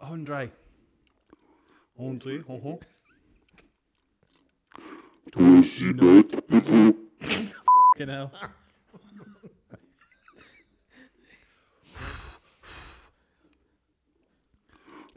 Andre. 0.00 0.50
Andre, 1.98 2.38
uh-huh. 2.40 2.76
Twice 5.32 5.78
the 5.78 5.92
night 5.92 6.48
before, 6.48 6.94
Fucking 7.20 8.08
hell. 8.08 8.32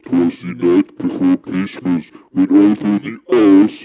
twice 0.04 0.40
the 0.40 0.54
night 0.54 0.96
before 0.96 1.36
Christmas, 1.38 2.04
when 2.32 2.50
all 2.56 2.74
through 2.74 2.98
the 3.00 3.18
house, 3.30 3.84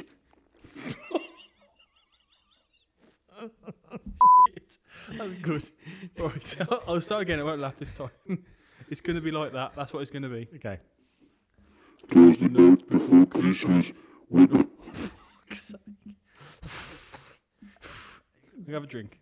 That's 5.17 5.33
good. 5.35 5.69
Right, 6.17 6.55
I'll 6.87 7.01
start 7.01 7.23
again. 7.23 7.39
I 7.39 7.43
won't 7.43 7.59
laugh 7.61 7.77
this 7.77 7.91
time. 7.91 8.09
It's 8.89 9.01
going 9.01 9.15
to 9.15 9.21
be 9.21 9.31
like 9.31 9.53
that. 9.53 9.73
That's 9.75 9.93
what 9.93 10.01
it's 10.01 10.11
going 10.11 10.23
to 10.23 10.29
be. 10.29 10.47
Okay. 10.55 10.77
twice 12.11 12.37
the 12.37 12.49
night 12.49 12.87
before 12.89 13.25
Christmas, 13.25 13.91
when 14.27 14.51
all 14.51 14.63
We 18.65 18.73
have 18.73 18.83
a 18.83 18.87
drink. 18.87 19.19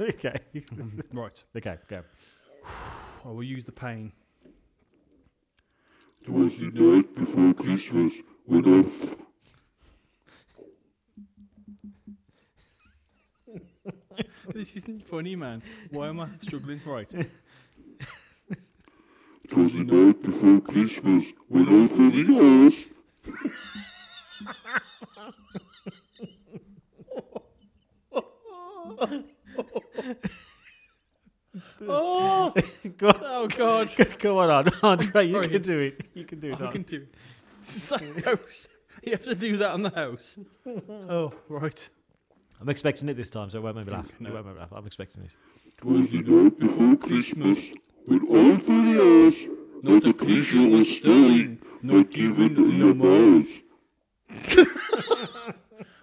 okay. 0.00 0.34
Right. 1.12 1.44
okay. 1.56 1.78
Go. 1.88 2.02
I 3.24 3.28
will 3.28 3.42
use 3.42 3.64
the 3.64 3.72
pain. 3.72 4.12
twice 6.24 6.56
the 6.58 6.70
night 6.70 7.14
before 7.14 7.54
Christmas, 7.54 8.12
when 8.44 8.64
all 8.64 8.84
This 14.54 14.74
isn't 14.76 15.06
funny, 15.06 15.36
man. 15.36 15.62
Why 15.90 16.08
am 16.08 16.20
I 16.20 16.28
struggling? 16.40 16.80
Right. 16.84 17.12
Twice 19.48 19.72
the 19.72 19.84
night 19.84 20.22
before 20.22 20.60
Christmas, 20.60 21.24
when 21.48 21.68
all 21.68 21.88
through 21.88 22.24
the 22.24 22.34
house, 22.34 22.84
Oh, 31.80 32.52
go, 32.96 33.12
oh 33.22 33.48
God. 33.48 33.90
go 34.18 34.38
on, 34.38 34.50
on. 34.50 34.72
Andre. 34.82 35.26
You 35.28 35.40
can 35.48 35.62
do 35.62 35.78
it. 35.80 36.06
You 36.14 36.24
can 36.24 36.40
do 36.40 36.52
it. 36.52 36.60
I 36.60 36.66
on. 36.66 36.72
can 36.72 36.82
do 36.82 36.96
it. 36.96 37.14
It's 37.60 37.90
like 37.90 38.24
house. 38.24 38.68
You 39.02 39.12
have 39.12 39.24
to 39.24 39.34
do 39.34 39.56
that 39.58 39.70
on 39.72 39.82
the 39.82 39.90
house. 39.90 40.36
Oh, 40.90 41.32
right. 41.48 41.88
I'm 42.60 42.68
expecting 42.68 43.08
it 43.08 43.14
this 43.14 43.30
time, 43.30 43.50
so 43.50 43.58
it 43.58 43.62
won't 43.62 43.76
make 43.76 43.86
me 43.86 43.92
laugh. 43.92 44.08
No. 44.18 44.30
It 44.30 44.32
won't 44.34 44.46
make 44.46 44.54
me 44.56 44.60
laugh. 44.60 44.72
I'm 44.72 44.86
expecting 44.86 45.22
it. 45.24 45.30
twice 45.78 46.10
the 46.10 46.22
night 46.22 46.58
before 46.58 46.96
Christmas, 46.96 47.58
when 48.06 48.20
all 48.28 48.56
through 48.58 48.84
the 48.94 48.98
house, 49.04 49.38
not 49.82 50.06
a 50.06 50.12
creature 50.12 50.68
was 50.68 50.88
stirring, 50.88 51.60
not 51.82 52.16
even 52.16 52.78
no 52.78 52.94
mouse. 52.94 53.52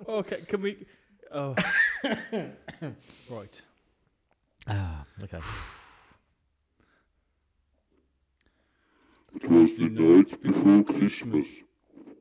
Okay, 0.08 0.42
can 0.48 0.62
we? 0.62 0.86
Oh. 1.32 1.56
right. 3.30 3.62
Ah, 4.68 5.06
okay. 5.24 5.40
Twas 9.42 9.76
the 9.78 9.90
night 9.90 10.42
before 10.42 10.84
Christmas, 10.84 11.46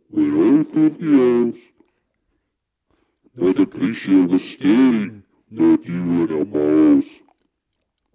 when 0.09 0.34
all 0.34 0.64
through 0.64 0.91
the 0.98 1.53
house, 1.53 1.62
not 3.34 3.61
a 3.61 3.66
creature 3.66 4.27
was 4.27 4.42
stirring, 4.42 5.22
not 5.50 5.81
even 5.81 6.28
a 6.33 6.44
mouse. 6.44 7.11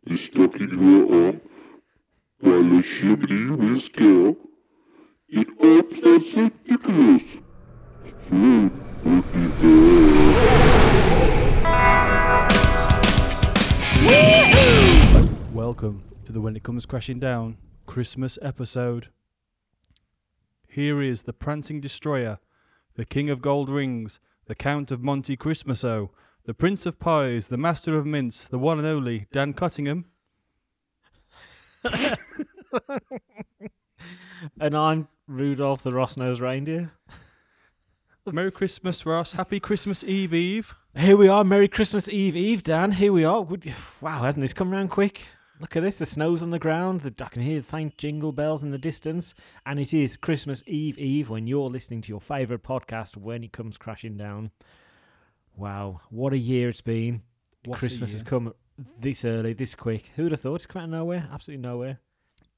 The 0.06 0.16
stocking 0.18 1.10
were 1.10 1.30
up, 1.30 1.36
while 2.40 2.64
the 2.64 2.82
chimney 2.82 3.50
was 3.52 3.84
scale. 3.84 4.38
It 5.28 5.50
up 5.50 5.90
that 5.90 6.24
St. 6.26 6.54
Nicholas. 6.66 7.24
Soon 8.30 8.72
there. 14.02 15.28
Welcome 15.54 16.04
to 16.26 16.32
the 16.32 16.40
When 16.40 16.56
It 16.56 16.64
Comes 16.64 16.86
Crashing 16.86 17.20
Down 17.20 17.58
Christmas 17.86 18.40
episode. 18.42 19.10
Here 20.70 21.02
is 21.02 21.24
the 21.24 21.34
prancing 21.34 21.82
destroyer, 21.82 22.40
the 22.96 23.04
king 23.04 23.30
of 23.30 23.42
gold 23.42 23.70
rings, 23.70 24.22
the 24.46 24.56
count 24.56 24.92
of 24.92 25.04
Monte 25.04 25.36
Christmaso, 25.36 26.10
the 26.50 26.54
prince 26.56 26.88
of 26.88 26.98
pies, 26.98 27.50
the 27.50 27.58
master 27.58 27.96
of 27.96 28.08
mince, 28.08 28.46
the 28.46 28.58
one 28.58 28.80
and 28.80 28.88
only 28.88 29.28
Dan 29.32 29.54
Cottingham. 29.54 30.06
And 34.60 34.76
I'm 34.76 35.10
Rudolph 35.28 35.84
the 35.84 35.92
Ross-nosed 35.92 36.42
reindeer. 36.42 36.94
Merry 38.26 38.50
Christmas, 38.50 39.06
Ross. 39.06 39.34
Happy 39.34 39.60
Christmas 39.60 40.04
Eve 40.04 40.34
Eve. 40.34 40.76
Here 40.96 41.16
we 41.16 41.28
are. 41.28 41.44
Merry 41.44 41.68
Christmas 41.68 42.10
Eve, 42.10 42.36
Eve, 42.36 42.64
Dan. 42.64 42.94
Here 42.94 43.14
we 43.14 43.24
are. 43.24 43.44
Wow, 44.02 44.24
hasn't 44.24 44.42
this 44.42 44.54
come 44.54 44.72
round 44.72 44.90
quick? 44.90 45.28
Look 45.60 45.76
at 45.76 45.84
this. 45.84 46.00
The 46.00 46.08
snow's 46.08 46.42
on 46.42 46.50
the 46.50 46.58
ground. 46.58 47.02
The, 47.02 47.14
I 47.24 47.30
can 47.30 47.44
hear 47.44 47.60
the 47.60 47.68
faint 47.68 47.96
jingle 48.00 48.32
bells 48.32 48.64
in 48.64 48.72
the 48.72 48.80
distance. 48.80 49.36
And 49.68 49.80
it 49.80 49.94
is 49.94 50.18
Christmas 50.18 50.64
Eve, 50.66 50.98
Eve, 50.98 51.30
when 51.30 51.46
you're 51.46 51.70
listening 51.70 52.02
to 52.02 52.10
your 52.10 52.22
favourite 52.22 52.64
podcast 52.64 53.18
when 53.18 53.44
it 53.44 53.52
comes 53.52 53.78
crashing 53.78 54.18
down. 54.18 54.50
Wow, 55.60 56.00
what 56.10 56.32
a 56.32 56.38
year 56.38 56.70
it's 56.70 56.80
been. 56.80 57.22
What 57.66 57.80
Christmas 57.80 58.14
has 58.14 58.24
come 58.24 58.54
this 58.98 59.26
early, 59.26 59.52
this 59.52 59.76
quick. 59.76 60.08
Who'd 60.16 60.32
have 60.32 60.40
thought? 60.40 60.56
It's 60.56 60.66
come 60.66 60.84
out 60.84 60.86
of 60.86 60.92
nowhere. 60.92 61.28
Absolutely 61.34 61.62
nowhere. 61.62 62.00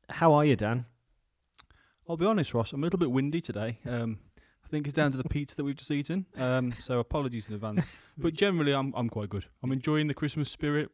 How 0.07 0.33
are 0.33 0.45
you, 0.45 0.55
Dan? 0.55 0.85
I'll 2.07 2.15
be 2.15 2.27
honest, 2.27 2.53
Ross. 2.53 2.73
I'm 2.73 2.83
a 2.83 2.85
little 2.85 2.99
bit 2.99 3.09
windy 3.09 3.41
today. 3.41 3.79
Um, 3.89 4.19
I 4.63 4.67
think 4.67 4.85
it's 4.85 4.93
down 4.93 5.11
to 5.13 5.17
the 5.17 5.23
pizza 5.29 5.55
that 5.55 5.63
we've 5.63 5.75
just 5.75 5.89
eaten. 5.89 6.27
Um, 6.37 6.73
so 6.79 6.99
apologies 6.99 7.47
in 7.47 7.55
advance. 7.55 7.83
But 8.19 8.33
generally, 8.35 8.71
I'm 8.71 8.93
I'm 8.95 9.09
quite 9.09 9.29
good. 9.29 9.45
I'm 9.63 9.71
enjoying 9.71 10.05
the 10.05 10.13
Christmas 10.13 10.51
spirit. 10.51 10.91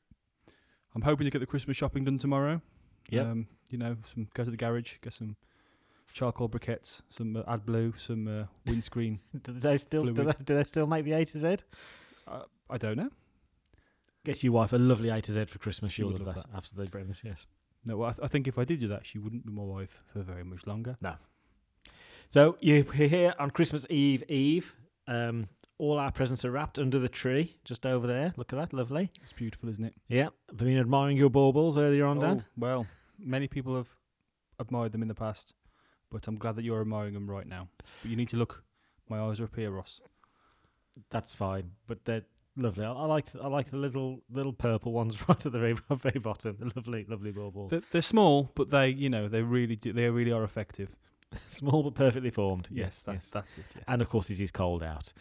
I'm 0.95 1.01
hoping 1.01 1.25
to 1.25 1.31
get 1.31 1.39
the 1.39 1.45
Christmas 1.45 1.75
shopping 1.75 2.05
done 2.05 2.19
tomorrow. 2.19 2.61
Yep. 3.09 3.25
Um, 3.25 3.47
you 3.69 3.77
know, 3.77 3.97
some 4.05 4.29
go 4.33 4.45
to 4.45 4.51
the 4.51 4.55
garage, 4.55 4.93
get 5.01 5.11
some 5.11 5.35
charcoal 6.11 6.49
briquettes, 6.49 7.01
some 7.09 7.35
uh, 7.37 7.43
AdBlue, 7.43 7.99
some 7.99 8.27
uh, 8.27 8.45
windscreen. 8.65 9.19
Do 9.43 9.51
they 9.53 9.77
still 9.77 10.03
do 10.03 10.13
they, 10.13 10.33
do 10.43 10.55
they 10.55 10.63
still 10.63 10.87
make 10.87 11.05
the 11.05 11.13
A 11.13 11.25
to 11.25 11.37
Z? 11.39 11.57
uh, 12.27 12.41
I 12.69 12.77
don't 12.77 12.97
know. 12.97 13.09
Get 14.25 14.43
your 14.43 14.53
wife 14.53 14.73
a 14.73 14.77
lovely 14.77 15.09
A 15.09 15.21
to 15.21 15.31
Z 15.31 15.45
for 15.45 15.59
Christmas. 15.59 15.93
She 15.93 16.01
She'll 16.01 16.11
would 16.11 16.19
love 16.19 16.35
love 16.35 16.35
that. 16.35 16.55
Absolutely 16.55 16.89
brilliant. 16.89 17.17
Yes. 17.23 17.45
No, 17.85 17.97
well, 17.97 18.09
I, 18.09 18.11
th- 18.13 18.25
I 18.25 18.27
think 18.27 18.47
if 18.47 18.57
I 18.57 18.65
did 18.65 18.79
do 18.81 18.87
that, 18.89 19.05
she 19.05 19.19
wouldn't 19.19 19.45
be 19.45 19.53
my 19.53 19.63
wife 19.63 20.01
for 20.11 20.21
very 20.21 20.43
much 20.43 20.67
longer. 20.67 20.97
No. 21.01 21.13
So 22.29 22.57
you're 22.59 22.83
here 22.83 23.33
on 23.39 23.51
Christmas 23.51 23.85
Eve 23.89 24.23
Eve. 24.29 24.75
Um, 25.07 25.47
all 25.77 25.97
our 25.99 26.11
presents 26.11 26.43
are 26.43 26.51
wrapped 26.51 26.79
under 26.79 26.99
the 26.99 27.07
tree, 27.07 27.55
just 27.63 27.85
over 27.85 28.07
there. 28.07 28.33
Look 28.35 28.51
at 28.51 28.57
that, 28.59 28.73
lovely. 28.73 29.11
It's 29.23 29.31
beautiful, 29.31 29.69
isn't 29.69 29.85
it? 29.85 29.93
Yeah, 30.09 30.29
I've 30.49 30.57
been 30.57 30.77
admiring 30.77 31.15
your 31.17 31.29
baubles 31.29 31.77
earlier 31.77 32.05
on, 32.05 32.19
Dan. 32.19 32.43
Oh, 32.45 32.51
well, 32.57 32.87
many 33.19 33.47
people 33.47 33.75
have 33.75 33.87
admired 34.59 34.91
them 34.91 35.03
in 35.03 35.07
the 35.07 35.13
past, 35.15 35.53
but 36.11 36.27
I'm 36.27 36.37
glad 36.37 36.55
that 36.55 36.63
you're 36.63 36.81
admiring 36.81 37.13
them 37.13 37.29
right 37.29 37.47
now. 37.47 37.69
But 38.01 38.11
you 38.11 38.17
need 38.17 38.29
to 38.29 38.37
look. 38.37 38.63
My 39.09 39.19
eyes 39.19 39.39
are 39.39 39.45
up 39.45 39.55
here, 39.55 39.71
Ross. 39.71 40.01
That's 41.09 41.33
fine, 41.33 41.71
but 41.87 42.05
they're 42.05 42.23
lovely. 42.57 42.85
I, 42.85 42.91
I 42.91 43.05
like 43.05 43.27
I 43.41 43.47
like 43.47 43.69
the 43.69 43.77
little 43.77 44.21
little 44.31 44.53
purple 44.53 44.91
ones 44.91 45.21
right 45.29 45.45
at 45.45 45.51
the 45.51 45.59
very, 45.59 45.75
very 45.89 46.19
bottom. 46.19 46.57
The 46.59 46.71
lovely, 46.75 47.05
lovely 47.07 47.31
baubles. 47.31 47.71
They're, 47.71 47.83
they're 47.91 48.01
small, 48.01 48.51
but 48.55 48.69
they, 48.69 48.89
you 48.89 49.09
know, 49.09 49.27
they 49.27 49.43
really 49.43 49.75
do. 49.75 49.93
They 49.93 50.09
really 50.09 50.31
are 50.31 50.43
effective. 50.43 50.95
Small 51.49 51.83
but 51.83 51.93
perfectly 51.93 52.29
formed. 52.29 52.69
Yes, 52.71 53.01
that's 53.01 53.17
yes. 53.17 53.31
that's 53.31 53.57
it. 53.57 53.65
Yes. 53.75 53.83
And 53.87 54.01
of 54.01 54.07
course, 54.07 54.29
it 54.29 54.39
is 54.39 54.49
cold 54.49 54.81
out. 54.81 55.11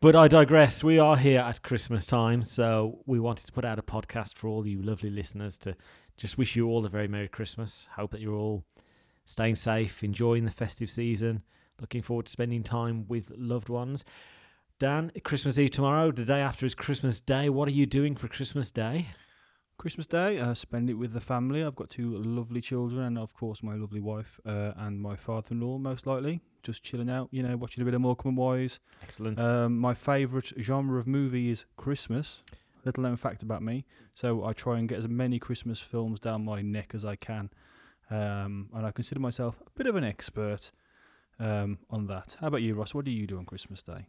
But 0.00 0.14
I 0.14 0.28
digress. 0.28 0.84
We 0.84 0.98
are 0.98 1.16
here 1.16 1.40
at 1.40 1.62
Christmas 1.62 2.04
time, 2.04 2.42
so 2.42 2.98
we 3.06 3.18
wanted 3.18 3.46
to 3.46 3.52
put 3.52 3.64
out 3.64 3.78
a 3.78 3.82
podcast 3.82 4.36
for 4.36 4.48
all 4.48 4.66
you 4.66 4.82
lovely 4.82 5.08
listeners 5.08 5.56
to 5.58 5.76
just 6.16 6.36
wish 6.36 6.56
you 6.56 6.68
all 6.68 6.84
a 6.84 6.88
very 6.88 7.08
Merry 7.08 7.28
Christmas. 7.28 7.88
Hope 7.94 8.10
that 8.10 8.20
you're 8.20 8.34
all 8.34 8.64
staying 9.26 9.56
safe, 9.56 10.02
enjoying 10.02 10.44
the 10.44 10.50
festive 10.50 10.88
season, 10.88 11.42
looking 11.80 12.00
forward 12.00 12.26
to 12.26 12.32
spending 12.32 12.62
time 12.62 13.06
with 13.06 13.30
loved 13.36 13.68
ones. 13.68 14.04
Dan, 14.78 15.10
Christmas 15.24 15.58
Eve 15.58 15.70
tomorrow. 15.70 16.10
The 16.10 16.24
day 16.24 16.40
after 16.40 16.66
is 16.66 16.74
Christmas 16.74 17.20
Day. 17.20 17.48
What 17.48 17.68
are 17.68 17.72
you 17.72 17.86
doing 17.86 18.14
for 18.14 18.28
Christmas 18.28 18.70
Day? 18.70 19.08
Christmas 19.78 20.06
Day, 20.06 20.38
uh, 20.38 20.54
spend 20.54 20.88
it 20.88 20.94
with 20.94 21.12
the 21.12 21.20
family. 21.20 21.62
I've 21.62 21.76
got 21.76 21.90
two 21.90 22.16
lovely 22.16 22.60
children, 22.60 23.02
and 23.02 23.18
of 23.18 23.34
course 23.34 23.62
my 23.62 23.74
lovely 23.74 24.00
wife 24.00 24.40
uh, 24.46 24.72
and 24.76 25.00
my 25.00 25.16
father-in-law. 25.16 25.78
Most 25.78 26.06
likely, 26.06 26.40
just 26.62 26.82
chilling 26.82 27.10
out, 27.10 27.28
you 27.30 27.42
know, 27.42 27.56
watching 27.56 27.82
a 27.82 27.84
bit 27.84 27.94
of 27.94 28.00
Morecambe 28.00 28.30
and 28.30 28.38
Wise. 28.38 28.80
Excellent. 29.02 29.38
Um, 29.38 29.78
my 29.78 29.92
favourite 29.92 30.52
genre 30.58 30.98
of 30.98 31.06
movie 31.06 31.50
is 31.50 31.66
Christmas. 31.76 32.42
Little 32.84 33.02
known 33.02 33.16
fact 33.16 33.42
about 33.42 33.62
me. 33.62 33.84
So 34.14 34.44
I 34.44 34.52
try 34.52 34.78
and 34.78 34.88
get 34.88 34.98
as 34.98 35.08
many 35.08 35.38
Christmas 35.38 35.80
films 35.80 36.20
down 36.20 36.44
my 36.44 36.62
neck 36.62 36.92
as 36.94 37.04
I 37.04 37.16
can. 37.16 37.50
Um, 38.10 38.68
and 38.74 38.86
I 38.86 38.90
consider 38.92 39.20
myself 39.20 39.60
a 39.66 39.70
bit 39.70 39.86
of 39.86 39.96
an 39.96 40.04
expert 40.04 40.70
um, 41.40 41.78
on 41.90 42.06
that. 42.06 42.36
How 42.40 42.48
about 42.48 42.62
you, 42.62 42.74
Ross? 42.74 42.94
What 42.94 43.04
do 43.04 43.10
you 43.10 43.26
do 43.26 43.38
on 43.38 43.44
Christmas 43.44 43.82
Day? 43.82 44.06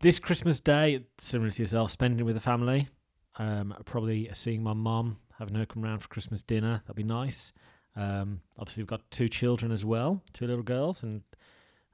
this 0.00 0.18
Christmas 0.18 0.60
Day, 0.60 1.04
similar 1.18 1.50
to 1.50 1.62
yourself, 1.62 1.90
spending 1.90 2.20
it 2.20 2.22
with 2.22 2.36
the 2.36 2.40
family. 2.40 2.88
Um, 3.36 3.74
probably 3.84 4.28
seeing 4.32 4.62
my 4.62 4.72
mum, 4.72 5.18
having 5.38 5.54
her 5.54 5.66
come 5.66 5.82
round 5.82 6.02
for 6.02 6.08
Christmas 6.08 6.42
dinner. 6.42 6.82
That'd 6.84 6.96
be 6.96 7.02
nice. 7.02 7.52
Um, 7.96 8.40
obviously, 8.58 8.82
we've 8.82 8.88
got 8.88 9.08
two 9.10 9.28
children 9.28 9.72
as 9.72 9.84
well, 9.84 10.22
two 10.32 10.46
little 10.46 10.62
girls, 10.62 11.02
and 11.02 11.22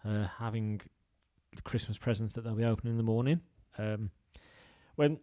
uh, 0.05 0.27
having 0.39 0.81
the 1.55 1.63
Christmas 1.63 1.99
presents 1.99 2.35
that 2.35 2.45
they'll 2.45 2.55
be 2.55 2.65
opening 2.65 2.93
in 2.93 2.97
the 2.99 3.03
morning. 3.03 3.41
Um, 3.79 4.11
when, 4.97 5.19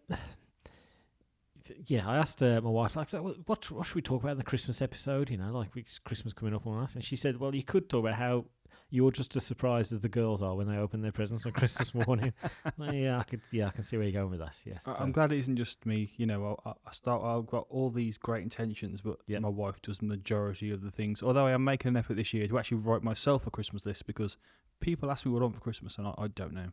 yeah, 1.86 2.08
I 2.08 2.16
asked 2.16 2.42
uh, 2.42 2.60
my 2.62 2.70
wife, 2.70 2.96
like, 2.96 3.08
so 3.08 3.22
what 3.46 3.70
what 3.70 3.86
should 3.86 3.94
we 3.94 4.02
talk 4.02 4.22
about 4.22 4.32
in 4.32 4.38
the 4.38 4.44
Christmas 4.44 4.80
episode? 4.82 5.30
You 5.30 5.36
know, 5.38 5.52
like 5.52 5.70
Christmas 6.04 6.32
coming 6.32 6.54
up 6.54 6.64
and 6.66 6.74
all 6.74 6.80
that, 6.80 6.94
and 6.94 7.04
she 7.04 7.16
said, 7.16 7.38
well, 7.38 7.54
you 7.54 7.62
could 7.62 7.88
talk 7.88 8.00
about 8.04 8.14
how 8.14 8.46
you're 8.90 9.10
just 9.10 9.34
as 9.36 9.44
surprised 9.46 9.90
as 9.92 10.00
the 10.00 10.08
girls 10.08 10.42
are 10.42 10.54
when 10.54 10.66
they 10.68 10.76
open 10.76 11.00
their 11.00 11.12
presents 11.12 11.46
on 11.46 11.52
Christmas 11.52 11.94
morning. 12.06 12.32
Yeah, 12.78 13.18
I 13.20 13.22
could, 13.22 13.40
yeah, 13.50 13.66
I 13.68 13.70
can 13.70 13.82
see 13.84 13.96
where 13.96 14.06
you're 14.06 14.20
going 14.20 14.30
with 14.30 14.40
that. 14.40 14.58
Yes, 14.66 14.86
I- 14.86 14.92
so- 14.96 15.02
I'm 15.02 15.12
glad 15.12 15.32
it 15.32 15.38
isn't 15.38 15.56
just 15.56 15.84
me. 15.86 16.12
You 16.16 16.26
know, 16.26 16.58
I, 16.66 16.70
I 16.70 16.92
start. 16.92 17.22
I've 17.22 17.46
got 17.46 17.66
all 17.70 17.90
these 17.90 18.18
great 18.18 18.42
intentions, 18.42 19.00
but 19.00 19.18
Yep. 19.26 19.42
my 19.42 19.48
wife 19.48 19.80
does 19.82 19.98
the 19.98 20.06
majority 20.06 20.70
of 20.70 20.82
the 20.82 20.90
things. 20.90 21.22
Although 21.22 21.46
I 21.46 21.52
am 21.52 21.64
making 21.64 21.88
an 21.90 21.96
effort 21.96 22.14
this 22.14 22.34
year 22.34 22.46
to 22.48 22.58
actually 22.58 22.78
write 22.78 23.02
myself 23.02 23.46
a 23.46 23.50
Christmas 23.50 23.86
list 23.86 24.06
because 24.06 24.36
people 24.80 25.10
ask 25.10 25.24
me 25.24 25.32
what 25.32 25.40
I 25.40 25.44
want 25.44 25.54
for 25.54 25.60
Christmas, 25.62 25.96
and 25.96 26.06
I, 26.06 26.14
I 26.18 26.28
don't 26.28 26.52
know. 26.52 26.68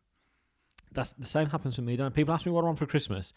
that's 0.91 1.13
the 1.13 1.25
same 1.25 1.49
happens 1.49 1.77
with 1.77 1.85
me. 1.85 1.95
Don't 1.95 2.13
people 2.15 2.33
ask 2.33 2.45
me 2.45 2.51
what 2.51 2.63
I 2.63 2.65
want 2.65 2.79
for 2.79 2.85
Christmas? 2.87 3.33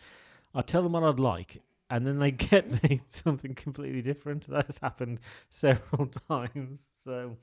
I 0.54 0.62
tell 0.62 0.82
them 0.82 0.92
what 0.92 1.02
I'd 1.02 1.18
like, 1.18 1.62
and 1.90 2.06
then 2.06 2.18
they 2.18 2.30
get 2.50 2.82
me 2.82 3.02
something 3.08 3.54
completely 3.54 4.02
different. 4.02 4.48
That 4.48 4.66
has 4.66 4.78
happened 4.78 5.20
several 5.50 6.06
times. 6.28 6.90
So, 6.94 7.36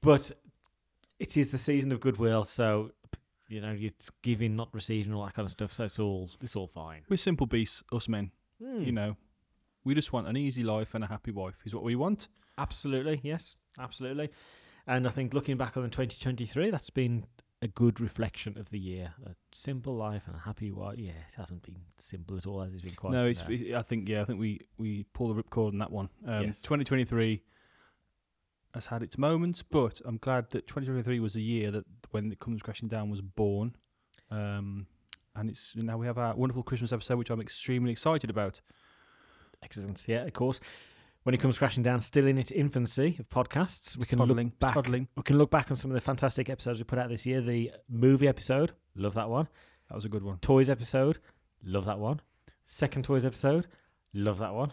but 0.00 0.30
it 1.18 1.36
is 1.36 1.50
the 1.50 1.58
season 1.58 1.92
of 1.92 2.00
goodwill, 2.00 2.44
so 2.44 2.92
you 3.48 3.60
know 3.60 3.76
it's 3.78 4.10
giving, 4.22 4.56
not 4.56 4.68
receiving, 4.72 5.12
all 5.12 5.24
that 5.24 5.34
kind 5.34 5.46
of 5.46 5.52
stuff. 5.52 5.72
So 5.72 5.84
it's 5.84 5.98
all 5.98 6.30
it's 6.40 6.56
all 6.56 6.68
fine. 6.68 7.02
We're 7.08 7.16
simple 7.16 7.46
beasts, 7.46 7.82
us 7.92 8.08
men. 8.08 8.30
Hmm. 8.62 8.82
You 8.82 8.92
know, 8.92 9.16
we 9.84 9.94
just 9.94 10.12
want 10.12 10.28
an 10.28 10.36
easy 10.36 10.62
life 10.62 10.94
and 10.94 11.04
a 11.04 11.08
happy 11.08 11.30
wife. 11.30 11.62
Is 11.64 11.74
what 11.74 11.84
we 11.84 11.96
want. 11.96 12.28
Absolutely, 12.56 13.20
yes, 13.22 13.56
absolutely. 13.78 14.30
And 14.86 15.06
I 15.06 15.10
think 15.10 15.34
looking 15.34 15.58
back 15.58 15.76
on 15.76 15.84
2023, 15.84 16.70
that's 16.70 16.88
been 16.88 17.24
a 17.60 17.68
good 17.68 18.00
reflection 18.00 18.56
of 18.58 18.70
the 18.70 18.78
year. 18.78 19.14
A 19.26 19.34
simple 19.52 19.94
life 19.96 20.22
and 20.26 20.36
a 20.36 20.40
happy 20.40 20.70
wife. 20.70 20.98
Yeah, 20.98 21.10
it 21.10 21.34
hasn't 21.36 21.62
been 21.62 21.80
simple 21.98 22.36
at 22.36 22.46
all. 22.46 22.62
As 22.62 22.72
it's 22.72 22.82
been 22.82 22.94
quite. 22.94 23.12
no, 23.12 23.26
it's, 23.26 23.42
it- 23.48 23.74
I 23.74 23.82
think 23.82 24.08
yeah, 24.08 24.20
I 24.22 24.24
think 24.24 24.38
we 24.40 24.60
we 24.76 25.04
pull 25.12 25.32
the 25.32 25.42
ripcord 25.42 25.68
on 25.68 25.78
that 25.78 25.90
one. 25.92 26.08
Um, 26.26 26.44
Yes. 26.46 26.58
2023 26.60 27.42
has 28.74 28.86
had 28.86 29.02
its 29.02 29.16
moments, 29.18 29.62
but 29.62 30.00
I'm 30.04 30.18
glad 30.18 30.50
that 30.50 30.66
2023 30.66 31.20
was 31.20 31.34
the 31.34 31.42
year 31.42 31.70
that 31.70 31.84
when 32.10 32.30
it 32.30 32.38
comes 32.38 32.62
crashing 32.62 32.88
down 32.88 33.10
was 33.10 33.20
born. 33.22 33.74
Um, 34.30 34.86
and 35.34 35.48
it's 35.48 35.74
now 35.74 35.96
we 35.96 36.06
have 36.06 36.18
our 36.18 36.34
wonderful 36.36 36.62
Christmas 36.62 36.92
episode, 36.92 37.16
which 37.18 37.30
I'm 37.30 37.40
extremely 37.40 37.90
excited 37.92 38.28
about. 38.30 38.60
Excellent. 39.62 40.04
Yeah, 40.06 40.24
of 40.24 40.32
course. 40.32 40.60
When 41.28 41.34
it 41.34 41.42
comes 41.42 41.58
crashing 41.58 41.82
down, 41.82 42.00
still 42.00 42.26
in 42.26 42.38
its 42.38 42.50
infancy 42.52 43.16
of 43.18 43.28
podcasts, 43.28 43.98
we 43.98 44.00
It's 44.00 44.08
can 44.08 44.18
toddling, 44.18 44.46
look 44.46 44.58
back. 44.60 44.72
toddling. 44.72 45.08
We 45.14 45.22
can 45.24 45.36
look 45.36 45.50
back 45.50 45.70
on 45.70 45.76
some 45.76 45.90
of 45.90 45.94
the 45.94 46.00
fantastic 46.00 46.48
episodes 46.48 46.78
we 46.80 46.84
put 46.84 46.98
out 46.98 47.10
this 47.10 47.26
year. 47.26 47.42
The 47.42 47.70
movie 47.86 48.26
episode, 48.26 48.72
love 48.96 49.12
that 49.12 49.28
one. 49.28 49.46
That 49.90 49.94
was 49.94 50.06
a 50.06 50.08
good 50.08 50.22
one. 50.22 50.38
Toys 50.38 50.70
episode, 50.70 51.18
love 51.62 51.84
that 51.84 51.98
one. 51.98 52.22
Second 52.64 53.04
toys 53.04 53.26
episode, 53.26 53.66
love 54.14 54.38
that 54.38 54.54
one. 54.54 54.72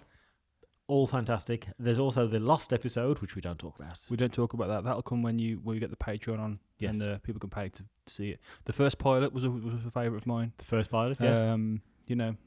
All 0.87 1.07
fantastic. 1.07 1.67
There's 1.77 1.99
also 1.99 2.25
the 2.25 2.39
lost 2.39 2.71
episode, 2.71 3.19
which 3.19 3.35
we 3.35 3.41
don't 3.41 3.59
talk 3.59 3.77
about. 3.77 3.99
We 4.09 4.15
don't 4.15 4.31
talk 4.31 4.53
about 4.53 4.69
that. 4.69 4.85
That'll 4.85 5.01
come 5.01 5.23
when 5.23 5.37
you 5.37 5.59
when 5.61 5.75
we 5.75 5.81
get 5.81 5.89
the 5.89 5.97
Patreon 5.97 6.39
on, 6.39 6.59
Yes. 6.79 6.93
and 6.93 7.03
uh, 7.03 7.17
people 7.17 7.41
can 7.41 7.49
pay 7.49 7.67
to, 7.67 7.83
to 8.05 8.13
see 8.13 8.29
it. 8.29 8.39
The 8.63 8.71
first 8.71 8.97
pilot 8.97 9.33
was 9.33 9.43
a, 9.43 9.49
was 9.51 9.85
a 9.85 9.91
favourite 9.91 10.21
of 10.21 10.25
mine. 10.25 10.53
the 10.57 10.63
first 10.63 10.89
pilot, 10.89 11.17
yes. 11.19 11.37
Um, 11.37 11.81
you 12.07 12.15
know, 12.15 12.37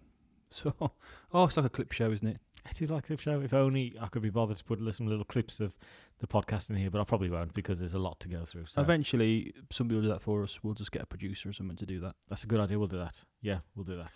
so 0.49 0.73
oh, 1.35 1.45
it's 1.45 1.59
like 1.59 1.67
a 1.67 1.69
clip 1.69 1.93
show, 1.93 2.11
isn't 2.11 2.27
it? 2.27 2.39
Is 2.81 2.91
like 2.91 3.07
clip 3.07 3.19
show. 3.19 3.41
If 3.41 3.53
only 3.53 3.97
I 4.01 4.07
could 4.07 4.23
be 4.23 4.31
bothered 4.31 4.57
to 4.59 4.65
put 4.65 4.79
some 4.95 5.07
little 5.09 5.25
clips 5.25 5.59
of 5.59 5.77
the 6.21 6.27
podcast 6.29 6.71
in 6.71 6.77
here, 6.77 6.91
but 6.91 7.01
I 7.01 7.05
probably 7.05 7.29
won't 7.29 7.53
because 7.55 7.81
there's 7.81 7.95
a 7.95 7.99
lot 7.99 8.21
to 8.21 8.29
go 8.29 8.45
through. 8.45 8.67
So 8.67 8.81
Eventually, 8.81 9.53
somebody 9.71 9.97
will 9.97 10.03
do 10.05 10.09
that 10.11 10.21
for 10.23 10.43
us. 10.45 10.63
We'll 10.63 10.75
just 10.75 10.93
get 10.93 11.03
a 11.03 11.07
producer 11.07 11.49
or 11.49 11.53
someone 11.53 11.77
to 11.77 11.87
do 11.87 11.99
that. 12.01 12.15
that's 12.29 12.45
a 12.45 12.47
good 12.47 12.61
idea. 12.61 12.79
We'll 12.79 12.87
do 12.87 12.99
that. 12.99 13.25
Yeah, 13.43 13.59
we'll 13.75 13.85
do 13.85 13.97
that. 13.97 14.13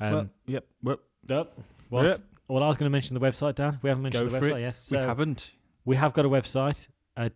Um, 0.00 0.12
well, 0.12 0.28
yep. 0.46 0.66
Well, 0.82 0.98
Yep. 1.28 1.52
Well, 1.90 2.04
Yep. 2.08 2.20
well, 2.48 2.62
I 2.64 2.68
was 2.68 2.76
going 2.76 2.86
to 2.90 2.92
mention 2.92 3.14
the 3.14 3.20
website, 3.20 3.54
Dan. 3.54 3.78
We 3.82 3.88
haven't 3.88 4.02
mentioned 4.02 4.28
Go 4.30 4.38
the 4.40 4.46
website 4.46 4.58
it. 4.58 4.60
yet. 4.62 4.88
we 4.90 4.96
haven't. 4.98 5.52
we 5.84 5.96
have 5.96 6.12
got 6.12 6.24
a 6.24 6.28
website, 6.28 6.88
uh, 7.16 7.28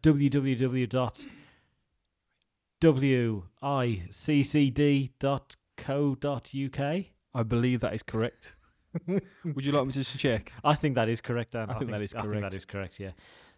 www.wiccd.co.uk. 5.79 7.05
I 7.35 7.43
believe 7.43 7.81
that 7.81 7.95
is 7.95 8.03
correct. 8.03 8.56
Would 9.45 9.65
you 9.65 9.73
like 9.73 9.87
me 9.87 9.93
to 9.93 9.99
just 10.01 10.19
check? 10.19 10.53
I 10.65 10.75
think 10.75 10.95
that 10.95 11.09
is 11.09 11.21
correct, 11.21 11.53
Dan. 11.53 11.71
I 11.71 11.75
think 11.75 11.91
that 11.91 12.03
is 12.03 12.15
I 12.15 12.23
think 12.23 12.41
that 12.51 12.69
correct. 12.69 12.99
yeah. 13.01 13.11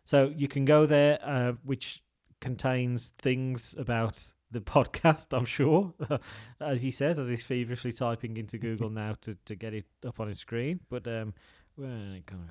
So 0.05 0.33
you 0.37 0.49
can 0.49 0.65
go 0.65 0.87
there, 0.87 1.19
uh, 1.23 1.53
which 1.65 2.03
contains 2.41 3.13
things 3.19 3.75
about 3.79 4.33
the 4.51 4.61
podcast, 4.77 5.37
I'm 5.37 5.45
sure, 5.45 5.93
as 6.61 6.83
he 6.83 6.91
says, 6.91 7.19
as 7.19 7.29
he's 7.29 7.45
feverishly 7.45 7.93
typing 7.93 8.37
into 8.37 8.59
Google 8.59 8.91
now 8.91 9.17
to, 9.23 9.37
to 9.45 9.55
get 9.55 9.75
it 9.75 9.85
up 10.07 10.21
on 10.21 10.29
his 10.29 10.39
screen. 10.39 10.81
But 10.89 11.07
um, 11.07 11.35
when 11.77 12.15
it 12.15 12.27
comes, 12.27 12.49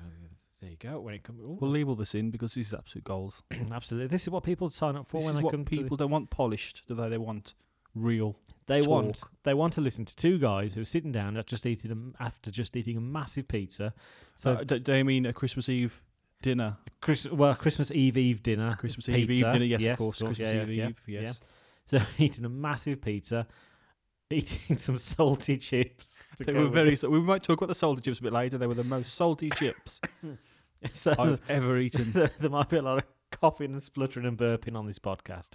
there 0.60 0.70
you 0.70 0.76
go. 0.76 1.00
When 1.00 1.14
it 1.14 1.22
comes, 1.22 1.40
We'll 1.42 1.70
leave 1.70 1.88
all 1.88 1.94
this 1.96 2.14
in 2.14 2.30
because 2.30 2.54
this 2.54 2.68
is 2.68 2.74
absolute 2.74 3.04
gold. 3.04 3.34
absolutely, 3.72 4.08
this 4.08 4.22
is 4.22 4.30
what 4.30 4.44
people 4.44 4.70
sign 4.70 4.96
up 4.96 5.06
for 5.08 5.18
This 5.18 5.24
when 5.26 5.32
is 5.32 5.38
they 5.38 5.42
what 5.44 5.50
come. 5.52 5.64
to 5.64 5.70
the- 5.70 5.82
people 5.82 5.96
don't 5.96 6.10
want 6.10 6.30
polished, 6.30 6.82
do 6.86 6.94
they? 6.94 7.08
They 7.08 7.18
want 7.18 7.54
real. 7.94 8.36
They 8.66 8.82
want 8.82 9.22
they 9.44 9.54
want 9.54 9.72
to 9.74 9.80
listen 9.80 10.04
to 10.04 10.14
two 10.14 10.38
guys 10.38 10.74
who 10.74 10.82
are 10.82 10.84
sitting 10.86 11.10
down 11.10 11.36
after 11.38 11.50
just 11.50 11.64
eating 11.64 12.14
a, 12.20 12.22
after 12.22 12.50
just 12.50 12.76
eating 12.76 12.96
a 12.98 13.00
massive 13.00 13.48
pizza. 13.48 13.94
So 14.36 14.54
So, 14.56 14.60
uh, 14.60 14.64
do, 14.64 14.78
do 14.78 14.94
you 14.94 15.04
mean 15.04 15.24
a 15.26 15.32
Christmas 15.32 15.68
Eve 15.70 16.02
dinner? 16.42 16.76
Chris, 17.00 17.26
well, 17.30 17.54
Christmas 17.54 17.90
Eve 17.90 18.18
Eve 18.18 18.42
dinner, 18.42 18.76
Christmas 18.76 19.08
Eve 19.08 19.28
pizza. 19.28 19.46
Eve 19.46 19.52
dinner? 19.52 19.64
Yes, 19.64 19.84
of 19.86 19.98
course. 19.98 20.20
yeah, 20.20 20.26
Christmas 20.28 20.52
yeah, 20.52 20.62
Eve 20.62 20.70
yeah, 20.70 20.88
Eve. 20.88 21.02
yeah. 21.06 21.20
Yes. 21.22 21.40
So 21.86 21.98
eating 22.18 22.44
a 22.44 22.50
massive 22.50 23.00
pizza, 23.00 23.46
eating 24.30 24.76
some 24.76 24.98
salty 24.98 25.56
chips. 25.56 26.30
They 26.38 26.52
were 26.52 26.66
very. 26.68 26.94
So 26.96 27.08
we 27.08 27.18
might 27.20 27.42
talk 27.42 27.56
about 27.56 27.68
the 27.68 27.74
salty 27.74 28.02
chips 28.02 28.18
a 28.18 28.22
bit 28.22 28.34
later. 28.34 28.58
They 28.58 28.66
were 28.66 28.74
the 28.74 28.84
most 28.84 29.14
salty 29.14 29.48
chips 29.48 29.98
So 30.92 31.14
I've 31.18 31.40
ever 31.48 31.78
eaten. 31.78 32.12
there 32.12 32.50
might 32.50 32.68
be 32.68 32.76
a 32.76 32.82
lot 32.82 32.98
of 32.98 33.04
coughing 33.30 33.72
and 33.72 33.82
spluttering 33.82 34.26
and 34.26 34.36
burping 34.36 34.76
on 34.76 34.86
this 34.86 34.98
podcast. 34.98 35.50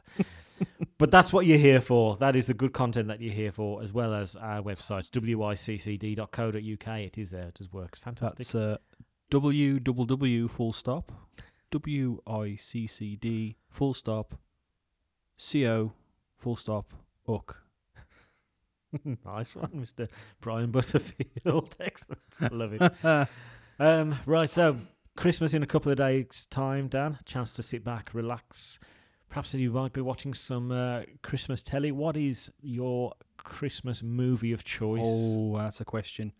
but 0.98 1.12
that's 1.12 1.34
what 1.34 1.46
you're 1.46 1.58
here 1.58 1.82
for. 1.82 2.16
That 2.18 2.36
is 2.36 2.46
the 2.46 2.54
good 2.54 2.74
content 2.74 3.08
that 3.08 3.22
you're 3.22 3.34
here 3.34 3.52
for, 3.52 3.82
as 3.82 3.94
well 3.94 4.14
as 4.14 4.36
our 4.36 4.62
website, 4.62 5.10
wiccd.co.uk. 5.10 7.00
It 7.00 7.18
is 7.18 7.32
there. 7.32 7.48
It 7.48 7.56
does 7.56 7.72
work. 7.72 7.90
It's 7.94 8.00
fantastic. 8.00 8.38
That's 8.40 8.56
uh, 8.56 8.78
W 9.30 9.80
W 9.80 10.48
full 10.48 10.74
stop, 10.74 11.12
W 11.72 12.22
I 12.28 12.56
C 12.56 12.86
C 12.86 13.16
D 13.16 13.58
full 13.70 13.94
stop, 13.94 14.36
C 15.38 15.68
O 15.68 15.94
full 16.38 16.56
stop, 16.56 16.94
Uck. 17.28 17.64
nice 19.26 19.56
one, 19.56 19.72
Mr. 19.72 20.08
Brian 20.40 20.72
Butterfield. 20.72 21.76
Excellent. 21.80 22.22
I 22.40 22.48
love 22.48 22.74
it. 22.74 23.28
Um, 23.80 24.16
right, 24.28 24.50
so 24.50 24.78
Christmas 25.16 25.54
in 25.54 25.64
a 25.64 25.68
couple 25.68 25.92
of 25.92 25.98
days' 25.98 26.48
time, 26.50 26.88
Dan. 26.88 27.20
Chance 27.26 27.52
to 27.54 27.64
sit 27.64 27.84
back, 27.84 28.10
relax. 28.14 28.80
Perhaps 29.30 29.54
you 29.56 29.72
might 29.72 29.94
be 29.94 30.02
watching 30.02 30.34
some 30.34 30.72
uh, 30.72 31.02
Christmas 31.22 31.62
telly. 31.62 31.92
What 31.92 32.16
is 32.16 32.52
your 32.62 33.14
Christmas 33.38 34.04
movie 34.04 34.52
of 34.52 34.64
choice? 34.64 35.04
Oh, 35.06 35.58
that's 35.58 35.82
a 35.82 35.86
question. 35.86 36.34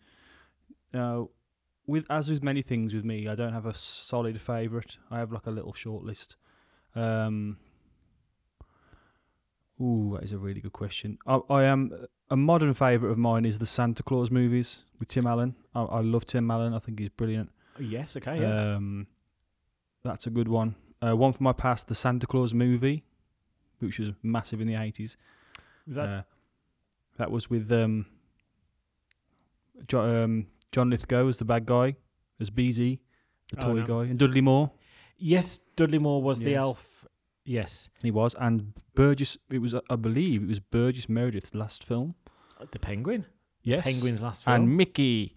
Now, 0.92 1.30
with 1.86 2.06
as 2.08 2.30
with 2.30 2.42
many 2.42 2.62
things 2.62 2.94
with 2.94 3.04
me, 3.04 3.28
I 3.28 3.34
don't 3.34 3.52
have 3.52 3.66
a 3.66 3.74
solid 3.74 4.40
favourite. 4.40 4.96
I 5.10 5.18
have 5.18 5.32
like 5.32 5.46
a 5.46 5.50
little 5.50 5.72
short 5.72 6.04
list. 6.04 6.36
Um, 6.94 7.58
ooh, 9.80 10.12
that 10.14 10.24
is 10.24 10.32
a 10.32 10.38
really 10.38 10.60
good 10.60 10.72
question. 10.72 11.18
I, 11.26 11.40
I 11.50 11.64
am 11.64 11.92
a 12.30 12.36
modern 12.36 12.74
favourite 12.74 13.10
of 13.10 13.18
mine 13.18 13.44
is 13.44 13.58
the 13.58 13.66
Santa 13.66 14.02
Claus 14.02 14.30
movies 14.30 14.78
with 14.98 15.08
Tim 15.08 15.26
Allen. 15.26 15.56
I, 15.74 15.82
I 15.82 16.00
love 16.00 16.26
Tim 16.26 16.50
Allen. 16.50 16.74
I 16.74 16.78
think 16.78 17.00
he's 17.00 17.08
brilliant. 17.08 17.50
Yes, 17.78 18.16
okay, 18.16 18.40
yeah. 18.40 18.74
Um, 18.76 19.06
that's 20.02 20.26
a 20.26 20.30
good 20.30 20.48
one. 20.48 20.74
Uh, 21.02 21.16
one 21.16 21.32
from 21.32 21.44
my 21.44 21.52
past, 21.52 21.88
the 21.88 21.94
Santa 21.94 22.26
Claus 22.26 22.54
movie, 22.54 23.04
which 23.80 23.98
was 23.98 24.12
massive 24.22 24.60
in 24.60 24.66
the 24.66 24.74
eighties. 24.74 25.16
Was 25.86 25.96
that 25.96 26.08
Uh, 26.08 26.22
that 27.18 27.30
was 27.30 27.48
with 27.50 27.70
um, 27.72 28.06
jo- 29.86 30.24
um, 30.24 30.46
John 30.72 30.90
Lithgow 30.90 31.28
as 31.28 31.38
the 31.38 31.44
bad 31.44 31.66
guy, 31.66 31.96
as 32.40 32.50
BZ, 32.50 33.00
the 33.52 33.58
Oh, 33.66 33.72
toy 33.74 33.80
no. 33.80 33.86
guy, 33.86 34.10
and 34.10 34.18
Dudley 34.18 34.40
Moore. 34.40 34.72
yes? 35.18 35.58
Dudley 35.76 35.98
Moore 35.98 36.22
was 36.22 36.40
the 36.40 36.54
elf. 36.54 37.06
Yes, 37.46 37.90
He 38.02 38.10
was, 38.10 38.34
and 38.40 38.72
Burgess. 38.94 39.36
It 39.50 39.58
was, 39.58 39.74
I 39.90 39.96
believe, 39.96 40.42
it 40.44 40.48
was 40.48 40.60
Burgess 40.60 41.08
Meredith's 41.10 41.54
last 41.54 41.84
film. 41.84 42.14
the 42.70 42.78
Penguin. 42.78 43.26
Yes, 43.62 43.84
Penguin's 43.84 44.22
last 44.22 44.42
film. 44.44 44.54
and 44.54 44.76
Mickey, 44.76 45.36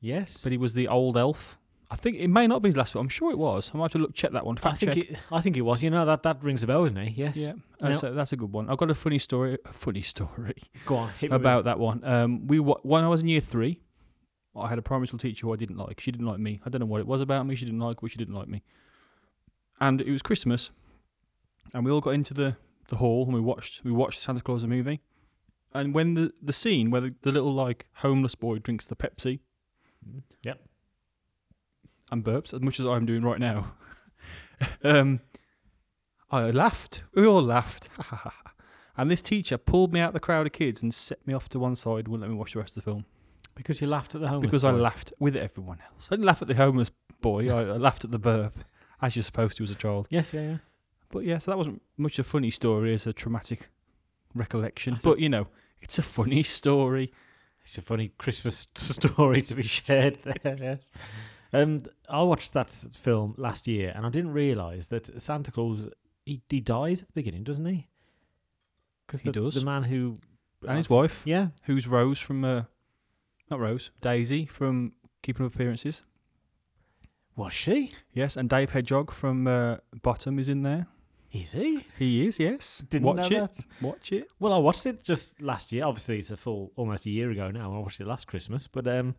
yes, 0.00 0.42
but 0.42 0.50
he 0.52 0.56
was 0.58 0.72
the 0.72 0.88
old 0.88 1.16
elf. 1.18 1.58
I 1.92 1.94
think 1.94 2.16
it 2.16 2.28
may 2.28 2.46
not 2.46 2.62
be 2.62 2.70
his 2.70 2.76
last 2.76 2.94
film. 2.94 3.04
I'm 3.04 3.08
sure 3.10 3.30
it 3.30 3.36
was. 3.36 3.70
I 3.74 3.76
might 3.76 3.84
have 3.84 3.92
to 3.92 3.98
look 3.98 4.14
check 4.14 4.32
that 4.32 4.46
one. 4.46 4.56
I 4.56 4.60
Fact 4.62 4.78
think 4.80 4.94
check. 4.94 5.10
it. 5.10 5.18
I 5.30 5.42
think 5.42 5.58
it 5.58 5.60
was. 5.60 5.82
You 5.82 5.90
know 5.90 6.06
that 6.06 6.22
that 6.22 6.42
rings 6.42 6.62
a 6.62 6.66
bell 6.66 6.80
with 6.80 6.94
me. 6.94 7.12
Yes. 7.14 7.36
Yeah, 7.36 7.52
that's, 7.80 8.02
a, 8.02 8.12
that's 8.12 8.32
a 8.32 8.36
good 8.36 8.50
one. 8.50 8.70
I've 8.70 8.78
got 8.78 8.90
a 8.90 8.94
funny 8.94 9.18
story. 9.18 9.58
A 9.66 9.74
funny 9.74 10.00
story 10.14 10.54
Go 10.86 10.96
on. 10.96 11.10
Hit 11.18 11.30
me 11.30 11.36
about 11.36 11.64
that 11.64 11.78
one. 11.78 12.02
Um, 12.02 12.46
we 12.46 12.56
when 12.58 13.04
I 13.04 13.08
was 13.08 13.20
in 13.20 13.28
year 13.28 13.42
three, 13.42 13.82
I 14.56 14.70
had 14.70 14.78
a 14.78 14.82
primary 14.82 15.06
school 15.06 15.18
teacher 15.18 15.46
who 15.46 15.52
I 15.52 15.56
didn't 15.56 15.76
like. 15.76 16.00
She 16.00 16.10
didn't 16.10 16.26
like 16.26 16.38
me. 16.38 16.62
I 16.64 16.70
don't 16.70 16.80
know 16.80 16.86
what 16.86 17.02
it 17.02 17.06
was 17.06 17.20
about 17.20 17.44
me. 17.46 17.56
She 17.56 17.66
didn't 17.66 17.80
like, 17.80 18.00
but 18.00 18.10
she 18.10 18.16
didn't 18.16 18.34
like 18.34 18.48
me. 18.48 18.62
And 19.78 20.00
it 20.00 20.10
was 20.10 20.22
Christmas, 20.22 20.70
and 21.74 21.84
we 21.84 21.90
all 21.90 22.00
got 22.00 22.14
into 22.14 22.32
the, 22.32 22.56
the 22.88 22.96
hall 22.96 23.24
and 23.26 23.34
we 23.34 23.40
watched 23.40 23.84
we 23.84 23.92
watched 23.92 24.18
Santa 24.18 24.40
Claus 24.40 24.62
the 24.62 24.68
movie. 24.68 25.02
And 25.74 25.92
when 25.94 26.14
the, 26.14 26.32
the 26.40 26.52
scene 26.54 26.90
where 26.90 27.02
the, 27.02 27.14
the 27.20 27.32
little 27.32 27.52
like 27.52 27.84
homeless 27.96 28.34
boy 28.34 28.58
drinks 28.60 28.86
the 28.86 28.96
Pepsi 28.96 29.40
Yep. 30.42 30.60
And 32.12 32.22
burps 32.22 32.52
as 32.54 32.60
much 32.60 32.78
as 32.78 32.86
I'm 32.86 33.06
doing 33.06 33.22
right 33.22 33.40
now, 33.40 33.72
um, 34.84 35.20
I 36.30 36.50
laughed. 36.50 37.02
We 37.14 37.26
all 37.26 37.42
laughed. 37.42 37.88
and 38.96 39.10
this 39.10 39.22
teacher 39.22 39.58
pulled 39.58 39.92
me 39.92 40.00
out 40.00 40.08
of 40.08 40.14
the 40.14 40.20
crowd 40.20 40.46
of 40.46 40.52
kids 40.52 40.82
and 40.82 40.94
set 40.94 41.26
me 41.26 41.34
off 41.34 41.48
to 41.48 41.58
one 41.58 41.74
side. 41.74 42.06
Wouldn't 42.06 42.20
let 42.20 42.30
me 42.30 42.36
watch 42.36 42.52
the 42.52 42.60
rest 42.60 42.76
of 42.76 42.84
the 42.84 42.90
film. 42.90 43.06
Because 43.54 43.80
you 43.80 43.86
laughed 43.86 44.14
at 44.14 44.20
the 44.20 44.28
homeless 44.28 44.50
because 44.50 44.64
I 44.64 44.70
laughed 44.70 45.12
with 45.18 45.36
everyone 45.36 45.78
else. 45.90 46.08
I 46.10 46.14
didn't 46.14 46.26
laugh 46.26 46.40
at 46.40 46.48
the 46.48 46.54
homeless 46.54 46.90
boy. 47.20 47.50
I, 47.50 47.60
I 47.60 47.76
laughed 47.76 48.04
at 48.04 48.10
the 48.10 48.18
burp, 48.18 48.54
as 49.02 49.16
you're 49.16 49.22
supposed 49.22 49.56
to 49.58 49.64
as 49.64 49.70
a 49.70 49.74
child. 49.74 50.06
Yes, 50.10 50.32
yeah, 50.32 50.40
yeah. 50.42 50.56
But 51.10 51.24
yeah, 51.24 51.36
so 51.38 51.50
that 51.50 51.58
wasn't 51.58 51.82
much 51.98 52.18
a 52.18 52.24
funny 52.24 52.50
story 52.50 52.94
as 52.94 53.06
a 53.06 53.12
traumatic 53.12 53.68
recollection. 54.34 54.98
But 55.02 55.18
you 55.18 55.28
know, 55.28 55.48
it's 55.82 55.98
a 55.98 56.02
funny 56.02 56.42
story. 56.42 57.12
It's 57.62 57.76
a 57.76 57.82
funny 57.82 58.12
Christmas 58.16 58.68
story 58.74 59.42
to 59.42 59.54
be 59.54 59.62
shared 59.62 60.18
there. 60.24 60.56
Yes. 60.58 60.90
Um, 61.52 61.82
I 62.08 62.22
watched 62.22 62.52
that 62.54 62.70
film 62.70 63.34
last 63.36 63.66
year, 63.68 63.92
and 63.94 64.06
I 64.06 64.08
didn't 64.08 64.32
realise 64.32 64.88
that 64.88 65.20
Santa 65.20 65.50
Claus 65.52 65.86
he, 66.24 66.40
he 66.48 66.60
dies 66.60 67.02
at 67.02 67.08
the 67.08 67.12
beginning, 67.14 67.44
doesn't 67.44 67.64
he? 67.66 67.88
Because 69.06 69.22
He 69.22 69.30
the, 69.30 69.40
does. 69.40 69.54
the 69.56 69.64
man 69.64 69.82
who 69.84 70.18
And 70.66 70.76
his 70.78 70.88
wife, 70.88 71.22
yeah, 71.26 71.48
who's 71.64 71.86
Rose 71.88 72.20
from, 72.20 72.44
uh, 72.44 72.62
not 73.50 73.60
Rose, 73.60 73.90
Daisy 74.00 74.46
from 74.46 74.92
Keeping 75.22 75.44
Up 75.44 75.54
Appearances. 75.54 76.02
was 77.36 77.52
she? 77.52 77.92
Yes, 78.12 78.36
and 78.36 78.48
Dave 78.48 78.70
Hedgehog 78.70 79.10
from 79.10 79.46
uh, 79.46 79.76
Bottom 80.02 80.38
is 80.38 80.48
in 80.48 80.62
there. 80.62 80.86
Is 81.32 81.52
he? 81.52 81.86
He 81.98 82.26
is, 82.26 82.38
yes. 82.38 82.84
Didn't 82.90 83.06
Watch 83.06 83.30
know 83.30 83.44
it. 83.44 83.52
that. 83.52 83.66
Watch 83.80 84.12
it. 84.12 84.30
Well, 84.38 84.52
I 84.52 84.58
watched 84.58 84.84
it 84.86 85.02
just 85.02 85.40
last 85.40 85.72
year. 85.72 85.84
Obviously, 85.86 86.18
it's 86.18 86.30
a 86.30 86.36
full 86.36 86.72
almost 86.76 87.06
a 87.06 87.10
year 87.10 87.30
ago 87.30 87.50
now. 87.50 87.74
I 87.74 87.78
watched 87.78 88.00
it 88.02 88.06
last 88.06 88.26
Christmas, 88.26 88.68
but 88.68 88.86
um, 88.86 89.16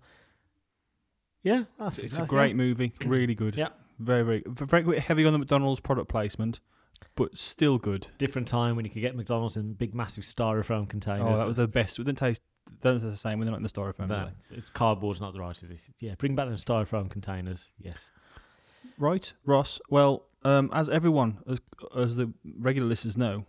yeah, 1.43 1.63
that's, 1.79 1.99
It's 1.99 2.17
a 2.17 2.25
great 2.25 2.55
movie. 2.55 2.93
Really 3.05 3.35
good. 3.35 3.55
Yeah. 3.55 3.69
Very, 3.99 4.23
very, 4.23 4.43
very 4.47 4.83
very 4.83 4.99
heavy 4.99 5.25
on 5.25 5.33
the 5.33 5.39
McDonald's 5.39 5.79
product 5.79 6.09
placement, 6.09 6.59
but 7.15 7.37
still 7.37 7.77
good. 7.77 8.07
different 8.17 8.47
time 8.47 8.75
when 8.75 8.85
you 8.85 8.91
could 8.91 9.01
get 9.01 9.15
McDonald's 9.15 9.55
in 9.55 9.73
big, 9.73 9.93
massive 9.93 10.23
styrofoam 10.23 10.89
containers. 10.89 11.37
Oh, 11.37 11.39
that 11.39 11.47
was 11.47 11.57
the 11.57 11.67
best. 11.67 11.99
It 11.99 12.05
didn't 12.05 12.17
taste. 12.17 12.41
That's 12.81 13.03
the 13.03 13.15
same 13.15 13.39
when 13.39 13.45
they're 13.45 13.51
not 13.51 13.57
in 13.57 13.63
the 13.63 13.69
styrofoam. 13.69 14.07
No, 14.09 14.29
it's 14.49 14.69
cardboard's 14.69 15.21
not 15.21 15.33
the 15.33 15.39
right. 15.39 15.61
It's, 15.61 15.91
yeah, 15.99 16.15
bring 16.17 16.35
back 16.35 16.47
them 16.47 16.57
styrofoam 16.57 17.09
containers. 17.09 17.67
Yes. 17.77 18.09
Right, 18.97 19.31
Ross. 19.45 19.79
Well, 19.89 20.25
um, 20.43 20.69
as 20.73 20.89
everyone, 20.89 21.39
as, 21.47 21.59
as 21.95 22.15
the 22.15 22.33
regular 22.57 22.87
listeners 22.87 23.17
know, 23.17 23.45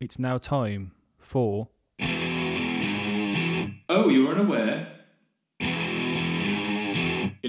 it's 0.00 0.18
now 0.18 0.38
time 0.38 0.92
for. 1.18 1.68
Oh, 3.90 4.08
you're 4.10 4.30
unaware? 4.30 4.97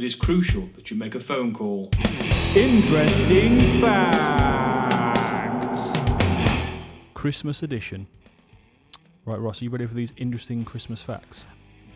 It 0.09 0.13
is 0.13 0.21
crucial 0.21 0.67
that 0.75 0.89
you 0.89 0.97
make 0.97 1.13
a 1.13 1.19
phone 1.19 1.53
call. 1.53 1.91
Interesting 2.55 3.59
facts. 3.79 5.19
Christmas 7.13 7.61
edition. 7.61 8.07
Right, 9.25 9.39
Ross, 9.39 9.61
are 9.61 9.65
you 9.65 9.69
ready 9.69 9.85
for 9.85 9.93
these 9.93 10.11
interesting 10.17 10.65
Christmas 10.65 11.03
facts? 11.03 11.45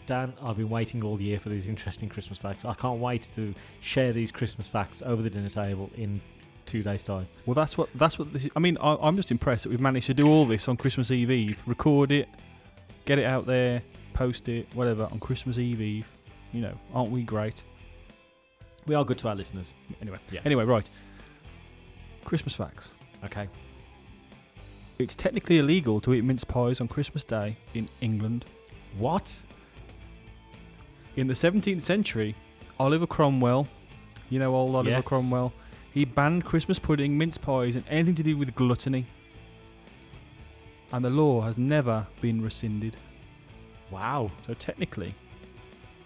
Dan, 0.06 0.34
I've 0.44 0.58
been 0.58 0.70
waiting 0.70 1.04
all 1.04 1.20
year 1.20 1.40
for 1.40 1.50
these 1.50 1.68
interesting 1.68 2.08
Christmas 2.08 2.38
facts. 2.38 2.66
I 2.66 2.76
can't 2.76 3.00
wait 3.00 3.32
to 3.34 3.52
share 3.82 4.14
these 4.14 4.32
Christmas 4.32 4.68
facts 4.68 5.02
over 5.02 5.24
the 5.24 5.32
dinner 5.32 5.50
table 5.50 5.90
in 5.98 6.22
two 6.68 6.84
days' 6.84 7.02
time. 7.02 7.28
Well, 7.48 7.56
that's 7.56 7.80
what 7.80 7.90
that's 7.96 8.20
what 8.20 8.32
this 8.32 8.46
is. 8.46 8.52
I 8.56 8.60
mean, 8.60 8.78
I, 8.80 8.96
I'm 9.02 9.16
just 9.16 9.32
impressed 9.32 9.64
that 9.64 9.72
we've 9.72 9.82
managed 9.82 10.06
to 10.06 10.14
do 10.14 10.28
all 10.28 10.46
this 10.46 10.68
on 10.68 10.78
Christmas 10.78 11.10
Eve 11.10 11.32
Eve, 11.32 11.64
record 11.66 12.12
it, 12.12 12.30
get 13.06 13.18
it 13.18 13.26
out 13.26 13.48
there, 13.48 13.82
post 14.14 14.50
it, 14.50 14.68
whatever 14.76 15.08
on 15.12 15.20
Christmas 15.20 15.58
Eve 15.58 15.82
Eve. 15.82 16.14
You 16.52 16.62
know, 16.62 16.78
aren't 16.94 17.10
we 17.10 17.24
great? 17.24 17.64
We 18.86 18.96
are 18.96 19.06
good 19.06 19.18
to 19.20 19.30
our 19.30 19.36
listeners. 19.36 19.74
Anyway, 20.02 20.18
Yeah. 20.32 20.42
Anyway, 20.46 20.66
right. 20.66 20.90
Christmas 22.26 22.56
facts. 22.56 22.94
Okay. 23.26 23.48
It's 25.00 25.16
technically 25.16 25.58
illegal 25.58 26.00
to 26.02 26.14
eat 26.14 26.24
mince 26.24 26.44
pies 26.44 26.80
on 26.82 26.88
Christmas 26.88 27.24
Day 27.24 27.58
in 27.74 27.90
England. 28.02 28.46
What? 28.98 29.42
In 31.16 31.28
the 31.28 31.34
17th 31.34 31.82
century, 31.82 32.36
Oliver 32.80 33.08
Cromwell, 33.08 33.68
you 34.30 34.40
know 34.40 34.56
old 34.56 34.76
Oliver 34.76 34.90
Yes. 34.90 35.08
Cromwell, 35.08 35.54
he 35.94 36.06
banned 36.06 36.44
Christmas 36.46 36.80
pudding, 36.80 37.18
mince 37.18 37.38
pies, 37.38 37.76
and 37.76 37.86
anything 37.90 38.16
to 38.16 38.24
do 38.24 38.36
with 38.38 38.54
gluttony. 38.56 39.06
And 40.92 41.04
the 41.04 41.10
law 41.10 41.42
has 41.42 41.58
never 41.58 42.06
been 42.22 42.42
rescinded. 42.42 42.96
Wow. 43.92 44.32
So 44.48 44.54
technically, 44.54 45.14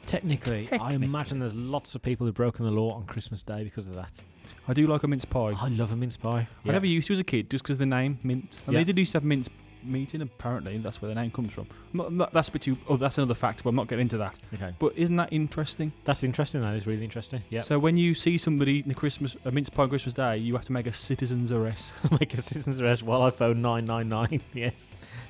Technically, 0.07 0.69
I 0.71 0.93
imagine 0.93 1.39
there's 1.39 1.53
lots 1.53 1.93
of 1.93 2.01
people 2.01 2.25
who've 2.25 2.33
broken 2.33 2.65
the 2.65 2.71
law 2.71 2.93
on 2.95 3.03
Christmas 3.05 3.43
Day 3.43 3.63
because 3.63 3.87
of 3.87 3.95
that. 3.95 4.19
I 4.67 4.73
do 4.73 4.87
like 4.87 5.03
a 5.03 5.07
mince 5.07 5.25
pie. 5.25 5.53
I 5.59 5.67
love 5.67 5.91
a 5.91 5.95
mince 5.95 6.17
pie. 6.17 6.47
I 6.65 6.71
never 6.71 6.85
used 6.87 7.07
to 7.07 7.13
as 7.13 7.19
a 7.19 7.23
kid 7.23 7.49
just 7.49 7.63
because 7.63 7.77
the 7.77 7.85
name 7.85 8.17
mince. 8.23 8.63
And 8.65 8.73
Yeah. 8.73 8.79
they 8.79 8.83
did 8.85 8.97
used 8.97 9.11
to 9.11 9.17
have 9.17 9.23
mince 9.25 9.49
meat 9.83 10.13
in. 10.15 10.21
Apparently, 10.21 10.77
that's 10.79 11.01
where 11.01 11.07
the 11.13 11.15
name 11.15 11.31
comes 11.31 11.53
from. 11.53 11.67
I'm 11.93 11.97
not- 11.97 12.07
I'm 12.07 12.17
not- 12.17 12.33
that's 12.33 12.49
a 12.49 12.51
bit 12.53 12.61
too. 12.63 12.77
Oh, 12.89 12.97
that's 12.97 13.17
another 13.17 13.33
fact, 13.35 13.63
but 13.63 13.69
I'm 13.69 13.75
not 13.75 13.87
getting 13.87 14.03
into 14.03 14.17
that. 14.17 14.37
Okay. 14.53 14.73
But 14.79 14.93
isn't 14.97 15.15
that 15.17 15.31
interesting? 15.31 15.91
That's 16.05 16.23
interesting. 16.23 16.61
That 16.61 16.75
is 16.75 16.87
really 16.87 17.03
interesting. 17.03 17.43
Yeah. 17.49 17.61
So 17.61 17.77
when 17.79 17.95
you 17.97 18.13
see 18.13 18.37
somebody 18.37 18.73
eating 18.75 18.91
a 18.91 18.95
Christmas 18.95 19.35
a 19.45 19.51
mince 19.51 19.69
pie 19.69 19.83
on 19.83 19.89
Christmas 19.89 20.13
Day, 20.13 20.37
you 20.37 20.53
have 20.53 20.65
to 20.65 20.71
make 20.73 20.87
a 20.87 20.93
citizen's 20.93 21.51
arrest. 21.51 21.93
Make 22.19 22.33
a 22.33 22.41
citizen's 22.41 22.79
arrest 22.81 23.03
while 23.03 23.21
I 23.21 23.29
phone 23.29 23.61
999. 23.61 24.41
Yes. 24.53 24.97
But 24.97 25.03
I 25.03 25.03
think 25.03 25.17
that's- 25.17 25.26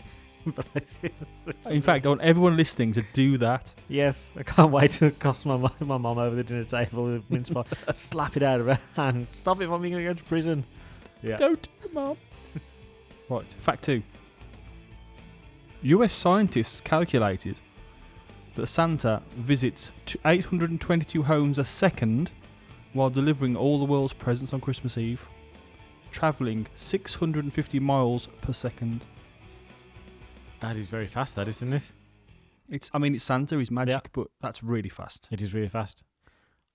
In 1.69 1.81
fact, 1.81 2.05
I 2.05 2.09
want 2.09 2.21
everyone 2.21 2.57
listening 2.57 2.93
to 2.93 3.03
do 3.13 3.37
that. 3.37 3.73
Yes, 3.89 4.31
I 4.37 4.43
can't 4.43 4.71
wait 4.71 4.91
to 4.91 5.11
cost 5.11 5.45
my 5.45 5.57
mum, 5.57 5.71
my 5.79 5.97
mum 5.97 6.17
over 6.17 6.35
the 6.35 6.43
dinner 6.43 6.63
table 6.63 7.05
with 7.05 7.29
mince 7.29 7.49
pie. 7.49 7.63
Slap 7.95 8.37
it 8.37 8.43
out 8.43 8.59
of 8.59 8.67
her 8.67 8.79
hand. 8.95 9.27
Stop 9.31 9.61
it, 9.61 9.67
mum, 9.67 9.83
you're 9.83 9.99
going 9.99 10.03
to 10.03 10.13
go 10.13 10.13
to 10.13 10.23
prison. 10.25 10.63
Yeah. 11.21 11.37
Don't, 11.37 11.67
mom. 11.91 12.17
right. 13.29 13.43
Fact 13.59 13.83
two. 13.83 14.03
U.S. 15.83 16.13
scientists 16.13 16.81
calculated 16.81 17.55
that 18.55 18.67
Santa 18.67 19.21
visits 19.35 19.91
to 20.07 20.19
822 20.25 21.23
homes 21.23 21.59
a 21.59 21.63
second 21.63 22.31
while 22.93 23.09
delivering 23.09 23.55
all 23.55 23.77
the 23.77 23.85
world's 23.85 24.13
presents 24.13 24.53
on 24.53 24.59
Christmas 24.59 24.97
Eve, 24.97 25.27
traveling 26.11 26.65
650 26.73 27.79
miles 27.79 28.27
per 28.41 28.51
second. 28.51 29.05
That 30.59 30.75
is 30.75 30.87
very 30.87 31.07
fast, 31.07 31.35
that 31.35 31.47
isn't 31.47 31.71
it? 31.73 31.91
It's, 32.69 32.89
I 32.93 32.97
mean, 32.97 33.15
it's 33.15 33.23
Santa, 33.23 33.57
he's 33.57 33.71
magic, 33.71 33.93
Yeah. 33.93 34.09
but 34.13 34.27
that's 34.41 34.63
really 34.63 34.89
fast. 34.89 35.27
It 35.31 35.41
is 35.41 35.53
really 35.53 35.69
fast. 35.69 36.03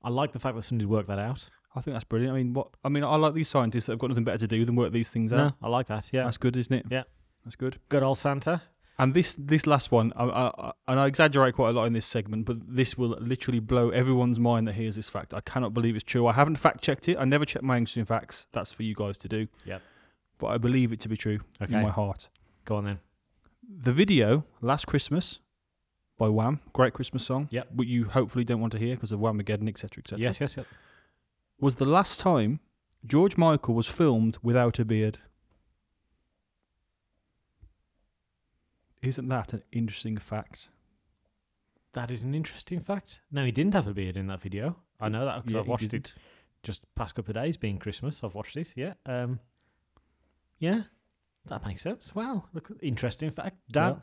I 0.03 0.09
like 0.09 0.33
the 0.33 0.39
fact 0.39 0.57
that 0.57 0.63
somebody 0.63 0.87
worked 0.87 1.09
that 1.09 1.19
out. 1.19 1.49
I 1.75 1.81
think 1.81 1.95
that's 1.95 2.05
brilliant. 2.05 2.35
I 2.35 2.37
mean, 2.39 2.53
what? 2.55 2.69
I 2.85 2.89
mean, 2.89 3.03
I 3.05 3.17
like 3.17 3.35
these 3.35 3.49
scientists 3.49 3.87
that 3.87 3.93
have 3.93 3.99
got 3.99 4.11
nothing 4.11 4.25
better 4.25 4.39
to 4.39 4.49
do 4.49 4.65
than 4.65 4.77
work 4.77 4.93
these 4.93 5.11
things 5.11 5.33
out. 5.33 5.37
No, 5.39 5.67
I 5.67 5.69
like 5.71 5.87
that. 5.87 6.11
Yeah. 6.13 6.25
That's 6.25 6.37
good, 6.39 6.57
isn't 6.57 6.73
it? 6.75 6.87
Yeah. 6.91 7.05
that's 7.45 7.57
good. 7.57 7.79
Good 7.89 8.03
old 8.03 8.19
Santa. 8.19 8.63
And 8.99 9.15
this 9.15 9.35
this 9.39 9.67
last 9.67 9.91
one, 9.91 10.13
I, 10.15 10.25
I, 10.25 10.47
I, 10.69 10.73
and 10.89 11.01
I 11.01 11.07
exaggerate 11.07 11.55
quite 11.55 11.71
a 11.71 11.73
lot 11.73 11.85
in 11.87 11.95
this 11.95 12.05
segment, 12.05 12.45
but 12.45 12.59
this 12.69 12.99
will 12.99 13.17
literally 13.21 13.59
blow 13.59 13.89
everyone's 13.89 14.39
mind 14.39 14.69
that 14.69 14.75
hears 14.75 14.97
this 14.97 15.09
fact. 15.09 15.33
I 15.33 15.41
cannot 15.41 15.73
believe 15.73 15.95
it's 15.95 16.05
true. 16.05 16.27
I 16.27 16.33
haven't 16.35 16.57
fact 16.57 16.83
checked 16.83 17.09
it. 17.09 17.17
I 17.19 17.25
never 17.25 17.47
check 17.47 17.63
my 17.63 17.79
interesting 17.79 18.05
facts. 18.05 18.47
That's 18.53 18.71
for 18.73 18.83
you 18.83 18.95
guys 18.95 19.17
to 19.19 19.29
do. 19.29 19.49
Yep. 19.65 19.81
But 20.39 20.47
I 20.49 20.59
believe 20.59 20.93
it 20.93 21.01
to 21.01 21.09
be 21.09 21.17
true 21.17 21.41
Okay. 21.63 21.75
in 21.75 21.83
my 21.83 21.91
heart. 21.91 22.29
Go 22.67 22.77
on 22.77 22.85
then. 22.85 22.99
The 23.69 23.93
video 23.93 24.45
"Last 24.61 24.87
Christmas" 24.87 25.39
by 26.19 26.29
Wham, 26.29 26.61
great 26.73 26.93
Christmas 26.93 27.25
song. 27.25 27.49
Yep. 27.51 27.69
But 27.75 27.87
you 27.87 28.05
hopefully 28.07 28.45
don't 28.45 28.61
want 28.61 28.73
to 28.73 28.79
hear 28.79 28.95
because 28.97 29.13
of 29.13 29.21
Whamageddon, 29.21 29.69
etc., 29.69 30.03
etc. 30.03 30.19
Yes, 30.25 30.41
yes, 30.41 30.57
yes. 30.57 30.67
Was 31.61 31.77
the 31.77 31.85
last 31.85 32.19
time 32.21 32.61
George 33.07 33.37
Michael 33.37 33.75
was 33.75 33.87
filmed 33.89 34.39
without 34.43 34.79
a 34.79 34.85
beard. 34.85 35.19
Isn't 39.01 39.29
that 39.29 39.53
an 39.53 39.63
interesting 39.73 40.17
fact? 40.17 40.69
That 41.93 42.11
is 42.11 42.23
an 42.23 42.35
interesting 42.35 42.79
fact. 42.81 43.21
No, 43.31 43.45
he 43.45 43.51
didn't 43.53 43.75
have 43.75 43.87
a 43.89 43.93
beard 43.95 44.17
in 44.17 44.29
that 44.29 44.41
video. 44.41 44.77
I 45.01 45.09
know 45.09 45.25
that 45.25 45.43
because 45.43 45.55
Yeah, 45.55 45.61
I've 45.61 45.69
watched 45.69 45.91
didn't. 45.91 46.09
it 46.09 46.15
just 46.63 46.93
past 46.95 47.15
couple 47.17 47.37
of 47.37 47.43
days 47.43 47.57
being 47.57 47.79
Christmas. 47.79 48.23
I've 48.23 48.35
watched 48.35 48.57
it. 48.57 48.73
Yeah. 48.77 48.95
Um, 49.05 49.41
yeah. 50.59 50.83
That 51.47 51.67
makes 51.67 51.83
sense. 51.83 52.15
Wow. 52.15 52.45
Look, 52.53 52.71
interesting 52.83 53.31
fact. 53.31 53.57
Dan, 53.71 53.95
Yeah. 53.95 54.01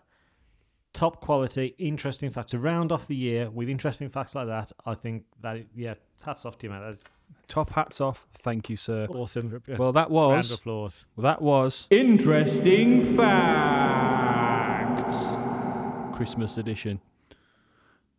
top 0.93 1.21
quality, 1.21 1.75
interesting 1.77 2.29
fact. 2.29 2.49
To 2.49 2.59
round 2.59 2.91
off 2.91 3.07
the 3.07 3.15
year 3.15 3.49
with 3.49 3.69
interesting 3.69 4.09
facts 4.09 4.35
like 4.35 4.47
that, 4.47 4.71
I 4.85 4.95
think 4.95 5.25
that, 5.41 5.57
it, 5.57 5.67
yeah, 5.75 5.95
hats 6.23 6.45
off 6.45 6.57
to 6.59 6.67
you, 6.67 6.71
man. 6.71 6.81
That's 6.81 6.99
Top 7.47 7.71
hats 7.71 8.01
off. 8.01 8.25
Thank 8.33 8.69
you, 8.69 8.75
sir. 8.75 9.07
awesome. 9.09 9.61
Well, 9.67 9.91
that 9.93 10.11
Round 10.11 10.31
of 10.31 10.37
was 10.37 10.51
applause. 10.51 11.05
well, 11.15 11.23
that 11.23 11.41
was 11.41 11.87
Interesting 11.89 13.15
facts. 13.15 15.35
Christmas 16.15 16.57
edition. 16.57 17.01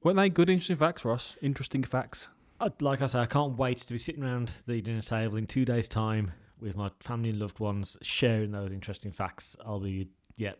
Weren't 0.03 0.17
they 0.17 0.31
good, 0.31 0.49
interesting 0.49 0.77
facts, 0.77 1.05
Ross? 1.05 1.37
Interesting 1.43 1.83
facts. 1.85 2.31
I, 2.59 2.71
like 2.81 3.03
I 3.03 3.07
say, 3.07 3.21
I 3.21 3.27
can't 3.27 3.57
wait 3.59 3.79
to 3.79 3.93
be 3.93 3.99
sitting 3.99 4.23
around 4.25 4.53
the 4.67 4.81
dinner 4.81 5.03
table 5.03 5.37
in 5.37 5.47
two 5.47 5.65
days' 5.65 5.89
time 5.89 6.33
with 6.61 6.77
my 6.77 6.91
family 7.01 7.31
and 7.31 7.39
loved 7.39 7.59
ones, 7.61 7.97
sharing 8.03 8.53
those 8.53 8.73
interesting 8.73 9.13
facts. 9.13 9.57
I'll 9.65 9.81
be 9.81 10.09
yeah, 10.37 10.53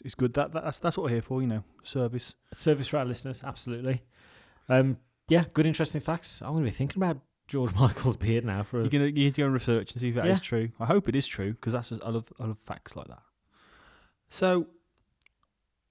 It's- 0.00 0.14
good. 0.14 0.34
That, 0.34 0.52
that 0.52 0.64
that's 0.64 0.78
that's 0.80 0.96
what 0.96 1.04
we're 1.04 1.10
here 1.10 1.22
for. 1.22 1.40
You 1.42 1.48
know, 1.48 1.64
service. 1.82 2.34
service 2.52 2.88
for 2.88 2.98
our 2.98 3.04
listeners, 3.04 3.40
absolutely. 3.44 4.02
Um, 4.68 4.98
yeah, 5.28 5.44
good 5.52 5.66
interesting 5.66 6.00
facts. 6.00 6.40
I'm 6.42 6.52
going 6.52 6.64
to 6.64 6.70
be 6.70 6.74
thinking 6.76 7.02
about 7.02 7.18
George 7.48 7.74
Michael's 7.80 8.16
beard 8.16 8.44
now 8.44 8.62
for 8.62 8.78
a 8.78 8.82
You're 8.82 8.90
gonna 8.90 9.04
you 9.06 9.12
need 9.12 9.34
to 9.36 9.42
go 9.42 9.46
and 9.46 9.54
research 9.54 9.92
and 9.92 10.00
see 10.00 10.08
if 10.08 10.14
that 10.16 10.26
is 10.26 10.38
Yeah. 10.38 10.42
true. 10.42 10.68
I 10.80 10.86
hope 10.86 11.08
it 11.08 11.14
is 11.16 11.26
true 11.26 11.52
because 11.52 11.72
that's 11.74 11.90
just, 11.90 12.02
I 12.02 12.08
love 12.10 12.32
I 12.40 12.44
love 12.46 12.58
facts 12.58 12.96
like 12.96 13.08
that. 13.08 13.22
So, 14.30 14.66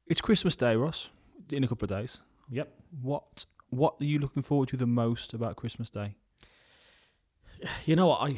it's 0.07 0.21
Christmas 0.21 0.55
Day, 0.55 0.75
Ross. 0.75 1.09
In 1.51 1.63
a 1.63 1.67
couple 1.67 1.85
of 1.85 1.89
days. 1.89 2.19
Yep. 2.49 2.73
What 3.01 3.45
what 3.69 3.95
are 3.99 4.05
you 4.05 4.19
looking 4.19 4.41
forward 4.43 4.69
to 4.69 4.77
the 4.77 4.85
most 4.87 5.33
about 5.33 5.55
Christmas 5.55 5.89
Day? 5.89 6.15
You 7.85 7.95
know 7.95 8.07
what? 8.07 8.21
I 8.21 8.35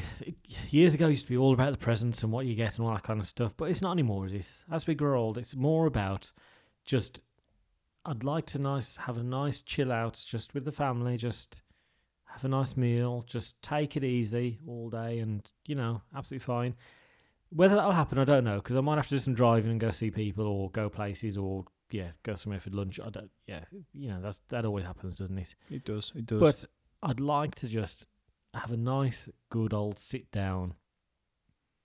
years 0.70 0.94
ago 0.94 1.08
used 1.08 1.26
to 1.26 1.32
be 1.32 1.38
all 1.38 1.54
about 1.54 1.72
the 1.72 1.78
presents 1.78 2.24
and 2.24 2.32
what 2.32 2.46
you 2.46 2.56
get 2.56 2.78
and 2.78 2.86
all 2.86 2.94
that 2.94 3.04
kind 3.04 3.20
of 3.20 3.26
stuff, 3.26 3.56
but 3.58 3.70
it's 3.70 3.82
not 3.82 3.92
anymore. 3.92 4.28
Is? 4.28 4.64
As 4.72 4.88
we 4.88 4.96
grow 4.96 5.20
old, 5.20 5.38
it's 5.38 5.56
more 5.56 5.86
about 5.86 6.32
just. 6.86 7.22
I'd 8.08 8.24
like 8.24 8.46
to 8.48 8.60
nice 8.60 8.98
have 8.98 9.18
a 9.18 9.24
nice 9.24 9.64
chill 9.64 9.92
out 9.92 10.24
just 10.28 10.54
with 10.54 10.64
the 10.64 10.72
family, 10.72 11.18
just 11.18 11.64
have 12.26 12.46
a 12.46 12.48
nice 12.48 12.78
meal, 12.78 13.24
just 13.28 13.60
take 13.64 13.98
it 13.98 14.04
easy 14.04 14.60
all 14.68 14.90
day, 14.90 15.20
and 15.20 15.50
you 15.66 15.74
know, 15.74 16.02
absolutely 16.16 16.46
fine. 16.46 16.76
Whether 17.50 17.76
that'll 17.76 17.92
happen, 17.92 18.20
I 18.20 18.26
don't 18.26 18.44
know, 18.44 18.58
because 18.58 18.76
I 18.76 18.82
might 18.82 18.98
have 18.98 19.08
to 19.08 19.16
do 19.16 19.20
some 19.20 19.34
driving 19.34 19.72
and 19.72 19.80
go 19.80 19.90
see 19.90 20.12
people 20.12 20.46
or 20.46 20.70
go 20.70 20.90
places 20.90 21.38
or 21.38 21.66
yeah, 21.92 22.10
go 22.24 22.36
somewhere 22.36 22.60
for 22.60 22.70
lunch. 22.72 23.00
I 23.00 23.10
don't. 23.10 23.32
Yeah, 23.48 23.64
you 23.94 24.10
know, 24.10 24.22
that's 24.22 24.42
that 24.50 24.66
always 24.66 24.86
happens, 24.86 25.18
doesn't 25.18 25.38
it? 25.38 25.56
It 25.72 25.86
does. 25.86 26.12
It 26.16 26.26
does. 26.26 26.40
But 26.40 26.66
I'd 27.02 27.20
like 27.20 27.56
to 27.56 27.68
just 27.68 28.08
have 28.56 28.72
a 28.72 28.78
nice, 28.78 29.30
good 29.50 29.74
old 29.74 30.00
sit 30.00 30.32
down 30.32 30.74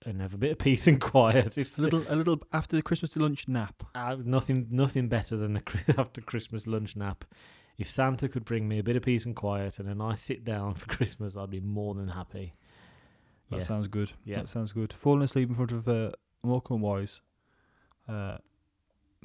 and 0.05 0.19
have 0.21 0.33
a 0.33 0.37
bit 0.37 0.51
of 0.53 0.57
peace 0.59 0.87
and 0.87 0.99
quiet. 0.99 1.57
It's 1.57 1.77
a 1.77 1.81
little 1.81 2.03
a 2.09 2.15
little 2.15 2.41
after 2.51 2.75
the 2.75 2.81
Christmas 2.81 3.15
lunch 3.15 3.47
nap. 3.47 3.83
uh, 3.95 4.15
nothing, 4.23 4.67
nothing 4.71 5.07
better 5.07 5.37
than 5.37 5.57
a 5.57 5.61
after 5.97 6.21
Christmas 6.21 6.65
lunch 6.65 6.95
nap. 6.95 7.25
If 7.77 7.87
Santa 7.87 8.27
could 8.29 8.45
bring 8.45 8.67
me 8.67 8.79
a 8.79 8.83
bit 8.83 8.95
of 8.95 9.03
peace 9.03 9.25
and 9.25 9.35
quiet 9.35 9.79
and 9.79 9.87
a 9.89 9.95
nice 9.95 10.21
sit 10.21 10.43
down 10.43 10.75
for 10.75 10.87
Christmas, 10.95 11.37
I'd 11.37 11.49
be 11.49 11.59
more 11.59 11.93
than 11.95 12.09
happy. 12.09 12.55
That 13.49 13.57
Yes. 13.57 13.67
sounds 13.67 13.87
good. 13.87 14.11
Yeah. 14.23 14.37
That 14.37 14.47
sounds 14.49 14.71
good. 14.71 14.93
Falling 14.93 15.23
asleep 15.23 15.49
in 15.49 15.55
front 15.55 15.71
of 15.71 15.87
uh, 15.87 16.11
Morecambe 16.43 16.81
Wise. 16.81 17.21
Uh, 18.07 18.37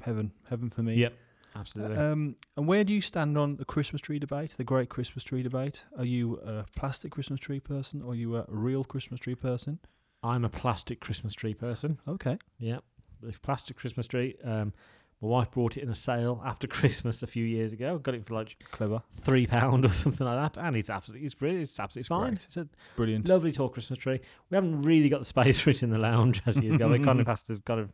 heaven, 0.03 0.33
heaven 0.49 0.69
for 0.71 0.83
me. 0.83 0.95
Yep, 0.97 1.15
absolutely. 1.61 1.97
Um, 1.97 2.37
and 2.57 2.67
where 2.67 2.85
do 2.85 2.93
you 2.95 3.01
stand 3.01 3.37
on 3.37 3.57
the 3.57 3.65
Christmas 3.65 4.01
tree 4.01 4.19
debate, 4.19 4.55
the 4.57 4.65
great 4.65 4.89
Christmas 4.89 5.25
tree 5.25 5.43
debate? 5.43 5.85
Are 5.99 6.05
you 6.05 6.37
a 6.45 6.65
plastic 6.77 7.11
Christmas 7.13 7.41
tree 7.41 7.61
person 7.61 8.03
or 8.03 8.13
are 8.13 8.15
you 8.15 8.37
a 8.37 8.45
real 8.49 8.85
Christmas 8.85 9.21
tree 9.21 9.35
person? 9.35 9.79
I'm 10.23 10.45
a 10.45 10.49
plastic 10.49 11.01
Christmas 11.01 11.35
tree 11.35 11.55
person. 11.55 11.99
Okay. 12.09 12.39
Yeah, 12.59 12.79
the 13.23 13.33
plastic 13.43 13.77
Christmas 13.77 14.07
tree. 14.07 14.35
Um, 14.43 14.73
my 15.23 15.29
wife 15.29 15.51
brought 15.51 15.77
it 15.79 15.83
in 15.83 15.89
a 15.89 15.95
sale 15.95 16.43
after 16.45 16.67
Christmas 16.79 17.23
a 17.23 17.27
few 17.27 17.45
years 17.45 17.73
ago. 17.73 17.99
Got 17.99 18.17
it 18.17 18.27
for 18.27 18.35
like 18.35 18.57
Clever. 18.71 19.03
three 19.23 19.47
pound 19.47 19.85
or 19.85 19.89
something 20.05 20.27
like 20.27 20.53
that, 20.55 20.63
and 20.63 20.77
it's 20.77 20.91
absolutely, 20.91 21.25
it's 21.27 21.35
brilliant. 21.35 21.63
It's 21.63 21.79
absolutely 21.81 22.09
fine. 22.09 22.31
Great. 22.33 22.45
It's 22.45 22.57
a 22.57 22.69
Brilliant. 22.97 23.29
lovely 23.29 23.53
tall 23.53 23.69
Christmas 23.69 23.99
tree. 23.99 24.21
We 24.51 24.55
haven't 24.57 24.83
really 24.83 25.09
got 25.09 25.21
the 25.21 25.25
space 25.25 25.59
for 25.61 25.71
it 25.71 25.83
in 25.83 25.91
the 25.91 25.99
lounge 25.99 26.43
as 26.45 26.59
years 26.61 26.75
ago. 26.75 26.93
It 26.93 27.03
kind 27.05 27.21
of 27.21 27.27
has 27.29 27.43
to 27.45 27.61
kind 27.61 27.81
of 27.81 27.93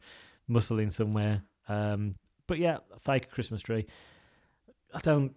muscle 0.49 0.79
in 0.79 0.91
somewhere. 0.91 1.43
Um, 1.69 2.15
but 2.47 2.59
yeah, 2.59 2.79
fake 3.05 3.31
Christmas 3.31 3.63
tree. 3.63 3.87
I 4.95 5.01
don't. 5.01 5.33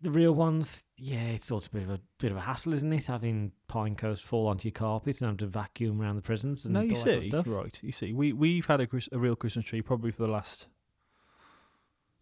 The 0.00 0.10
real 0.12 0.32
ones, 0.32 0.84
yeah, 0.96 1.24
it's 1.30 1.46
sort 1.46 1.66
of 1.66 1.74
a 1.74 1.76
bit 1.76 1.82
of 1.82 1.90
a 1.90 2.00
bit 2.18 2.30
of 2.30 2.36
a 2.36 2.42
hassle, 2.42 2.72
isn't 2.72 2.92
it? 2.92 3.06
Having 3.06 3.50
pine 3.66 3.96
cones 3.96 4.20
fall 4.20 4.46
onto 4.46 4.68
your 4.68 4.72
carpet 4.72 5.20
and 5.20 5.26
having 5.26 5.38
to 5.38 5.46
vacuum 5.46 6.00
around 6.00 6.14
the 6.14 6.22
presents 6.22 6.64
and 6.64 6.74
no, 6.74 6.80
all 6.80 6.86
you 6.86 6.94
that 6.94 7.22
see, 7.22 7.28
stuff. 7.28 7.46
right? 7.48 7.80
You 7.82 7.90
see, 7.90 8.12
we 8.12 8.32
we've 8.32 8.66
had 8.66 8.80
a, 8.80 8.88
a 9.10 9.18
real 9.18 9.34
Christmas 9.34 9.64
tree 9.64 9.82
probably 9.82 10.12
for 10.12 10.22
the 10.22 10.30
last, 10.30 10.68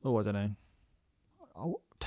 oh, 0.04 0.18
I 0.18 0.22
don't 0.22 0.34
know. 0.34 0.50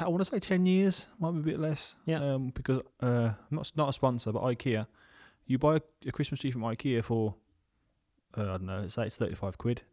I, 0.02 0.08
want 0.08 0.22
to 0.22 0.26
say 0.26 0.40
ten 0.40 0.66
years, 0.66 1.08
might 1.20 1.32
be 1.32 1.40
a 1.40 1.44
bit 1.44 1.60
less. 1.60 1.96
Yeah. 2.06 2.34
Um, 2.34 2.50
because 2.50 2.82
uh, 3.02 3.34
not 3.52 3.72
not 3.76 3.90
a 3.90 3.94
sponsor, 3.94 4.32
but 4.32 4.42
IKEA. 4.44 4.88
You 5.46 5.58
buy 5.58 5.78
a, 5.78 5.82
a 6.08 6.12
Christmas 6.12 6.40
tree 6.40 6.52
from 6.52 6.62
IKEA 6.62 7.04
for, 7.04 7.36
uh, 8.38 8.42
I 8.42 8.46
don't 8.46 8.64
know, 8.64 8.88
say 8.88 9.06
it's 9.06 9.18
thirty 9.18 9.36
five 9.36 9.58
quid, 9.58 9.84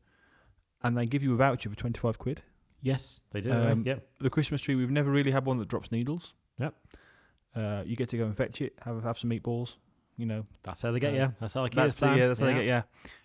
and 0.86 0.96
they 0.96 1.06
give 1.06 1.22
you 1.22 1.32
a 1.34 1.36
voucher 1.36 1.68
for 1.70 1.76
twenty 1.76 1.98
five 1.98 2.18
quid. 2.18 2.42
Yes, 2.82 3.20
they 3.32 3.40
do. 3.40 3.52
Um, 3.52 3.82
yeah, 3.86 3.96
The 4.20 4.30
Christmas 4.30 4.60
tree, 4.60 4.74
we've 4.76 4.90
never 4.90 5.10
really 5.10 5.32
had 5.32 5.44
one 5.46 5.58
that 5.58 5.68
drops 5.68 5.90
needles. 5.90 6.34
Yep. 6.58 6.74
Uh, 7.54 7.82
you 7.86 7.96
get 7.96 8.08
to 8.10 8.18
go 8.18 8.24
and 8.24 8.36
fetch 8.36 8.60
it, 8.60 8.74
have 8.84 9.02
have 9.02 9.18
some 9.18 9.30
meatballs. 9.30 9.76
You 10.18 10.26
know, 10.26 10.44
that's 10.62 10.82
how 10.82 10.92
they 10.92 11.00
get 11.00 11.12
uh, 11.14 11.16
you. 11.16 11.34
That's 11.40 11.54
how 11.54 11.66
IKEA's 11.66 11.74
that's 11.74 12.00
the, 12.00 12.06
yeah, 12.14 12.26
that's 12.28 12.40
how 12.40 12.46
they 12.46 12.54
get 12.54 12.64
yeah. 12.66 12.82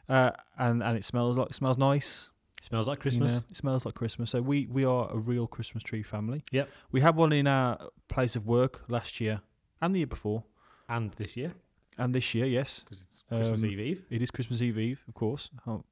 Uh, 0.09 0.31
and 0.57 0.81
and 0.83 0.97
it 0.97 1.03
smells 1.03 1.37
like 1.37 1.53
smells 1.53 1.77
nice. 1.77 2.29
Smells 2.61 2.87
like 2.87 2.97
you 2.99 3.01
Christmas. 3.01 3.31
know, 3.33 3.37
it 3.49 3.55
smells 3.55 3.85
like 3.85 3.95
Christmas. 3.95 4.29
So 4.31 4.41
we 4.41 4.67
we 4.67 4.83
are 4.85 5.09
a 5.11 5.17
real 5.17 5.47
Christmas 5.47 5.83
tree 5.83 6.03
family. 6.03 6.43
Yep. 6.51 6.69
We 6.91 7.01
had 7.01 7.15
one 7.15 7.31
in 7.33 7.47
our 7.47 7.77
place 8.07 8.35
of 8.35 8.45
work 8.45 8.83
last 8.89 9.19
year 9.19 9.41
and 9.81 9.93
the 9.95 9.99
year 9.99 10.07
before, 10.07 10.43
And 10.87 11.11
this 11.13 11.35
year, 11.37 11.53
and 11.97 12.13
this 12.13 12.35
year, 12.35 12.45
yes, 12.45 12.81
because 12.83 13.01
it's 13.01 13.23
Christmas 13.29 13.63
Um, 13.63 13.69
Eve 13.69 13.79
Eve. 13.79 14.05
it 14.09 14.21
is 14.21 14.29
Christmas 14.31 14.61
Eve 14.61 14.77
Eve, 14.77 15.03
of 15.07 15.13
course. 15.15 15.49
Oh, 15.65 15.83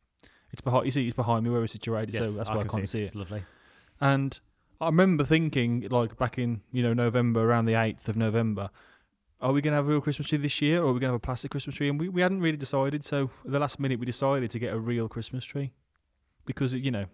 it's 0.51 0.61
behind. 0.61 0.85
You 0.85 0.91
see, 0.91 1.05
it's 1.05 1.15
behind 1.15 1.43
me 1.43 1.49
where 1.51 1.63
it's 1.63 1.73
situated, 1.73 2.13
Yes, 2.13 2.29
so 2.31 2.37
that's 2.37 2.49
why 2.49 2.55
I, 2.57 2.59
can 2.63 2.69
can't 2.69 2.89
see 2.89 2.99
it. 2.99 3.03
It's 3.03 3.15
lovely. 3.15 3.43
And 4.01 4.39
I 4.81 4.85
remember 4.87 5.23
thinking, 5.23 5.87
like 5.89 6.17
back 6.17 6.37
in 6.39 6.61
you 6.71 6.81
know 6.83 6.93
November, 6.93 7.41
around 7.49 7.65
the 7.65 7.75
eighth 7.75 8.07
of 8.09 8.15
November, 8.17 8.69
are 9.41 9.51
we 9.51 9.61
going 9.61 9.71
to 9.71 9.75
have 9.75 9.87
a 9.87 9.91
real 9.91 10.01
Christmas 10.01 10.27
tree 10.29 10.37
this 10.37 10.61
year, 10.61 10.79
or 10.81 10.87
are 10.89 10.93
we 10.93 10.99
going 10.99 11.09
to 11.09 11.13
have 11.13 11.15
a 11.15 11.19
plastic 11.19 11.51
Christmas 11.51 11.75
tree? 11.75 11.89
And 11.89 11.99
we, 11.99 12.09
we 12.09 12.21
hadn't 12.21 12.41
really 12.41 12.57
decided. 12.57 13.05
So 13.05 13.29
at 13.45 13.51
the 13.51 13.59
last 13.59 13.79
minute, 13.79 13.99
we 13.99 14.05
decided 14.05 14.49
to 14.51 14.59
get 14.59 14.73
a 14.73 14.79
real 14.79 15.07
Christmas 15.07 15.45
tree 15.45 15.71
because 16.45 16.73
you 16.73 16.91
know 16.91 17.05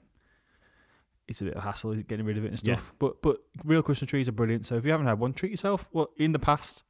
it's 1.28 1.42
a 1.42 1.46
bit 1.46 1.54
of 1.56 1.64
a 1.64 1.66
hassle 1.66 1.92
is 1.92 2.04
getting 2.04 2.26
rid 2.26 2.38
of 2.38 2.46
it 2.46 2.50
and 2.52 2.62
Yeah. 2.64 2.76
stuff. 2.76 2.94
But 3.00 3.22
but 3.22 3.38
real 3.64 3.82
Christmas 3.82 4.10
trees 4.10 4.30
are 4.30 4.32
brilliant. 4.34 4.66
So 4.66 4.76
if 4.76 4.86
you 4.86 4.92
haven't 4.92 5.08
had 5.08 5.20
one, 5.20 5.34
treat 5.34 5.52
yourself. 5.52 5.90
Well, 5.92 6.08
in 6.18 6.32
the 6.34 6.40
past, 6.40 6.84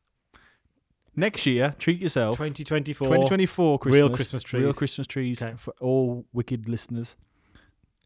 next 1.15 1.45
year, 1.45 1.73
treat 1.77 2.01
yourself. 2.01 2.37
2024. 2.37 3.07
2024 3.07 3.79
Christmas, 3.79 4.01
Real 4.01 4.09
Christmas 4.15 4.43
trees. 4.43 4.63
real 4.63 4.73
Christmas 4.73 5.07
trees 5.07 5.41
Okay. 5.41 5.53
for 5.57 5.73
all 5.81 6.25
wicked 6.33 6.67
listeners. 6.69 7.15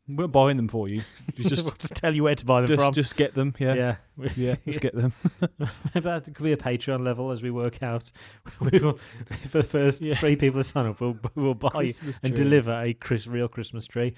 We're 0.08 0.24
not 0.24 0.32
buying 0.32 0.58
them 0.58 0.68
for 0.68 0.88
you. 0.90 1.04
Just 1.36 1.64
we'll 1.64 1.76
just 1.78 1.96
tell 1.96 2.16
you 2.16 2.24
where 2.24 2.34
to 2.34 2.44
buy 2.46 2.62
them 2.62 2.68
just 2.68 2.82
from. 2.82 2.94
just 2.94 3.16
get 3.16 3.36
them. 3.36 3.54
Yeah. 3.60 3.74
yeah. 3.76 3.96
Yeah, 4.36 4.56
let's 4.66 4.80
get 4.80 4.96
them. 4.96 5.14
That 5.94 6.24
could 6.34 6.44
be 6.44 6.52
a 6.52 6.58
Patreon 6.58 7.06
level 7.06 7.30
as 7.32 7.44
we 7.44 7.52
work 7.52 7.84
out. 7.84 8.12
We 8.60 8.80
will, 8.80 9.00
for 9.50 9.60
the 9.60 9.64
first 9.68 10.02
Yeah. 10.02 10.16
three 10.16 10.36
people 10.36 10.60
to 10.62 10.64
sign 10.64 10.88
up, 10.88 11.00
we'll, 11.00 11.18
we'll 11.36 11.54
buy 11.54 11.88
and 12.24 12.34
deliver 12.36 12.72
a 12.72 12.94
Chris, 12.96 13.28
real 13.28 13.48
Christmas 13.48 13.86
tree. 13.86 14.16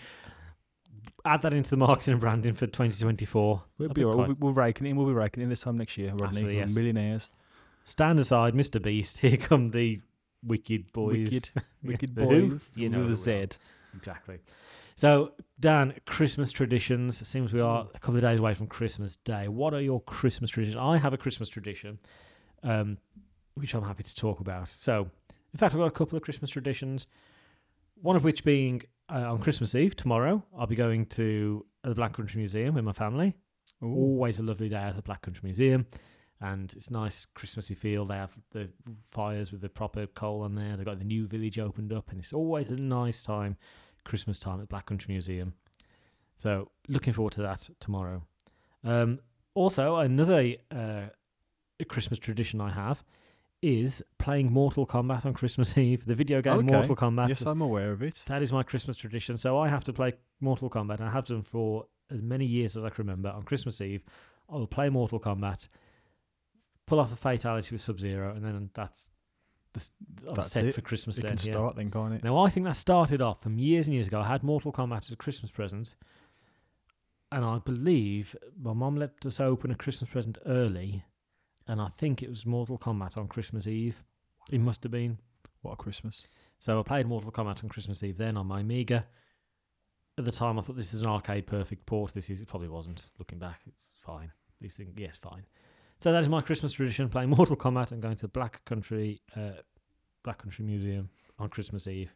Add 1.26 1.42
that 1.44 1.54
into 1.54 1.70
the 1.70 1.78
marketing 1.78 2.14
and 2.14 2.22
branding 2.22 2.54
for 2.54 2.66
2024. 2.68 3.44
We'll 3.78 3.88
That'd 3.90 3.94
be 3.96 4.02
be 4.02 4.06
all 4.06 4.12
right. 4.12 4.16
quite- 4.16 4.28
We'll, 4.40 4.54
we'll 4.54 4.54
rake 4.54 4.80
it 4.82 4.88
in. 4.88 4.96
We'll 4.96 5.06
be 5.08 5.14
raking 5.14 5.42
it 5.42 5.44
in 5.44 5.50
this 5.50 5.60
time 5.60 5.78
next 5.78 5.98
year, 5.98 6.14
Rodney. 6.16 6.56
Yes. 6.56 6.74
Millionaires. 6.74 7.30
Stand 7.92 8.20
aside, 8.20 8.54
Mr. 8.54 8.82
Beast. 8.82 9.18
Here 9.20 9.36
come 9.36 9.72
the 9.72 10.00
wicked 10.42 10.94
boys. 10.94 11.34
Wicked, 11.34 11.50
wicked 11.84 12.16
boys. 12.16 12.72
You 12.78 12.88
know 12.88 13.06
a 13.06 13.14
Z. 13.14 13.48
Exactly. 13.94 14.40
So, 14.96 15.34
Dan, 15.60 15.96
Christmas 16.06 16.54
traditions. 16.54 17.22
It 17.22 17.26
seems 17.26 17.52
we 17.52 17.60
are 17.60 17.90
a 17.94 18.00
couple 18.00 18.16
of 18.16 18.22
days 18.22 18.40
away 18.40 18.54
from 18.54 18.68
Christmas 18.68 19.18
Day. 19.18 19.50
What 19.50 19.74
are 19.74 19.82
your 19.82 20.00
Christmas 20.00 20.50
traditions? 20.50 20.82
I 20.82 21.00
have 21.00 21.14
a 21.14 21.18
Christmas 21.18 21.50
tradition, 21.50 22.00
um, 22.64 22.98
which 23.56 23.74
I'm 23.74 23.84
happy 23.84 24.04
to 24.04 24.16
talk 24.16 24.40
about. 24.40 24.70
So, 24.70 25.10
in 25.54 25.58
fact, 25.58 25.74
I've 25.74 25.80
got 25.82 25.88
a 25.88 25.92
couple 25.92 26.16
of 26.16 26.24
Christmas 26.24 26.50
traditions. 26.50 27.08
One 27.96 28.16
of 28.16 28.24
which 28.24 28.46
being 28.46 28.84
uh, 29.14 29.34
on 29.34 29.40
Christmas 29.40 29.76
Eve 29.76 29.98
tomorrow, 29.98 30.42
I'll 30.58 30.66
be 30.66 30.76
going 30.76 31.08
to 31.08 31.66
the 31.84 31.94
Black 31.94 32.14
Country 32.14 32.38
Museum 32.38 32.74
with 32.74 32.86
my 32.86 32.94
family. 32.94 33.36
Ooh. 33.84 33.94
Always 33.94 34.40
a 34.40 34.44
lovely 34.44 34.70
day 34.70 34.78
at 34.78 34.96
the 34.96 35.02
Black 35.02 35.22
Country 35.24 35.42
Museum, 35.44 35.86
and 36.42 36.74
it's 36.74 36.90
nice 36.90 37.26
Christmassy 37.36 37.76
feel. 37.76 38.06
They 38.06 38.16
have 38.16 38.38
the 38.52 38.70
fires 38.92 39.52
with 39.52 39.62
the 39.62 39.70
proper 39.70 40.08
coal 40.08 40.42
on 40.42 40.56
there. 40.56 40.76
They've 40.76 40.86
got 40.86 41.00
the 41.00 41.06
new 41.06 41.28
village 41.28 41.60
opened 41.60 41.94
up, 41.94 42.10
and 42.10 42.20
it's 42.20 42.34
always 42.34 42.70
a 42.70 42.76
nice 42.76 43.24
time, 43.24 43.58
Christmas 44.04 44.40
time 44.40 44.60
at 44.62 44.68
Black 44.70 44.86
Country 44.88 45.14
Museum. 45.14 45.54
So 46.38 46.72
looking 46.88 47.14
forward 47.14 47.34
to 47.34 47.42
that 47.44 47.70
tomorrow. 47.80 48.24
Um, 48.84 49.20
also, 49.54 49.98
another 49.98 50.56
uh, 50.72 51.04
Christmas 51.88 52.18
tradition 52.20 52.60
I 52.60 52.72
have 52.72 53.04
is 53.62 54.02
playing 54.18 54.52
Mortal 54.52 54.88
Kombat 54.88 55.24
on 55.26 55.34
Christmas 55.34 55.78
Eve. 55.78 56.06
The 56.06 56.16
video 56.16 56.42
game 56.42 56.54
Okay. 56.54 56.72
Mortal 56.74 56.96
Kombat. 56.96 57.30
Yes, 57.30 57.46
I'm 57.46 57.62
aware 57.62 57.92
of 57.92 58.02
it. 58.02 58.24
That 58.28 58.42
is 58.42 58.52
my 58.52 58.64
Christmas 58.64 58.98
tradition. 58.98 59.38
So 59.38 59.60
I 59.60 59.68
have 59.68 59.84
to 59.84 59.94
play 59.94 60.14
Mortal 60.40 60.70
Kombat. 60.70 61.00
And 61.00 61.10
I 61.10 61.12
have 61.12 61.26
done 61.28 61.44
for 61.44 61.86
as 62.10 62.22
many 62.24 62.46
years 62.46 62.76
as 62.76 62.84
I 62.84 62.90
can 62.90 63.06
remember. 63.06 63.30
On 63.30 63.44
Christmas 63.44 63.80
Eve, 63.80 64.02
I 64.50 64.56
will 64.56 64.66
play 64.68 64.90
Mortal 64.90 65.20
Kombat, 65.20 65.68
pull 66.92 67.00
off 67.00 67.14
a 67.14 67.16
fatality 67.16 67.74
with 67.74 67.82
Sub 67.82 68.02
Zero, 68.02 68.36
and 68.36 68.44
then 68.44 68.70
that's 68.74 69.12
the 69.72 69.88
I'm 70.28 70.36
That's 70.36 70.52
set 70.52 70.66
it. 70.66 70.76
for 70.76 70.82
Christmas. 70.82 71.18
It 71.18 71.22
then, 71.22 71.38
can 71.38 71.48
yeah. 71.48 71.54
start 71.54 71.78
then, 71.78 71.90
can't 71.90 72.14
it? 72.14 72.22
Now 72.22 72.38
I 72.38 72.50
think 72.50 72.66
that 72.66 72.76
started 72.76 73.22
off 73.22 73.42
from 73.42 73.58
years 73.58 73.88
and 73.88 73.94
years 73.94 74.08
ago. 74.08 74.20
I 74.20 74.28
had 74.28 74.44
Mortal 74.44 74.74
Kombat 74.74 75.06
as 75.06 75.12
a 75.12 75.16
Christmas 75.16 75.52
present. 75.52 75.96
and 77.32 77.46
I 77.46 77.60
believe 77.60 78.36
my 78.62 78.74
mum 78.74 78.98
let 78.98 79.26
us 79.26 79.40
open 79.40 79.72
a 79.72 79.76
Christmas 79.76 80.10
present 80.10 80.38
early, 80.46 81.06
and 81.66 81.80
I 81.80 81.88
think 81.88 82.22
it 82.22 82.30
was 82.30 82.46
Mortal 82.46 82.78
Kombat 82.78 83.18
on 83.18 83.30
Christmas 83.30 83.68
Eve. 83.68 84.04
It 84.52 84.60
must 84.60 84.84
have 84.84 84.92
been. 84.92 85.18
What 85.62 85.72
a 85.72 85.78
Christmas. 85.78 86.28
So 86.60 86.78
I 86.78 86.84
played 86.84 87.08
Mortal 87.08 87.32
Kombat 87.32 87.64
on 87.64 87.70
Christmas 87.70 88.04
Eve 88.04 88.18
then 88.18 88.36
on 88.36 88.48
my 88.48 88.60
Amiga. 88.60 89.06
At 90.18 90.26
the 90.26 90.32
time, 90.32 90.60
I 90.60 90.62
thought 90.62 90.76
this 90.76 90.94
is 90.94 91.00
an 91.00 91.08
arcade 91.08 91.48
perfect 91.48 91.86
port. 91.86 92.14
This 92.14 92.30
is 92.30 92.42
it 92.42 92.50
probably 92.50 92.68
wasn't. 92.68 93.12
Looking 93.18 93.40
back, 93.40 93.62
it's 93.66 93.98
fine. 94.06 94.30
These 94.60 94.76
things, 94.76 94.94
yes, 94.98 95.16
fine. 95.16 95.46
So 96.02 96.12
that 96.12 96.22
is 96.22 96.30
my 96.30 96.42
Christmas 96.42 96.74
tradition: 96.74 97.10
playing 97.10 97.30
Mortal 97.38 97.56
Kombat 97.56 97.92
and 97.92 98.02
going 98.02 98.16
to 98.16 98.24
the 98.24 98.28
Black 98.28 98.66
Country, 98.66 99.22
uh, 99.36 99.62
Black 100.24 100.40
Country 100.40 100.66
Museum 100.66 101.10
on 101.38 101.50
Christmas 101.50 101.86
Eve. 101.86 102.16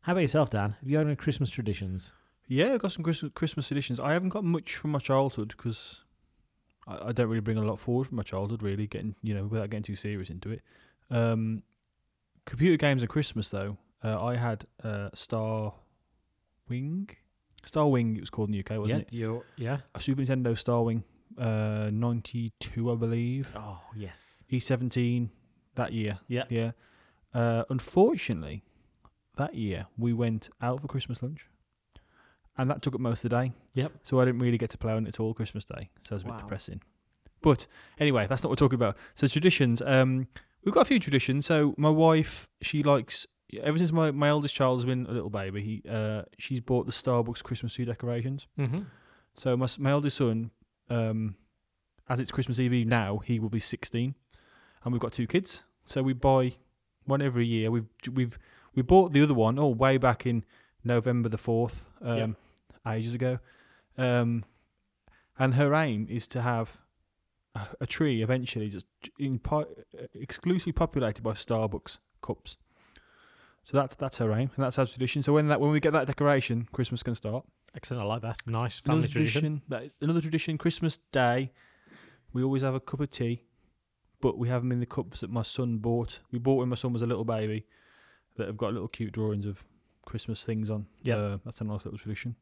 How 0.00 0.12
about 0.12 0.22
yourself, 0.22 0.48
Dan? 0.48 0.76
Have 0.80 0.88
you 0.88 0.96
got 0.96 1.06
any 1.06 1.14
Christmas 1.14 1.50
traditions? 1.50 2.12
Yeah, 2.46 2.72
I've 2.72 2.80
got 2.80 2.92
some 2.92 3.04
Christmas, 3.04 3.30
Christmas 3.34 3.70
editions. 3.70 4.00
I 4.00 4.14
haven't 4.14 4.30
got 4.30 4.44
much 4.44 4.76
from 4.76 4.92
my 4.92 4.98
childhood 4.98 5.48
because 5.54 6.04
I, 6.86 7.08
I 7.08 7.12
don't 7.12 7.28
really 7.28 7.42
bring 7.42 7.58
a 7.58 7.64
lot 7.64 7.78
forward 7.78 8.06
from 8.06 8.16
my 8.16 8.22
childhood, 8.22 8.62
really, 8.62 8.86
getting, 8.86 9.14
you 9.22 9.34
know, 9.34 9.44
without 9.44 9.68
getting 9.68 9.82
too 9.82 9.96
serious 9.96 10.30
into 10.30 10.50
it. 10.52 10.62
Um, 11.10 11.64
computer 12.46 12.78
games 12.78 13.02
at 13.02 13.10
Christmas, 13.10 13.50
though, 13.50 13.76
uh, 14.02 14.24
I 14.24 14.36
had 14.36 14.64
uh, 14.82 15.10
Star 15.12 15.74
Wing. 16.66 17.10
Star 17.62 17.88
Wing, 17.88 18.16
it 18.16 18.20
was 18.20 18.30
called 18.30 18.48
in 18.48 18.52
the 18.52 18.60
UK, 18.60 18.80
wasn't 18.80 19.12
yeah, 19.12 19.18
you 19.18 19.44
yeah. 19.58 19.74
it? 19.74 19.80
A 19.94 20.00
Super 20.00 20.22
Nintendo 20.22 20.56
Star 20.56 20.82
Wing, 20.82 21.04
uh, 21.36 21.90
92, 21.92 22.90
I 22.90 22.94
believe. 22.94 23.48
Oh 23.56 23.80
yes. 23.96 24.42
E17 24.50 25.28
that 25.74 25.92
year. 25.92 26.18
Yeah. 26.28 26.44
Yeah. 26.48 26.70
Uh, 27.34 27.64
unfortunately, 27.70 28.62
that 29.36 29.54
year 29.54 29.86
we 29.96 30.12
went 30.12 30.48
out 30.60 30.80
for 30.80 30.88
Christmas 30.88 31.22
lunch, 31.22 31.46
and 32.56 32.70
that 32.70 32.82
took 32.82 32.94
up 32.94 33.00
most 33.00 33.24
of 33.24 33.30
the 33.30 33.36
day. 33.36 33.52
Yep. 33.74 33.92
So 34.02 34.20
I 34.20 34.24
didn't 34.24 34.40
really 34.40 34.58
get 34.58 34.70
to 34.70 34.78
play 34.78 34.92
on 34.92 35.06
it 35.06 35.10
at 35.10 35.20
all 35.20 35.34
Christmas 35.34 35.64
Day. 35.64 35.90
So 36.02 36.12
it 36.12 36.16
was 36.16 36.22
a 36.22 36.26
Wow. 36.26 36.32
bit 36.36 36.40
depressing. 36.42 36.80
But 37.42 37.66
anyway, 38.00 38.26
that's 38.26 38.42
not 38.42 38.50
what 38.50 38.60
we're 38.60 38.66
talking 38.66 38.76
about. 38.76 38.96
So 39.14 39.28
traditions. 39.28 39.80
Um, 39.86 40.26
we've 40.64 40.74
got 40.74 40.80
a 40.80 40.84
few 40.86 40.98
traditions. 40.98 41.46
So 41.46 41.74
my 41.76 41.90
wife, 41.90 42.48
she 42.62 42.82
likes. 42.82 43.26
Ever 43.62 43.78
since 43.78 43.92
my, 43.92 44.10
my 44.10 44.28
eldest 44.28 44.54
child 44.54 44.78
has 44.80 44.84
been 44.84 45.06
a 45.06 45.12
little 45.12 45.30
baby, 45.30 45.62
he 45.62 45.88
uh, 45.88 46.22
she's 46.36 46.60
bought 46.60 46.84
the 46.86 46.92
Starbucks 46.92 47.42
Christmas 47.42 47.74
tree 47.74 47.84
decorations. 47.84 48.46
Mm-hmm. 48.58 48.80
So 49.36 49.56
my 49.56 49.66
my 49.78 49.90
eldest 49.90 50.16
son, 50.16 50.50
um, 50.90 51.36
as 52.08 52.20
it's 52.20 52.30
Christmas 52.30 52.58
Eve 52.58 52.86
now, 52.86 53.18
he 53.18 53.38
will 53.38 53.50
be 53.50 53.60
sixteen, 53.60 54.14
and 54.84 54.92
we've 54.92 55.00
got 55.00 55.12
two 55.12 55.26
kids. 55.26 55.62
So 55.86 56.02
we 56.02 56.12
buy 56.12 56.54
one 57.04 57.22
every 57.22 57.46
year. 57.46 57.70
We've 57.70 57.86
we've 58.12 58.38
we 58.74 58.82
bought 58.82 59.12
the 59.12 59.22
other 59.22 59.34
one 59.34 59.58
oh 59.58 59.68
way 59.68 59.98
back 59.98 60.26
in 60.26 60.44
November 60.84 61.28
the 61.28 61.38
fourth, 61.38 61.86
um, 62.02 62.18
Yep. 62.18 62.30
ages 62.94 63.14
ago, 63.14 63.38
um, 63.96 64.44
and 65.38 65.54
her 65.54 65.74
aim 65.74 66.06
is 66.08 66.26
to 66.28 66.42
have 66.42 66.82
a, 67.54 67.68
a 67.80 67.86
tree 67.86 68.22
eventually 68.22 68.68
just 68.68 68.86
in 69.18 69.38
po- 69.38 69.66
exclusively 70.14 70.72
populated 70.72 71.22
by 71.22 71.32
Starbucks 71.32 71.98
cups. 72.22 72.56
So 73.64 73.76
that's 73.76 73.94
that's 73.96 74.18
her 74.18 74.32
aim, 74.32 74.50
and 74.56 74.64
that's 74.64 74.78
our 74.78 74.86
tradition. 74.86 75.22
So 75.22 75.34
when 75.34 75.48
that 75.48 75.60
when 75.60 75.70
we 75.70 75.80
get 75.80 75.92
that 75.92 76.06
decoration, 76.06 76.68
Christmas 76.72 77.02
can 77.02 77.14
start. 77.14 77.44
Excellent. 77.74 78.02
I 78.02 78.06
like 78.06 78.22
that. 78.22 78.38
Nice 78.46 78.80
Another 78.84 79.02
family 79.02 79.08
tradition. 79.08 79.62
tradition. 79.68 79.92
Another 80.00 80.20
tradition. 80.20 80.58
Christmas 80.58 80.98
Day, 81.12 81.52
we 82.32 82.42
always 82.42 82.62
have 82.62 82.74
a 82.74 82.80
cup 82.80 83.00
of 83.00 83.10
tea, 83.10 83.42
but 84.20 84.38
we 84.38 84.48
have 84.48 84.62
them 84.62 84.72
in 84.72 84.80
the 84.80 84.86
cups 84.86 85.20
that 85.20 85.30
my 85.30 85.42
son 85.42 85.78
bought. 85.78 86.20
We 86.32 86.38
bought 86.38 86.54
when 86.56 86.68
my 86.70 86.76
son 86.76 86.92
was 86.92 87.02
a 87.02 87.06
little 87.06 87.24
baby, 87.24 87.66
that 88.36 88.46
have 88.46 88.56
got 88.56 88.72
little 88.72 88.88
cute 88.88 89.12
drawings 89.12 89.46
of 89.46 89.64
Christmas 90.06 90.44
things 90.44 90.70
on. 90.70 90.86
Yep. 91.02 91.18
uh, 91.18 91.38
that's 91.44 91.60
a 91.60 91.64
nice 91.64 91.84
little 91.84 91.98
tradition. 91.98 92.36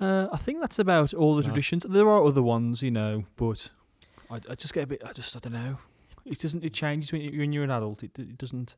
Uh, 0.00 0.28
I 0.32 0.36
think 0.36 0.60
that's 0.60 0.78
about 0.78 1.14
all 1.14 1.34
the 1.36 1.42
Nice. 1.42 1.48
traditions. 1.48 1.86
There 1.88 2.08
are 2.08 2.24
other 2.26 2.42
ones, 2.42 2.82
you 2.82 2.90
know, 2.90 3.24
but 3.36 3.70
I, 4.30 4.36
I 4.50 4.54
just 4.54 4.74
get 4.74 4.84
a 4.84 4.86
bit. 4.86 5.02
I 5.04 5.12
just 5.12 5.34
I 5.36 5.38
don't 5.38 5.52
know. 5.54 5.78
It 6.24 6.38
doesn't. 6.40 6.64
It 6.64 6.72
changes 6.74 7.12
when, 7.12 7.22
you, 7.22 7.38
when 7.38 7.52
you're 7.52 7.64
an 7.64 7.70
adult. 7.70 8.02
It, 8.02 8.18
it 8.18 8.36
doesn't. 8.36 8.76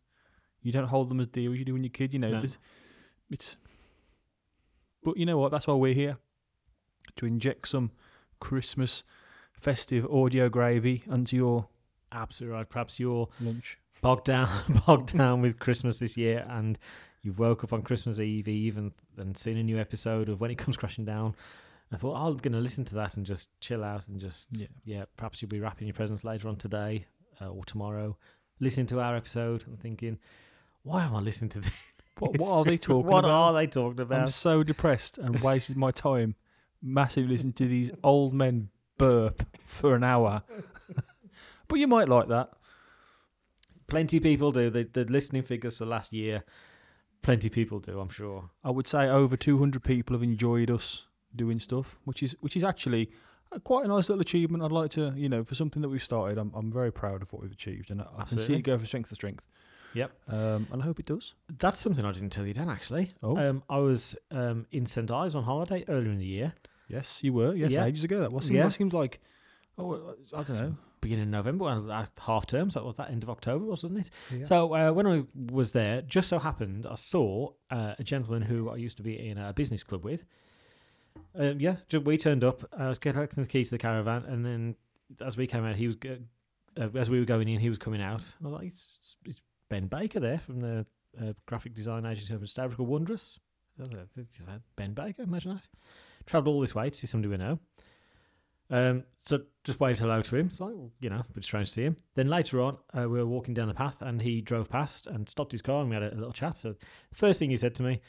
You 0.62 0.70
don't 0.70 0.86
hold 0.86 1.08
them 1.08 1.18
as 1.18 1.26
dear 1.26 1.52
as 1.52 1.58
you 1.58 1.64
do 1.64 1.72
when 1.72 1.82
you're 1.82 1.88
a 1.88 1.92
kid. 1.92 2.12
You 2.12 2.20
know. 2.20 2.30
No. 2.40 2.42
It's. 3.30 3.56
But 5.02 5.16
you 5.16 5.26
know 5.26 5.38
what? 5.38 5.50
That's 5.50 5.66
why 5.66 5.74
we're 5.74 5.94
here 5.94 6.16
to 7.16 7.26
inject 7.26 7.68
some 7.68 7.92
Christmas 8.40 9.02
festive 9.52 10.06
audio 10.06 10.48
gravy 10.48 11.04
onto 11.10 11.36
your 11.36 11.68
Absolutely 12.10 12.56
right. 12.56 12.68
Perhaps 12.68 12.98
you're 12.98 13.28
lunch. 13.40 13.78
bogged 14.00 14.24
down, 14.24 14.48
bogged 14.86 15.16
down 15.16 15.42
with 15.42 15.58
Christmas 15.58 15.98
this 15.98 16.16
year, 16.16 16.46
and 16.48 16.78
you've 17.22 17.38
woke 17.38 17.64
up 17.64 17.72
on 17.74 17.82
Christmas 17.82 18.18
Eve 18.18 18.48
Eve 18.48 18.78
and, 18.78 18.92
and 19.18 19.36
seen 19.36 19.58
a 19.58 19.62
new 19.62 19.78
episode 19.78 20.28
of 20.30 20.40
When 20.40 20.50
It 20.50 20.56
Comes 20.56 20.76
Crashing 20.78 21.04
Down. 21.04 21.34
I 21.92 21.96
thought 21.96 22.14
"Oh, 22.18 22.28
I'm 22.28 22.36
going 22.38 22.52
to 22.52 22.60
listen 22.60 22.84
to 22.86 22.94
that 22.94 23.16
and 23.18 23.26
just 23.26 23.50
chill 23.60 23.84
out 23.84 24.08
and 24.08 24.18
just 24.20 24.56
Yeah. 24.56 24.66
yeah. 24.84 25.04
Perhaps 25.18 25.42
you'll 25.42 25.50
be 25.50 25.60
wrapping 25.60 25.86
your 25.86 25.94
presents 25.94 26.24
later 26.24 26.48
on 26.48 26.56
today 26.56 27.06
uh, 27.42 27.48
or 27.50 27.62
tomorrow, 27.64 28.16
listening 28.60 28.86
to 28.86 29.00
our 29.00 29.14
episode 29.16 29.64
and 29.66 29.78
thinking, 29.78 30.18
why 30.82 31.04
am 31.04 31.14
I 31.14 31.20
listening 31.20 31.50
to 31.50 31.60
this? 31.60 31.92
What, 32.18 32.38
what 32.38 32.50
are 32.50 32.64
they 32.64 32.78
talking 32.78 33.06
what 33.06 33.24
about? 33.24 33.30
are 33.30 33.52
they 33.54 33.66
talking 33.66 34.00
about? 34.00 34.20
I'm 34.20 34.28
so 34.28 34.62
depressed 34.62 35.18
and 35.18 35.40
wasted 35.40 35.76
my 35.76 35.90
time 35.90 36.34
massively 36.82 37.30
listening 37.30 37.52
to 37.54 37.66
these 37.66 37.90
old 38.02 38.34
men 38.34 38.70
burp 38.98 39.46
for 39.64 39.94
an 39.94 40.04
hour. 40.04 40.42
but 41.68 41.78
you 41.78 41.86
might 41.86 42.08
like 42.08 42.28
that. 42.28 42.50
Plenty 43.86 44.18
of 44.18 44.22
people 44.22 44.52
do. 44.52 44.70
The, 44.70 44.84
the 44.84 45.04
listening 45.04 45.42
figures 45.42 45.78
for 45.78 45.86
last 45.86 46.12
year, 46.12 46.44
plenty 47.22 47.48
of 47.48 47.54
people 47.54 47.80
do. 47.80 48.00
I'm 48.00 48.10
sure. 48.10 48.50
I 48.62 48.70
would 48.70 48.86
say 48.86 49.08
over 49.08 49.36
200 49.36 49.82
people 49.82 50.14
have 50.14 50.22
enjoyed 50.22 50.70
us 50.70 51.06
doing 51.34 51.58
stuff, 51.58 51.98
which 52.04 52.22
is 52.22 52.36
which 52.40 52.56
is 52.56 52.64
actually 52.64 53.10
quite 53.64 53.84
a 53.84 53.88
nice 53.88 54.08
little 54.08 54.20
achievement. 54.20 54.62
I'd 54.62 54.72
like 54.72 54.90
to, 54.92 55.14
you 55.16 55.28
know, 55.28 55.42
for 55.44 55.54
something 55.54 55.80
that 55.82 55.88
we've 55.88 56.02
started, 56.02 56.36
I'm 56.36 56.52
I'm 56.54 56.70
very 56.70 56.92
proud 56.92 57.22
of 57.22 57.32
what 57.32 57.42
we've 57.42 57.52
achieved, 57.52 57.90
and 57.90 58.02
I, 58.02 58.06
I 58.18 58.24
can 58.24 58.38
see 58.38 58.54
it 58.54 58.62
go 58.62 58.76
from 58.76 58.86
strength 58.86 59.08
to 59.08 59.14
strength. 59.14 59.44
Yep. 59.94 60.12
Um, 60.28 60.66
and 60.72 60.82
I 60.82 60.84
hope 60.84 61.00
it 61.00 61.06
does. 61.06 61.34
That's 61.58 61.78
something 61.80 62.04
I 62.04 62.12
didn't 62.12 62.30
tell 62.30 62.46
you, 62.46 62.54
Dan. 62.54 62.68
Actually, 62.68 63.12
Oh. 63.22 63.36
um, 63.36 63.62
I 63.70 63.78
was 63.78 64.16
um, 64.30 64.66
in 64.70 64.86
St 64.86 65.10
Ives 65.10 65.34
on 65.34 65.44
holiday 65.44 65.84
earlier 65.88 66.10
in 66.10 66.18
the 66.18 66.26
year. 66.26 66.52
Yes, 66.88 67.22
you 67.24 67.32
were. 67.32 67.54
Yes, 67.54 67.72
Yeah. 67.72 67.84
ages 67.84 68.04
ago. 68.04 68.20
That 68.20 68.32
was. 68.32 68.46
Seemed, 68.46 68.56
Yeah. 68.58 68.64
that 68.64 68.72
seemed 68.72 68.92
like. 68.92 69.20
Oh, 69.78 70.14
I 70.36 70.42
don't 70.42 70.56
know. 70.58 70.76
beginning 71.00 71.22
of 71.24 71.28
November, 71.28 71.64
well, 71.66 71.92
at 71.92 72.10
half 72.26 72.44
term, 72.46 72.68
so 72.70 72.80
that 72.80 72.84
was 72.84 72.96
that 72.96 73.08
end 73.10 73.22
of 73.22 73.30
October, 73.30 73.64
wasn't 73.64 73.96
it? 73.98 74.10
Yeah. 74.36 74.44
So 74.44 74.74
uh, 74.74 74.90
when 74.92 75.06
I 75.06 75.24
was 75.52 75.70
there, 75.70 76.02
just 76.02 76.28
so 76.28 76.40
happened 76.40 76.86
I 76.90 76.96
saw 76.96 77.50
uh, 77.70 77.94
a 77.98 78.02
gentleman 78.02 78.42
who 78.42 78.68
I 78.68 78.74
used 78.76 78.96
to 78.96 79.04
be 79.04 79.28
in 79.28 79.38
a 79.38 79.52
business 79.52 79.84
club 79.84 80.04
with. 80.04 80.24
Uh, 81.38 81.54
yeah, 81.56 81.76
ju- 81.88 82.00
we 82.00 82.16
turned 82.18 82.42
up. 82.42 82.64
I 82.76 82.88
was 82.88 82.98
collecting 82.98 83.44
the 83.44 83.48
keys 83.48 83.68
to 83.68 83.74
the 83.76 83.78
caravan, 83.78 84.24
and 84.24 84.44
then 84.44 84.74
as 85.20 85.36
we 85.36 85.46
came 85.46 85.64
out, 85.64 85.76
he 85.76 85.86
was 85.86 85.96
go- 85.96 86.18
uh, 86.76 86.88
as 86.96 87.08
we 87.08 87.20
were 87.20 87.24
going 87.24 87.48
in, 87.48 87.60
he 87.60 87.68
was 87.68 87.78
coming 87.78 88.02
out. 88.02 88.34
I 88.42 88.44
was 88.44 88.52
like, 88.54 88.66
"It's, 88.68 89.16
it's 89.24 89.40
Ben 89.68 89.86
Baker 89.86 90.20
there 90.20 90.38
from 90.38 90.60
the 90.60 90.86
uh, 91.20 91.32
graphic 91.46 91.74
design 91.74 92.06
agency 92.06 92.32
over 92.34 92.44
in 92.44 92.48
Stavros 92.48 92.78
Wondrous." 92.78 93.38
I 93.78 93.82
was 93.82 93.92
like, 93.92 94.06
"It's 94.16 94.38
Ben 94.76 94.92
Baker, 94.92 95.22
imagine 95.22 95.54
that. 95.54 95.68
Travelled 96.26 96.54
all 96.54 96.60
this 96.60 96.74
way 96.74 96.90
to 96.90 96.96
see 96.96 97.06
somebody 97.06 97.30
we 97.30 97.36
know. 97.36 97.58
Um, 98.70 99.04
so 99.22 99.40
just 99.64 99.80
waved 99.80 99.98
hello 99.98 100.20
to 100.20 100.36
him. 100.36 100.48
It's 100.48 100.60
like, 100.60 100.74
you 101.00 101.08
know, 101.08 101.20
a 101.28 101.32
bit 101.32 101.44
strange 101.44 101.68
to 101.68 101.74
see 101.74 101.82
him. 101.84 101.96
Then 102.14 102.28
later 102.28 102.60
on, 102.60 102.76
uh, 102.92 103.08
we 103.08 103.18
were 103.18 103.26
walking 103.26 103.54
down 103.54 103.68
the 103.68 103.74
path 103.74 104.02
and 104.02 104.20
he 104.20 104.40
drove 104.40 104.68
past 104.68 105.06
and 105.06 105.28
stopped 105.28 105.52
his 105.52 105.62
car 105.62 105.80
and 105.80 105.88
we 105.88 105.94
had 105.94 106.02
a, 106.02 106.14
a 106.14 106.16
little 106.16 106.32
chat. 106.32 106.56
So 106.56 106.74
first 107.12 107.38
thing 107.38 107.50
he 107.50 107.56
said 107.56 107.74
to 107.76 107.82
me, 107.82 108.00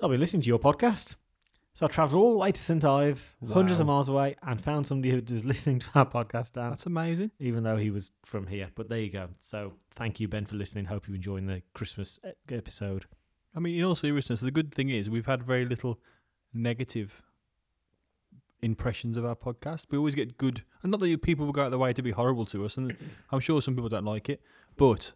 I'll 0.00 0.08
be 0.08 0.16
listening 0.16 0.42
to 0.42 0.48
your 0.48 0.58
podcast. 0.58 1.16
So 1.74 1.86
I 1.86 1.88
travelled 1.88 2.22
all 2.22 2.32
the 2.32 2.38
way 2.38 2.52
to 2.52 2.60
St 2.60 2.84
Ives, 2.84 3.34
hundreds 3.50 3.80
of 3.80 3.86
miles 3.86 4.08
away, 4.08 4.36
and 4.42 4.60
found 4.60 4.86
somebody 4.86 5.10
who 5.10 5.22
was 5.34 5.44
listening 5.44 5.78
to 5.80 5.88
our 5.94 6.04
podcast, 6.06 6.52
Dan, 6.52 6.68
That's 6.70 6.84
amazing. 6.86 7.30
even 7.38 7.62
though 7.64 7.78
he 7.78 7.90
was 7.90 8.10
from 8.26 8.46
here. 8.46 8.68
But 8.74 8.90
there 8.90 9.00
you 9.00 9.10
go. 9.10 9.28
So 9.40 9.72
thank 9.94 10.20
you, 10.20 10.28
Ben, 10.28 10.44
for 10.44 10.56
listening. 10.56 10.84
Hope 10.86 11.08
you're 11.08 11.16
enjoying 11.16 11.46
the 11.46 11.62
Christmas 11.72 12.20
episode. 12.50 13.06
I 13.54 13.60
mean, 13.60 13.78
in 13.78 13.84
all 13.84 13.94
seriousness, 13.94 14.40
the 14.40 14.50
good 14.50 14.74
thing 14.74 14.90
is 14.90 15.08
we've 15.08 15.26
had 15.26 15.42
very 15.42 15.64
little 15.64 15.98
negative 16.52 17.22
impressions 18.60 19.16
of 19.16 19.24
our 19.24 19.34
podcast. 19.34 19.86
We 19.90 19.98
always 19.98 20.14
get 20.14 20.36
good, 20.38 20.62
and 20.82 20.90
not 20.90 21.00
that 21.00 21.08
you- 21.08 21.18
people 21.18 21.46
will 21.46 21.52
go 21.52 21.62
out 21.62 21.66
of 21.66 21.72
their 21.72 21.78
way 21.78 21.92
to 21.94 22.02
be 22.02 22.10
horrible 22.12 22.44
to 22.46 22.64
us, 22.64 22.76
and 22.76 22.96
I'm 23.30 23.40
sure 23.40 23.60
some 23.62 23.74
people 23.74 23.88
don't 23.88 24.04
like 24.04 24.28
it, 24.28 24.40
but 24.76 25.14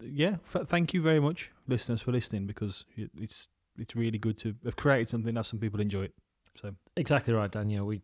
yeah, 0.00 0.38
f- 0.44 0.66
thank 0.66 0.92
you 0.92 1.00
very 1.00 1.20
much, 1.20 1.52
listeners, 1.68 2.02
for 2.02 2.12
listening 2.12 2.46
because 2.46 2.86
it's 2.96 3.48
it's 3.78 3.94
really 3.96 4.18
good 4.18 4.38
to 4.38 4.54
have 4.64 4.76
created 4.76 5.08
something 5.08 5.34
that 5.34 5.46
some 5.46 5.58
people 5.58 5.80
enjoy 5.80 6.04
it. 6.04 6.14
Exactly 6.96 7.34
right, 7.34 7.50
Daniel. 7.50 7.86
We 7.86 8.02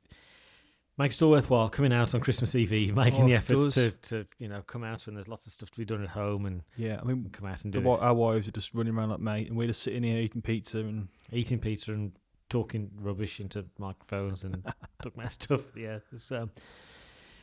makes 0.98 1.16
it 1.16 1.22
all 1.24 1.30
worthwhile 1.30 1.68
coming 1.70 1.92
out 1.94 2.14
on 2.14 2.20
Christmas 2.20 2.54
Eve, 2.54 2.72
Eve, 2.74 2.94
making 2.94 3.24
Oh, 3.24 3.26
the 3.28 3.34
efforts 3.34 3.74
to, 3.74 3.90
to 3.92 4.26
you 4.38 4.48
know 4.48 4.60
come 4.62 4.84
out 4.84 5.06
when 5.06 5.14
there's 5.14 5.28
lots 5.28 5.46
of 5.46 5.52
stuff 5.52 5.70
to 5.70 5.76
be 5.78 5.84
done 5.84 6.02
at 6.02 6.10
home 6.10 6.44
and 6.46 6.62
Yeah, 6.76 6.98
I 7.00 7.04
mean, 7.06 7.26
come 7.32 7.46
out 7.48 7.64
and 7.64 7.72
do 7.72 7.80
this. 7.80 8.00
our 8.02 8.12
wives 8.14 8.48
are 8.48 8.52
just 8.52 8.74
running 8.74 8.94
around 8.94 9.10
like 9.10 9.20
mate, 9.20 9.48
and 9.48 9.56
we're 9.56 9.68
just 9.68 9.82
sitting 9.82 10.02
here 10.02 10.18
eating 10.18 10.42
pizza 10.42 10.78
and 10.80 11.08
eating 11.32 11.58
pizza 11.58 11.92
and 11.92 12.12
talking 12.50 12.90
rubbish 13.00 13.40
into 13.40 13.64
microphones 13.78 14.44
and 14.44 14.62
talking 15.02 15.20
about 15.20 15.32
stuff. 15.32 15.60
Yeah, 15.76 16.00
it's 16.12 16.30
um, 16.32 16.50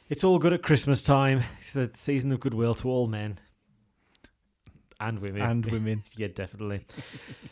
it's 0.09 0.23
all 0.23 0.37
good 0.37 0.53
at 0.53 0.61
Christmas 0.61 1.01
time. 1.01 1.43
It's 1.59 1.73
the 1.73 1.89
season 1.93 2.31
of 2.31 2.39
goodwill 2.39 2.75
to 2.75 2.89
all 2.89 3.07
men. 3.07 3.39
And 4.99 5.19
women. 5.19 5.41
and 5.41 5.65
women. 5.71 6.03
yeah, 6.17 6.27
definitely. 6.27 6.85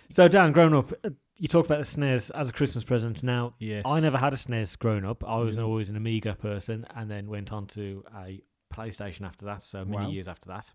so, 0.10 0.27
Dan, 0.27 0.51
growing 0.51 0.73
up, 0.73 0.91
uh, 1.03 1.10
you 1.38 1.47
talked 1.47 1.67
about 1.67 1.79
the 1.79 1.86
SNES 1.86 2.31
as 2.34 2.49
a 2.49 2.53
Christmas 2.53 2.84
present. 2.84 3.21
Now, 3.23 3.55
Yes. 3.60 3.84
I 3.86 3.99
never 3.99 4.17
had 4.17 4.34
a 4.34 4.38
SNES 4.38 4.77
growing 4.79 5.05
up. 5.05 5.23
I 5.27 5.38
was 5.38 5.58
Yeah. 5.58 5.63
always 5.63 5.89
an 5.89 5.95
Amiga 5.95 6.36
person 6.36 6.86
and 6.95 7.10
then 7.12 7.27
went 7.27 7.51
on 7.51 7.67
to 7.67 8.03
a 8.15 8.41
PlayStation 8.73 9.25
after 9.25 9.45
that, 9.45 9.62
so 9.62 9.84
many 9.86 10.05
Wow. 10.05 10.12
years 10.12 10.27
after 10.27 10.47
that. 10.49 10.71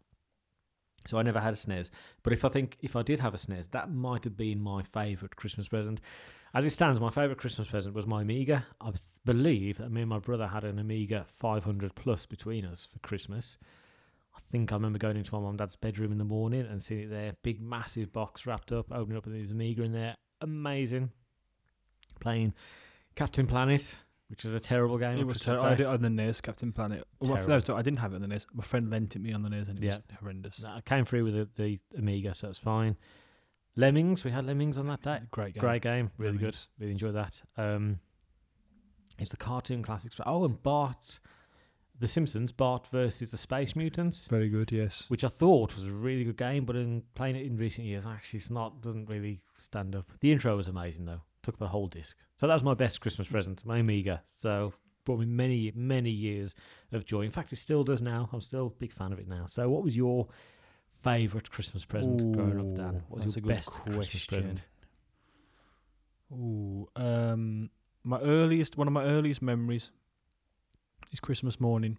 So 1.07 1.19
I 1.19 1.23
never 1.23 1.41
had 1.41 1.55
a 1.55 1.57
SNES. 1.57 1.91
But 2.23 2.35
if 2.35 2.45
I 2.45 2.49
think 2.51 2.77
if 2.83 2.95
I 2.95 3.03
did 3.03 3.21
have 3.21 3.33
a 3.33 3.39
SNES, 3.39 3.71
that 3.71 3.91
might 3.91 4.25
have 4.25 4.37
been 4.37 4.61
my 4.61 4.83
favourite 4.83 5.35
Christmas 5.35 5.67
present. 5.67 5.99
As 6.53 6.67
it 6.67 6.71
stands, 6.71 7.01
my 7.01 7.09
favourite 7.11 7.39
Christmas 7.39 7.69
present 7.69 7.95
was 7.95 8.07
my 8.07 8.21
Amiga. 8.23 8.67
I 8.83 8.93
believe 9.25 9.79
that 9.79 9.91
me 9.91 10.03
and 10.03 10.11
my 10.11 10.19
brother 10.19 10.49
had 10.49 10.65
an 10.65 10.79
Amiga 10.79 11.25
500 11.27 11.95
plus 11.95 12.27
between 12.27 12.67
us 12.67 12.85
for 12.85 12.99
Christmas. 12.99 13.57
I 14.37 14.41
think 14.51 14.73
I 14.73 14.77
remember 14.77 14.99
going 14.99 15.17
into 15.17 15.35
my 15.35 15.41
mum 15.41 15.51
and 15.51 15.59
dad's 15.59 15.77
bedroom 15.77 16.13
in 16.13 16.19
the 16.19 16.25
morning 16.25 16.67
and 16.69 16.83
seeing 16.83 17.03
it 17.03 17.11
there, 17.11 17.35
big 17.43 17.61
massive 17.61 18.13
box 18.13 18.47
wrapped 18.47 18.73
up, 18.73 18.91
opening 18.93 19.17
up 19.19 19.27
and 19.27 19.35
there's 19.35 19.51
Amiga 19.51 19.83
in 19.83 19.93
there. 19.93 20.17
Amazing. 20.41 21.11
Playing 22.21 22.55
Captain 23.17 23.47
Planet, 23.47 23.97
which 24.29 24.45
was 24.45 24.55
a 24.55 24.61
terrible 24.61 24.99
game. 24.99 25.19
It 25.19 25.27
was 25.27 25.39
terrible. 25.41 25.67
I 25.67 25.71
did 25.71 25.81
it 25.81 25.87
on 25.87 26.03
the 26.03 26.11
NES, 26.11 26.41
Captain 26.41 26.73
Planet. 26.73 27.05
Well, 27.21 27.47
no, 27.47 27.57
I 27.75 27.83
didn't 27.83 27.99
have 27.99 28.13
it 28.13 28.17
on 28.17 28.23
the 28.23 28.29
NES. 28.29 28.47
My 28.53 28.63
friend 28.63 28.91
lent 28.91 29.17
it 29.17 29.19
me 29.21 29.33
on 29.33 29.43
the 29.43 29.51
NES, 29.51 29.69
and 29.69 29.79
it 29.79 29.85
Yeah. 29.85 29.97
was 29.97 30.03
horrendous. 30.21 30.61
No, 30.63 30.69
I 30.71 30.81
came 30.83 31.05
through 31.05 31.25
with 31.25 31.35
the, 31.35 31.49
the 31.57 31.81
Amiga, 31.99 32.35
so 32.35 32.49
it's 32.49 32.59
fine. 32.59 32.97
Lemmings, 33.77 34.25
we 34.25 34.31
had 34.31 34.45
Lemmings 34.45 34.79
on 34.79 34.87
that 34.89 35.03
day. 35.03 35.21
Great 35.31 35.55
game. 35.55 35.61
Great 35.61 35.83
game, 35.83 36.11
really 36.19 36.39
good. 36.39 36.57
Really 36.79 36.93
enjoyed 36.93 37.15
that. 37.15 37.41
Um, 37.57 38.01
it's 39.19 39.31
the 39.31 39.37
cartoon 39.37 39.83
classics. 39.83 40.17
Oh, 40.27 40.45
and 40.45 40.61
Bart, 40.63 41.21
The 42.01 42.09
Simpsons, 42.09 42.51
Bart 42.51 42.87
versus 42.91 43.31
the 43.31 43.37
Space 43.37 43.77
Mutants, 43.77 44.27
Very 44.27 44.49
good. 44.49 44.73
Yes. 44.73 45.05
which 45.09 45.23
I 45.23 45.29
thought 45.29 45.75
was 45.75 45.87
a 45.87 45.93
really 45.93 46.25
good 46.25 46.39
game, 46.39 46.65
but 46.65 46.75
in 46.75 47.03
playing 47.15 47.37
it 47.37 47.45
in 47.47 47.57
recent 47.59 47.87
years, 47.87 48.07
actually, 48.07 48.39
it's 48.39 48.51
not 48.51 48.81
doesn't 48.81 49.09
really 49.09 49.41
stand 49.59 49.95
up. 49.95 50.11
The 50.21 50.33
intro 50.33 50.57
was 50.57 50.67
amazing 50.67 51.05
though. 51.05 51.21
Took 51.43 51.57
up 51.57 51.61
a 51.63 51.69
whole 51.69 51.87
disc, 51.87 52.17
so 52.37 52.47
that 52.47 52.55
was 52.55 52.63
my 52.63 52.75
best 52.75 53.01
Christmas 53.01 53.29
present, 53.29 53.65
my 53.65 53.79
Amiga. 53.79 54.23
So 54.27 54.73
brought 55.05 55.19
me 55.21 55.27
many 55.27 55.73
many 55.75 56.11
years 56.11 56.55
of 56.93 57.05
joy. 57.05 57.23
In 57.23 57.31
fact, 57.31 57.53
it 57.53 57.57
still 57.57 57.85
does 57.85 58.01
now. 58.03 58.29
I'm 58.33 58.41
still 58.41 58.67
a 58.67 58.71
big 58.71 58.93
fan 58.93 59.13
of 59.13 59.19
it 59.19 59.29
now. 59.29 59.47
So, 59.47 59.69
what 59.69 59.83
was 59.83 59.97
your 59.97 60.29
favourite 61.03 61.51
Christmas 61.51 61.85
present 61.85 62.33
growing 62.33 62.61
up, 62.61 62.75
Dan? 62.77 63.03
What 63.09 63.25
was 63.25 63.35
that's 63.35 63.37
your 63.37 63.41
a 63.41 63.47
good 63.47 63.55
best 63.57 63.83
Christmas 63.85 64.27
question. 64.27 64.29
present? 64.43 64.67
Ooh, 66.33 66.89
um, 66.97 67.71
my 68.05 68.21
earliest, 68.21 68.77
one 68.79 68.87
of 68.87 68.93
my 68.93 69.05
earliest 69.05 69.43
memories 69.43 69.91
is 71.13 71.21
Christmas 71.21 71.61
morning, 71.61 71.99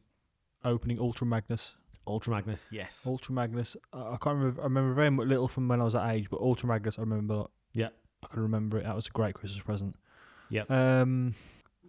opening 0.64 1.00
Ultra 1.00 1.28
Magnus. 1.28 1.76
Ultra 2.08 2.34
Magnus, 2.34 2.68
yes. 2.72 3.04
Ultra 3.06 3.34
Magnus. 3.34 3.76
I 3.94 4.00
I 4.14 4.18
can't 4.22 4.38
remember. 4.38 4.62
I 4.62 4.64
remember 4.66 4.94
very 4.94 5.10
little 5.10 5.48
from 5.48 5.68
when 5.68 5.82
I 5.82 5.84
was 5.84 5.94
that 5.94 6.10
age, 6.14 6.30
but 6.30 6.40
Ultra 6.42 6.68
Magnus, 6.68 6.98
I 6.98 7.02
remember. 7.02 7.46
Yeah. 7.74 7.90
I 8.24 8.28
can 8.28 8.42
remember 8.42 8.78
it. 8.78 8.84
That 8.84 8.96
was 8.96 9.08
a 9.08 9.12
great 9.12 9.34
Christmas 9.36 9.64
present. 9.64 9.96
Yep. 10.50 10.70
Um, 10.70 11.36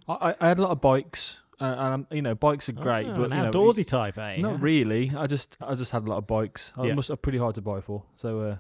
I, 0.09 0.35
I- 0.41 0.49
had 0.49 0.59
a 0.59 0.63
lot 0.63 0.71
of 0.71 0.81
bikes, 0.81 1.41
uh, 1.61 1.65
and 1.65 1.95
um, 1.95 2.07
you 2.11 2.23
know, 2.23 2.35
bikes 2.35 2.69
are 2.69 2.73
great, 2.73 3.07
Oh, 3.07 3.15
but 3.15 3.25
an 3.25 3.31
you 3.33 3.37
know, 3.37 3.49
it- 3.49 3.53
outdoorsy 3.55 3.87
type, 3.87 4.17
eh? 4.19 4.37
not 4.41 4.63
really. 4.63 5.13
I 5.17 5.27
just 5.27 5.57
I 5.61 5.75
just 5.75 5.93
had 5.93 6.05
a 6.05 6.07
lot 6.11 6.19
of 6.19 6.27
bikes. 6.27 6.73
I 6.77 6.87
Yeah. 6.87 6.95
must 6.95 7.11
are 7.11 7.17
pretty 7.17 7.39
hard 7.39 7.55
to 7.57 7.61
buy 7.63 7.81
for. 7.81 8.05
So 8.15 8.41
uh, 8.41 8.57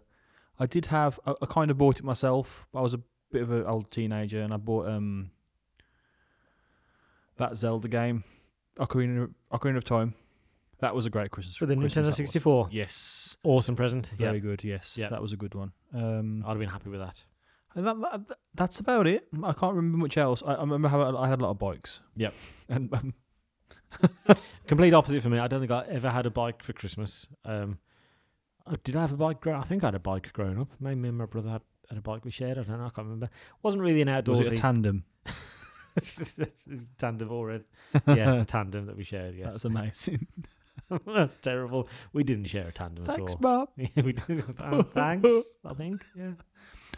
I 0.58 0.66
did 0.66 0.86
have. 0.86 1.18
I, 1.26 1.34
I 1.42 1.46
kind 1.46 1.70
of 1.70 1.78
bought 1.78 1.98
it 1.98 2.04
myself. 2.04 2.66
I 2.74 2.80
was 2.80 2.94
a 2.94 3.00
bit 3.30 3.42
of 3.42 3.50
an 3.50 3.64
old 3.64 3.90
teenager, 3.90 4.40
and 4.42 4.52
I 4.52 4.56
bought 4.58 4.88
um 4.88 5.30
that 7.38 7.56
Zelda 7.56 7.88
game, 7.88 8.24
Ocarina 8.78 9.30
Ocarina 9.52 9.76
of 9.76 9.84
Time. 9.84 10.14
That 10.80 10.94
was 10.96 11.06
a 11.06 11.10
great 11.10 11.30
Christmas 11.30 11.56
For 11.56 11.66
the 11.66 11.74
Christmas, 11.76 11.94
that 11.94 12.00
Nintendo 12.02 12.06
was. 12.08 12.16
64. 12.16 12.68
Yes, 12.72 13.36
Awesome 13.44 13.76
present. 13.76 14.10
very 14.16 14.38
Yeah, 14.38 14.40
good. 14.42 14.64
Yes, 14.64 14.98
Yeah. 14.98 15.10
that 15.10 15.22
was 15.22 15.32
a 15.32 15.36
good 15.36 15.54
one. 15.54 15.72
Um, 15.94 16.42
I'd 16.44 16.50
have 16.50 16.58
been 16.58 16.68
happy 16.68 16.90
with 16.90 16.98
that. 17.00 17.24
and 17.76 17.86
that, 17.86 17.96
that, 18.00 18.36
that's 18.54 18.80
about 18.80 19.06
it. 19.06 19.28
I 19.44 19.52
can't 19.52 19.76
remember 19.76 19.98
much 19.98 20.16
else. 20.18 20.42
I, 20.44 20.54
I 20.54 20.60
remember 20.60 20.88
having, 20.88 21.14
I 21.16 21.28
had 21.28 21.38
a 21.40 21.42
lot 21.44 21.50
of 21.52 21.58
bikes. 21.60 22.00
Yep. 22.16 22.34
and 22.68 22.92
um, 22.94 23.14
Complete 24.66 24.92
opposite 24.94 25.22
for 25.22 25.28
me. 25.28 25.38
I 25.38 25.46
don't 25.46 25.60
think 25.60 25.70
I 25.70 25.84
ever 25.88 26.10
had 26.10 26.26
a 26.26 26.30
bike 26.30 26.62
for 26.64 26.72
Christmas. 26.72 27.26
Um, 27.44 27.78
did 28.84 28.96
I 28.96 29.02
have 29.02 29.12
a 29.12 29.16
bike? 29.16 29.40
Grow- 29.40 29.58
I 29.58 29.62
think 29.62 29.84
I 29.84 29.88
had 29.88 29.94
a 29.94 29.98
bike 30.00 30.32
growing 30.32 30.58
up. 30.60 30.68
Maybe 30.80 30.96
me 30.96 31.10
and 31.10 31.18
my 31.18 31.26
brother 31.26 31.50
had, 31.50 31.62
had 31.88 31.98
a 31.98 32.02
bike 32.02 32.24
we 32.24 32.30
shared. 32.32 32.58
I 32.58 32.62
don't 32.62 32.78
know. 32.78 32.86
I 32.86 32.90
can't 32.90 33.06
remember. 33.06 33.28
Wasn't 33.62 33.82
really 33.82 34.02
an 34.02 34.08
outdoorsy. 34.08 34.28
was 34.38 34.46
it 34.48 34.52
a 34.54 34.56
tandem? 34.56 35.04
it's, 35.96 36.40
tandem 36.98 37.28
already. 37.28 37.64
yes, 38.06 38.42
a 38.42 38.44
tandem 38.44 38.86
that 38.86 38.96
we 38.96 39.04
shared. 39.04 39.34
Yes, 39.34 39.52
That's 39.52 39.64
amazing. 39.64 40.26
that's 41.06 41.36
terrible. 41.38 41.88
We 42.12 42.24
didn't 42.24 42.46
share 42.46 42.68
a 42.68 42.72
tandem 42.72 43.04
Thanks, 43.04 43.32
at 43.32 43.36
all. 43.36 43.40
Bob. 43.40 43.68
we 43.76 44.12
did. 44.12 44.44
Oh, 44.60 44.82
thanks. 44.82 45.60
I 45.64 45.74
think. 45.74 46.04
Yeah. 46.14 46.32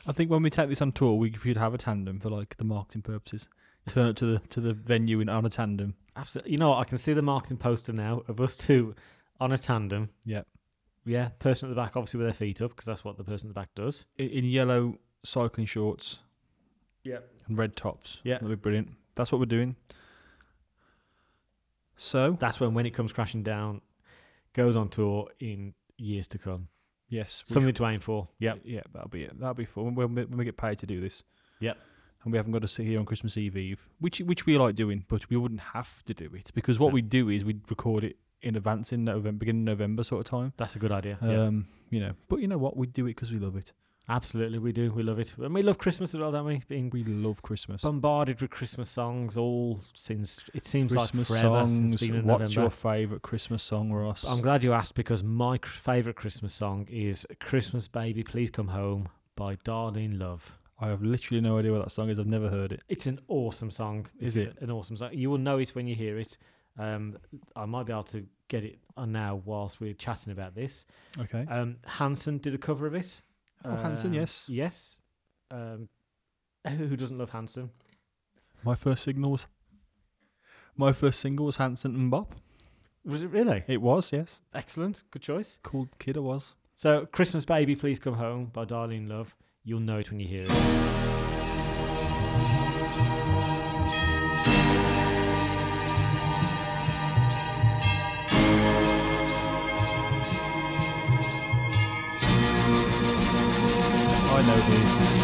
I 0.06 0.12
think 0.12 0.30
when 0.30 0.42
we 0.42 0.50
take 0.50 0.68
this 0.68 0.82
on 0.82 0.92
tour, 0.92 1.14
we 1.14 1.32
should 1.32 1.56
have 1.56 1.74
a 1.74 1.78
tandem 1.78 2.20
for 2.20 2.30
like 2.30 2.56
the 2.56 2.64
marketing 2.64 3.02
purposes. 3.02 3.48
Turn 3.86 4.08
up 4.08 4.16
to 4.16 4.26
the 4.26 4.38
to 4.50 4.60
the 4.60 4.72
venue 4.72 5.20
in 5.20 5.28
on 5.28 5.44
a 5.44 5.48
tandem. 5.48 5.94
Absolutely. 6.16 6.52
You 6.52 6.58
know 6.58 6.70
what? 6.70 6.78
I 6.78 6.84
can 6.84 6.98
see 6.98 7.12
the 7.12 7.22
marketing 7.22 7.58
poster 7.58 7.92
now 7.92 8.22
of 8.28 8.40
us 8.40 8.56
two 8.56 8.94
on 9.40 9.52
a 9.52 9.58
tandem. 9.58 10.10
Yeah. 10.24 10.42
Yeah. 11.04 11.28
Person 11.38 11.68
at 11.68 11.74
the 11.74 11.80
back, 11.80 11.96
obviously 11.96 12.18
with 12.18 12.26
their 12.26 12.34
feet 12.34 12.62
up, 12.62 12.70
because 12.70 12.86
that's 12.86 13.04
what 13.04 13.18
the 13.18 13.24
person 13.24 13.48
at 13.48 13.54
the 13.54 13.60
back 13.60 13.74
does. 13.74 14.06
In, 14.16 14.28
in 14.28 14.44
yellow 14.44 14.98
cycling 15.22 15.66
shorts 15.66 16.20
Yeah. 17.04 17.18
and 17.46 17.58
red 17.58 17.76
tops. 17.76 18.20
Yeah. 18.24 18.34
that'd 18.34 18.48
be 18.48 18.54
brilliant. 18.56 18.90
That's 19.14 19.30
what 19.30 19.38
we're 19.38 19.44
doing. 19.46 19.76
So 21.96 22.36
That's 22.40 22.58
when 22.60 22.74
when 22.74 22.86
it 22.86 22.90
comes 22.94 23.12
crashing 23.12 23.42
down, 23.42 23.80
goes 24.52 24.76
on 24.76 24.88
tour 24.88 25.28
in 25.38 25.74
years 25.96 26.26
to 26.28 26.38
come. 26.38 26.68
yes, 27.08 27.42
Something 27.46 27.74
to 27.74 27.86
aim 27.86 28.00
for. 28.00 28.28
Yep. 28.40 28.60
Yeah, 28.64 28.80
that'll 28.92 29.08
be 29.08 29.22
it. 29.24 29.38
That'll 29.38 29.54
be 29.54 29.64
fun 29.64 29.94
when 29.94 30.14
we, 30.14 30.24
when 30.24 30.38
we 30.38 30.44
get 30.44 30.56
paid 30.56 30.78
to 30.80 30.86
do 30.86 31.00
this. 31.00 31.22
Yep. 31.60 31.78
And 32.24 32.32
we 32.32 32.36
haven't 32.38 32.52
got 32.52 32.62
to 32.62 32.68
sit 32.68 32.86
here 32.86 32.98
on 32.98 33.04
Christmas 33.04 33.36
Eve 33.36 33.56
Eve, 33.56 33.86
which 34.00 34.18
which 34.20 34.46
we 34.46 34.56
like 34.58 34.74
doing, 34.74 35.04
but 35.08 35.28
we 35.28 35.36
wouldn't 35.36 35.60
have 35.60 36.02
to 36.06 36.14
do 36.14 36.30
it 36.34 36.50
because 36.54 36.78
what 36.78 36.88
No. 36.88 36.94
we 36.94 37.02
do 37.02 37.28
is 37.28 37.44
we 37.44 37.60
record 37.68 38.02
it 38.02 38.16
in 38.40 38.56
advance 38.56 38.92
in 38.92 39.04
November, 39.04 39.38
beginning 39.38 39.62
of 39.68 39.78
November 39.78 40.02
sort 40.04 40.20
of 40.26 40.30
time. 40.30 40.52
That's 40.56 40.74
a 40.74 40.78
good 40.78 40.90
idea. 40.92 41.18
yeah. 41.22 41.42
Um, 41.44 41.68
you 41.90 42.00
know, 42.00 42.12
but 42.28 42.40
you 42.40 42.48
know 42.48 42.58
what? 42.58 42.76
We 42.76 42.86
do 42.86 43.04
it 43.06 43.10
because 43.10 43.30
we 43.30 43.38
love 43.38 43.56
it. 43.56 43.72
Absolutely, 44.08 44.58
we 44.58 44.72
do. 44.72 44.92
We 44.92 45.02
love 45.02 45.18
it. 45.18 45.34
And 45.38 45.54
we 45.54 45.62
love 45.62 45.78
Christmas 45.78 46.14
as 46.14 46.20
well, 46.20 46.30
don't 46.30 46.44
we? 46.44 46.62
Being 46.68 46.90
We 46.90 47.04
love 47.04 47.40
Christmas. 47.40 47.80
bombarded 47.82 48.40
with 48.42 48.50
Christmas 48.50 48.90
songs 48.90 49.36
all 49.38 49.80
since 49.94 50.50
it 50.52 50.66
seems 50.66 50.92
Christmas 50.92 51.30
like 51.30 51.40
forever 51.40 51.60
songs. 51.60 51.76
since 51.76 52.00
beginning 52.00 52.20
of 52.20 52.26
What's 52.26 52.40
November. 52.40 52.60
your 52.60 52.70
favourite 52.70 53.22
Christmas 53.22 53.62
song, 53.62 53.92
Ross? 53.92 54.24
I'm 54.28 54.42
glad 54.42 54.62
you 54.62 54.74
asked 54.74 54.94
because 54.94 55.22
my 55.22 55.56
cr- 55.56 55.70
favourite 55.70 56.16
Christmas 56.16 56.52
song 56.52 56.86
is 56.90 57.26
"Christmas 57.40 57.88
Baby, 57.88 58.22
Please 58.22 58.50
Come 58.50 58.68
Home" 58.68 59.08
by 59.36 59.56
Darlene 59.56 60.18
Love. 60.18 60.58
I 60.78 60.88
have 60.88 61.02
literally 61.02 61.40
no 61.40 61.56
idea 61.58 61.72
what 61.72 61.82
that 61.84 61.90
song 61.90 62.10
is. 62.10 62.18
I've 62.18 62.26
never 62.26 62.50
heard 62.50 62.72
it. 62.72 62.82
It's 62.90 63.06
an 63.06 63.20
awesome 63.28 63.70
song. 63.70 64.06
Is 64.20 64.34
This 64.34 64.48
it? 64.48 64.58
an 64.60 64.70
awesome 64.70 64.96
song? 64.98 65.10
You 65.14 65.30
will 65.30 65.38
know 65.38 65.56
it 65.58 65.70
when 65.74 65.86
you 65.86 65.94
hear 65.94 66.18
it. 66.18 66.36
Um, 66.78 67.16
I 67.56 67.64
might 67.64 67.86
be 67.86 67.92
able 67.92 68.02
to 68.04 68.26
get 68.48 68.64
it 68.64 68.78
on 68.96 69.12
now 69.12 69.40
whilst 69.44 69.80
we're 69.80 69.94
chatting 69.94 70.32
about 70.32 70.54
this. 70.54 70.84
Okay. 71.18 71.46
Um, 71.48 71.76
Hanson 71.86 72.36
did 72.38 72.54
a 72.54 72.58
cover 72.58 72.86
of 72.86 72.94
it. 72.94 73.22
Oh, 73.64 73.76
Hanson, 73.76 74.10
Um, 74.10 74.14
yes. 74.14 74.44
Yes. 74.48 74.98
Um, 75.50 75.88
who 76.68 76.96
doesn't 76.96 77.18
love 77.18 77.30
Hanson? 77.30 77.70
My 78.62 78.74
first 78.74 79.04
signal 79.04 79.30
was. 79.32 79.46
My 80.76 80.92
first 80.92 81.20
single 81.20 81.46
was 81.46 81.56
Hanson 81.56 81.92
MMMBop. 81.96 82.28
Was 83.04 83.22
it 83.22 83.28
really? 83.28 83.62
It 83.68 83.80
was, 83.82 84.12
yes. 84.12 84.40
Excellent. 84.54 85.04
Good 85.10 85.22
choice. 85.22 85.58
Cool 85.62 85.88
kid 85.98 86.16
I 86.16 86.20
was. 86.20 86.54
So, 86.74 87.06
Christmas 87.06 87.44
Baby, 87.44 87.76
Please 87.76 87.98
Come 87.98 88.14
Home 88.14 88.46
by 88.46 88.64
Darlene 88.64 89.08
Love. 89.08 89.36
You'll 89.62 89.80
know 89.80 89.98
it 89.98 90.10
when 90.10 90.20
you 90.20 90.26
hear 90.26 90.42
it. 90.48 91.64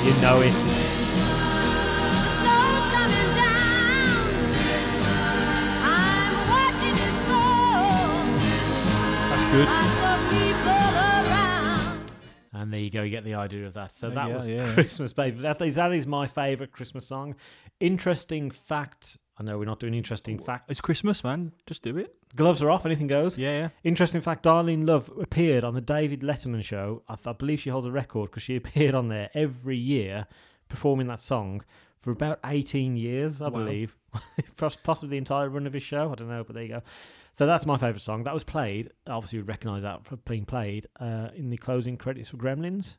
You 0.03 0.13
know 0.23 0.41
it. 0.41 0.53
Snow's 0.53 0.87
coming 2.95 3.31
down. 3.37 4.09
I'm 5.85 6.35
watching 6.49 6.97
it 6.97 7.17
fall. 7.29 8.09
That's 9.29 9.45
good. 9.45 9.69
And 9.69 9.89
the 10.01 10.17
people 10.31 10.81
around. 10.97 12.11
And 12.55 12.73
there 12.73 12.81
you 12.81 12.89
go. 12.91 13.03
You 13.03 13.11
get 13.11 13.25
the 13.25 13.35
idea 13.35 13.67
of 13.67 13.75
that. 13.75 13.93
So 13.93 14.09
that 14.09 14.29
yeah, 14.29 14.35
was 14.35 14.47
yeah. 14.49 14.73
Christmas 14.73 15.13
Baby. 15.13 15.41
That 15.43 15.61
is, 15.61 15.75
that 15.75 15.93
is 15.93 16.07
my 16.07 16.27
favourite 16.27 16.73
Christmas 16.73 17.07
song. 17.07 17.35
Interesting 17.79 18.51
fact. 18.51 19.19
I 19.41 19.43
know 19.43 19.59
we're 19.59 19.65
not 19.65 19.81
doing 19.81 19.95
interesting 19.95 20.39
facts. 20.39 20.67
It's 20.69 20.81
Christmas, 20.83 21.25
man. 21.25 21.53
Just 21.67 21.83
do 21.83 21.97
it. 21.97 22.15
Gloves 22.37 22.63
are 22.63 22.71
off. 22.71 22.85
Anything 22.85 23.07
goes. 23.07 23.39
Yeah, 23.39 23.51
yeah. 23.59 23.69
Interesting 23.83 24.21
fact: 24.21 24.45
Darlene 24.45 24.87
Love 24.87 25.11
appeared 25.19 25.65
on 25.65 25.73
the 25.75 25.81
David 25.81 26.21
Letterman 26.21 26.63
show. 26.63 27.03
I, 27.09 27.15
th- 27.15 27.27
I 27.27 27.33
believe 27.33 27.59
she 27.61 27.71
holds 27.71 27.87
a 27.87 27.91
record 27.91 28.31
because 28.31 28.43
she 28.43 28.55
appeared 28.63 28.95
on 28.95 29.09
there 29.09 29.31
every 29.35 29.79
year 29.79 30.27
performing 30.69 31.07
that 31.07 31.21
song 31.21 31.63
for 31.97 32.11
about 32.11 32.39
18 32.45 32.97
years, 32.97 33.41
I 33.41 33.49
Wow. 33.49 33.65
believe. 33.65 33.97
Possibly 34.85 35.09
the 35.11 35.17
entire 35.19 35.49
run 35.49 35.67
of 35.67 35.73
his 35.73 35.83
show. 35.83 36.11
I 36.13 36.15
don't 36.15 36.29
know, 36.29 36.45
but 36.45 36.55
there 36.55 36.63
you 36.63 36.69
go. 36.69 36.83
So 37.33 37.47
that's 37.47 37.65
my 37.67 37.77
favourite 37.77 38.01
song. 38.03 38.25
That 38.25 38.35
was 38.35 38.45
played, 38.45 38.91
obviously, 39.07 39.39
you'd 39.39 39.49
recognise 39.49 39.83
that 39.83 40.05
for 40.05 40.17
being 40.17 40.45
played 40.45 40.87
uh, 40.99 41.29
in 41.35 41.49
the 41.51 41.57
closing 41.57 41.97
credits 41.97 42.29
for 42.31 42.37
Gremlins. 42.37 42.97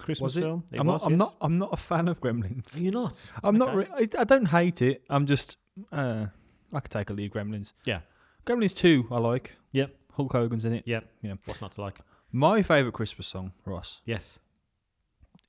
Christmas 0.00 0.20
Was 0.34 0.36
it? 0.36 0.40
film. 0.42 0.64
I'm 0.78 0.86
was, 0.86 1.02
not. 1.02 1.06
I'm 1.06 1.12
yes. 1.12 1.18
not. 1.18 1.34
I'm 1.40 1.58
not 1.58 1.68
a 1.72 1.76
fan 1.76 2.08
of 2.08 2.20
Gremlins. 2.20 2.76
You're 2.76 2.84
you 2.86 2.90
not? 2.90 3.30
I'm 3.42 3.56
not. 3.56 3.68
Okay. 3.70 3.76
Re- 3.98 4.08
I, 4.16 4.20
I 4.20 4.24
don't 4.24 4.46
hate 4.46 4.82
it. 4.82 5.02
I'm 5.08 5.26
just. 5.26 5.56
Uh, 5.92 6.26
I 6.72 6.80
could 6.80 6.90
take 6.90 7.10
a 7.10 7.12
lead. 7.12 7.32
Gremlins. 7.32 7.72
Yeah. 7.84 8.00
Gremlins 8.46 8.74
two. 8.74 9.06
I 9.10 9.18
like. 9.18 9.54
Yep. 9.72 9.94
Hulk 10.14 10.32
Hogan's 10.32 10.64
in 10.64 10.72
it. 10.74 10.82
Yeah. 10.86 11.00
Yeah. 11.22 11.34
What's 11.44 11.60
not 11.60 11.72
to 11.72 11.80
like? 11.80 11.98
My 12.32 12.62
favourite 12.62 12.94
Christmas 12.94 13.28
song, 13.28 13.52
Ross, 13.64 14.00
Yes. 14.04 14.40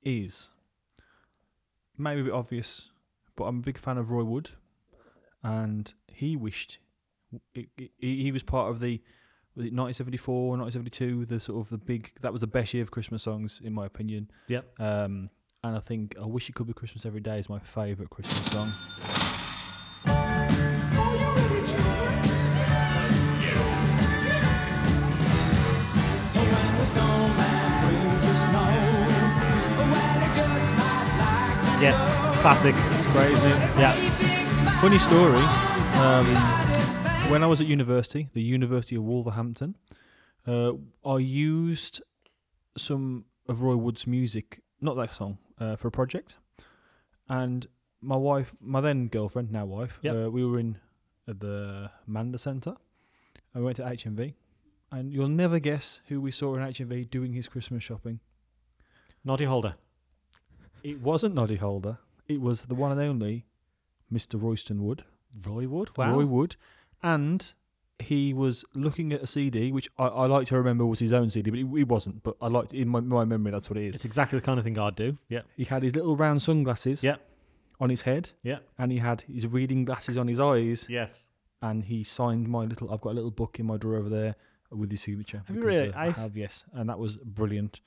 is 0.04 0.50
maybe 1.98 2.20
a 2.20 2.24
bit 2.24 2.32
obvious, 2.32 2.90
but 3.34 3.44
I'm 3.44 3.58
a 3.58 3.62
big 3.62 3.78
fan 3.78 3.98
of 3.98 4.10
Roy 4.12 4.22
Wood, 4.22 4.50
and 5.42 5.92
he 6.06 6.36
wished 6.36 6.78
he, 7.52 7.68
he, 7.76 7.90
he 8.22 8.32
was 8.32 8.42
part 8.44 8.70
of 8.70 8.78
the 8.80 9.02
was 9.56 9.64
it 9.64 9.72
1974 9.72 10.34
or 10.34 10.58
1972 10.58 11.24
the 11.24 11.40
sort 11.40 11.58
of 11.58 11.70
the 11.70 11.78
big 11.78 12.12
that 12.20 12.30
was 12.30 12.42
the 12.42 12.46
best 12.46 12.74
year 12.74 12.82
of 12.82 12.90
Christmas 12.90 13.22
songs 13.22 13.60
in 13.64 13.72
my 13.72 13.86
opinion. 13.86 14.30
Yep. 14.48 14.78
Um, 14.78 15.30
and 15.64 15.76
I 15.76 15.80
think 15.80 16.14
I 16.20 16.26
wish 16.26 16.48
it 16.48 16.54
could 16.54 16.66
be 16.66 16.74
Christmas 16.74 17.06
every 17.06 17.20
day 17.20 17.38
is 17.38 17.48
my 17.48 17.58
favourite 17.58 18.10
Christmas 18.10 18.50
song. 18.52 18.70
Yes. 31.80 32.18
Classic. 32.40 32.74
It's 32.92 33.06
great, 33.12 33.32
isn't 33.32 33.50
it? 33.50 33.58
Yeah. 33.78 33.92
Funny 34.80 34.98
story. 34.98 35.42
Um, 36.02 36.65
when 37.30 37.42
I 37.42 37.46
was 37.46 37.60
at 37.60 37.66
university, 37.66 38.28
the 38.34 38.42
University 38.42 38.96
of 38.96 39.02
Wolverhampton, 39.02 39.76
uh, 40.46 40.72
I 41.04 41.18
used 41.18 42.00
some 42.76 43.24
of 43.48 43.62
Roy 43.62 43.76
Wood's 43.76 44.06
music, 44.06 44.60
not 44.80 44.96
that 44.96 45.12
song, 45.12 45.38
uh, 45.58 45.76
for 45.76 45.88
a 45.88 45.90
project. 45.90 46.38
And 47.28 47.66
my 48.00 48.16
wife, 48.16 48.54
my 48.60 48.80
then 48.80 49.08
girlfriend, 49.08 49.50
now 49.50 49.64
wife, 49.66 49.98
Yep. 50.02 50.14
uh, 50.26 50.30
we 50.30 50.44
were 50.46 50.58
in 50.60 50.78
at 51.26 51.40
the 51.40 51.90
Mander 52.06 52.38
Centre. 52.38 52.76
I 53.54 53.60
went 53.60 53.76
to 53.76 53.82
HMV, 53.84 54.34
and 54.92 55.12
you'll 55.12 55.28
never 55.28 55.58
guess 55.58 56.00
who 56.08 56.20
we 56.20 56.30
saw 56.30 56.54
in 56.54 56.62
HMV 56.62 57.10
doing 57.10 57.32
his 57.32 57.48
Christmas 57.48 57.82
shopping. 57.82 58.20
Noddy 59.24 59.44
Holder. 59.46 59.74
It 60.84 61.00
wasn't 61.00 61.34
Noddy 61.34 61.56
Holder. 61.56 61.98
It 62.28 62.40
was 62.40 62.62
the 62.62 62.74
one 62.76 62.92
and 62.92 63.00
only 63.00 63.46
Mr. 64.12 64.40
Royston 64.40 64.84
Wood. 64.84 65.04
Roy 65.44 65.66
Wood. 65.66 65.90
Wow. 65.98 66.14
Roy 66.16 66.24
Wood, 66.26 66.56
and 67.14 67.52
he 67.98 68.34
was 68.34 68.64
looking 68.74 69.12
at 69.12 69.22
a 69.22 69.26
CD, 69.26 69.72
which 69.72 69.88
I, 69.98 70.06
I 70.06 70.26
like 70.26 70.46
to 70.48 70.56
remember 70.58 70.84
was 70.84 70.98
his 71.00 71.12
own 71.14 71.30
CD, 71.30 71.50
but 71.50 71.58
it, 71.60 71.66
it 71.82 71.88
wasn't. 71.88 72.22
But 72.22 72.36
I 72.42 72.48
liked 72.48 72.74
in 72.74 72.88
my, 72.88 73.00
my 73.00 73.24
memory 73.24 73.52
that's 73.52 73.70
what 73.70 73.78
it 73.78 73.86
is. 73.88 73.94
It's 73.94 74.04
exactly 74.04 74.38
the 74.38 74.44
kind 74.44 74.58
of 74.58 74.64
thing 74.64 74.78
I'd 74.78 74.96
do. 74.96 75.16
Yeah. 75.28 75.42
He 75.56 75.64
had 75.64 75.82
his 75.82 75.94
little 75.96 76.14
round 76.16 76.42
sunglasses, 76.42 77.02
Yeah. 77.02 77.16
on 77.80 77.88
his 77.90 78.02
head, 78.02 78.30
Yeah. 78.42 78.58
and 78.78 78.92
he 78.92 78.98
had 78.98 79.22
his 79.22 79.46
reading 79.52 79.84
glasses 79.86 80.18
on 80.18 80.28
his 80.28 80.40
eyes, 80.40 80.86
Yes. 80.90 81.30
and 81.62 81.84
he 81.84 82.02
signed 82.04 82.48
my 82.48 82.64
little. 82.64 82.92
I've 82.92 83.00
got 83.00 83.10
a 83.12 83.18
little 83.20 83.30
book 83.30 83.58
in 83.60 83.66
my 83.66 83.76
drawer 83.78 83.96
over 83.96 84.10
there 84.10 84.34
with 84.70 84.90
his 84.90 85.00
signature. 85.02 85.42
Have 85.46 85.56
you 85.56 85.62
really? 85.62 85.92
uh, 85.92 85.98
I 85.98 86.10
have, 86.10 86.36
yes, 86.36 86.64
and 86.74 86.88
that 86.90 86.98
was 86.98 87.16
brilliant. 87.18 87.80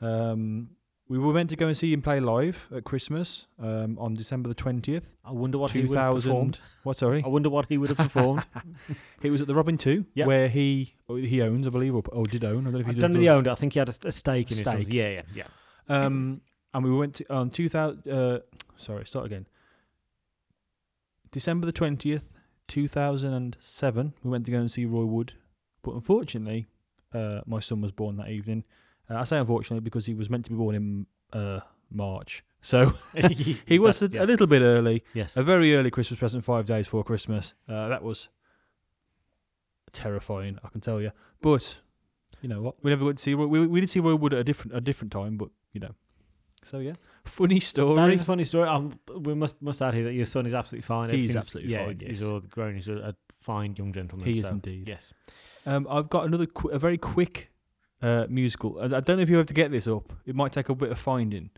Um, 0.00 0.70
we 1.08 1.18
were 1.18 1.32
meant 1.32 1.50
to 1.50 1.56
go 1.56 1.66
and 1.66 1.76
see 1.76 1.92
him 1.92 2.00
play 2.00 2.20
live 2.20 2.68
at 2.74 2.84
Christmas 2.84 3.46
um, 3.60 3.98
on 3.98 4.14
December 4.14 4.48
the 4.48 4.54
twentieth, 4.54 5.14
I 5.24 5.32
wonder 5.32 5.58
what 5.58 5.72
he 5.72 5.82
would 5.84 5.98
have 5.98 6.14
performed. 6.14 6.60
What? 6.84 6.96
Sorry, 6.96 7.22
I 7.24 7.28
wonder 7.28 7.50
what 7.50 7.66
he 7.68 7.76
would 7.78 7.90
have 7.90 7.98
performed. 7.98 8.46
It 9.22 9.30
was 9.30 9.40
at 9.42 9.46
the 9.48 9.54
Robin 9.54 9.76
Two, 9.78 10.06
Yeah. 10.14 10.26
where 10.26 10.48
he 10.48 10.94
or 11.08 11.18
he 11.18 11.42
owns, 11.42 11.66
I 11.66 11.70
believe, 11.70 11.94
or, 11.94 12.02
or 12.12 12.24
did 12.26 12.44
own. 12.44 12.66
I 12.66 12.70
don't 12.70 12.72
know 12.72 12.78
if 12.80 12.86
I 12.86 12.92
he 12.92 13.00
don't 13.00 13.12
know 13.12 13.18
if 13.18 13.22
he 13.22 13.28
owned 13.28 13.46
it. 13.46 13.50
I 13.50 13.54
think 13.54 13.72
he 13.74 13.78
had 13.78 13.88
a, 13.88 13.94
a 14.04 14.12
stake 14.12 14.50
in 14.50 14.56
it. 14.56 14.60
or 14.60 14.70
Stake. 14.70 14.72
something. 14.74 14.90
Yeah, 14.94 15.08
yeah, 15.08 15.22
yeah. 15.34 15.46
Um, 15.88 16.40
and 16.74 16.84
we 16.84 16.90
went 16.94 17.16
to 17.16 17.32
on 17.32 17.50
two 17.50 17.68
thousand. 17.68 18.08
Uh, 18.10 18.40
sorry, 18.76 19.04
start 19.06 19.26
again. 19.26 19.46
December 21.30 21.66
the 21.66 21.72
twentieth, 21.72 22.30
two 22.68 22.88
thousand 22.88 23.32
and 23.32 23.56
seven. 23.60 24.14
We 24.22 24.30
went 24.30 24.46
to 24.46 24.52
go 24.52 24.58
and 24.58 24.70
see 24.70 24.84
Roy 24.84 25.04
Wood, 25.04 25.34
but 25.82 25.94
unfortunately, 25.94 26.66
uh, 27.14 27.40
my 27.46 27.60
son 27.60 27.80
was 27.80 27.92
born 27.92 28.16
that 28.16 28.28
evening. 28.28 28.64
Uh, 29.10 29.16
I 29.16 29.24
say 29.24 29.38
unfortunately 29.38 29.80
because 29.80 30.06
he 30.06 30.14
was 30.14 30.30
meant 30.30 30.44
to 30.46 30.50
be 30.50 30.56
born 30.56 30.74
in 30.74 31.06
uh, 31.32 31.60
March, 31.90 32.44
so 32.60 32.94
he 33.66 33.78
was 33.78 34.02
a, 34.02 34.08
yeah. 34.08 34.22
a 34.22 34.26
little 34.26 34.46
bit 34.46 34.62
early. 34.62 35.04
Yes. 35.14 35.36
A 35.36 35.42
very 35.42 35.74
early 35.74 35.90
Christmas 35.90 36.18
present, 36.18 36.44
five 36.44 36.64
days 36.66 36.86
before 36.86 37.04
Christmas. 37.04 37.54
Uh, 37.68 37.88
that 37.88 38.02
was 38.02 38.28
terrifying, 39.92 40.58
I 40.64 40.68
can 40.68 40.80
tell 40.80 41.00
you. 41.00 41.12
But 41.40 41.78
you 42.40 42.48
know 42.48 42.62
what? 42.62 42.76
We 42.82 42.90
never 42.90 43.04
went 43.04 43.18
to 43.18 43.22
see 43.22 43.34
Roy. 43.34 43.46
We, 43.46 43.66
we 43.66 43.80
did 43.80 43.90
see 43.90 44.00
Roy 44.00 44.14
Wood 44.14 44.34
at 44.34 44.40
a 44.40 44.44
different 44.44 44.76
a 44.76 44.80
different 44.80 45.12
time, 45.12 45.36
but 45.36 45.48
you 45.72 45.80
know. 45.80 45.94
So 46.64 46.78
yeah, 46.78 46.92
funny 47.24 47.60
story. 47.60 47.96
That 47.96 48.10
is 48.10 48.20
a 48.20 48.24
funny 48.24 48.44
story. 48.44 48.68
Um, 48.68 48.98
we 49.20 49.34
must 49.34 49.60
must 49.62 49.82
add 49.82 49.94
here 49.94 50.04
that 50.04 50.12
your 50.12 50.26
son 50.26 50.46
is 50.46 50.54
absolutely 50.54 50.86
fine. 50.86 51.10
He's 51.10 51.36
absolutely 51.36 51.72
yeah, 51.72 51.86
fine, 51.86 51.98
He's 52.04 52.22
all 52.22 52.40
grown. 52.40 52.76
He's 52.76 52.88
a, 52.88 52.94
a 52.94 53.14
fine 53.40 53.74
young 53.76 53.92
gentleman. 53.92 54.26
He 54.26 54.38
is 54.38 54.48
indeed. 54.48 54.88
Yes. 54.88 55.12
Um, 55.66 55.86
I've 55.88 56.08
got 56.08 56.26
another 56.26 56.46
qu- 56.46 56.70
a 56.70 56.78
very 56.78 56.98
quick 56.98 57.51
uh, 58.02 58.26
musical. 58.28 58.78
I, 58.80 58.84
I 58.84 59.00
don't 59.00 59.16
know 59.16 59.22
if 59.22 59.30
you 59.30 59.36
have 59.36 59.46
to 59.46 59.54
get 59.54 59.70
this 59.70 59.88
up. 59.88 60.12
It 60.26 60.34
might 60.34 60.52
take 60.52 60.68
a 60.68 60.74
bit 60.74 60.90
of 60.90 60.98
finding, 60.98 61.50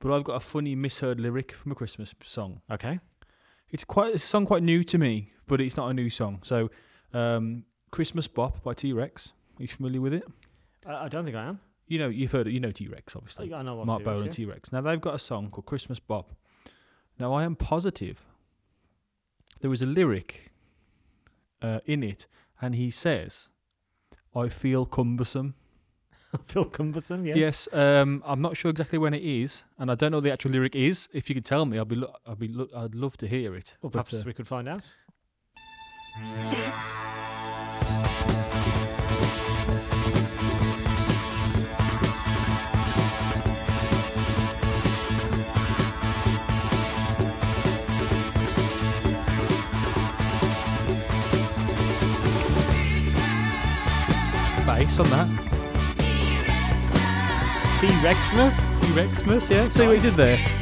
but 0.00 0.12
I've 0.12 0.24
got 0.24 0.34
a 0.34 0.40
funny 0.40 0.74
misheard 0.74 1.20
lyric 1.20 1.52
from 1.52 1.72
a 1.72 1.74
Christmas 1.74 2.14
song. 2.24 2.62
Okay. 2.70 3.00
It's 3.70 3.84
quite 3.84 4.14
it's 4.14 4.24
a 4.24 4.28
song 4.28 4.46
quite 4.46 4.62
new 4.62 4.82
to 4.84 4.98
me, 4.98 5.32
but 5.46 5.60
it's 5.60 5.76
not 5.76 5.88
a 5.88 5.94
new 5.94 6.10
song. 6.10 6.40
So, 6.42 6.70
um, 7.12 7.64
Christmas 7.90 8.26
Bop 8.26 8.62
by 8.64 8.74
T 8.74 8.92
Rex. 8.92 9.32
Are 9.58 9.62
you 9.62 9.68
familiar 9.68 10.00
with 10.00 10.14
it? 10.14 10.24
I, 10.84 11.04
I 11.04 11.08
don't 11.08 11.24
think 11.24 11.36
I 11.36 11.44
am. 11.44 11.60
You 11.86 11.98
know, 11.98 12.08
you've 12.08 12.32
heard 12.32 12.46
it. 12.48 12.52
You 12.52 12.60
know 12.60 12.72
T 12.72 12.88
Rex, 12.88 13.14
obviously. 13.14 13.52
I 13.54 13.62
know 13.62 13.84
Marc 13.84 14.02
Bolan 14.02 14.24
and 14.24 14.32
T 14.32 14.44
Rex. 14.44 14.72
Now 14.72 14.80
they've 14.80 15.00
got 15.00 15.14
a 15.14 15.18
song 15.18 15.50
called 15.50 15.66
Christmas 15.66 16.00
Bop. 16.00 16.32
Now 17.18 17.32
I 17.32 17.44
am 17.44 17.54
positive 17.54 18.24
there 19.60 19.70
was 19.70 19.82
a 19.82 19.86
lyric 19.86 20.50
uh, 21.62 21.80
in 21.84 22.02
it, 22.02 22.26
and 22.60 22.74
he 22.74 22.90
says, 22.90 23.50
"I 24.34 24.48
feel 24.48 24.86
cumbersome." 24.86 25.54
Phil 26.42 26.64
Cumberson. 26.66 27.26
Yes. 27.26 27.36
Yes, 27.36 27.68
um, 27.72 28.22
I'm 28.24 28.40
not 28.40 28.56
sure 28.56 28.70
exactly 28.70 28.98
when 28.98 29.14
it 29.14 29.22
is, 29.22 29.64
and 29.78 29.90
I 29.90 29.94
don't 29.94 30.12
know 30.12 30.18
what 30.18 30.24
the 30.24 30.32
actual 30.32 30.52
lyric 30.52 30.76
is. 30.76 31.08
If 31.12 31.28
you 31.28 31.34
could 31.34 31.44
tell 31.44 31.66
me, 31.66 31.78
I'd 31.78 31.88
be, 31.88 31.96
lo- 31.96 32.14
I'd 32.26 32.38
be, 32.38 32.48
lo- 32.48 32.68
I'd 32.76 32.94
love 32.94 33.16
to 33.18 33.26
hear 33.28 33.54
it. 33.54 33.76
Well, 33.82 33.90
But, 33.90 34.04
perhaps 34.06 34.14
uh, 34.14 34.22
we 34.26 34.32
could 34.32 34.46
find 34.46 34.68
out. 34.68 34.92
bass 54.66 54.98
on 54.98 55.10
that. 55.10 55.49
T 57.80 57.86
Rexmas. 58.04 58.78
T 58.82 58.88
Rexmas, 58.88 59.50
yeah. 59.50 59.66
See 59.70 59.86
what 59.86 59.96
he 59.96 60.02
did 60.02 60.14
there. 60.14 60.59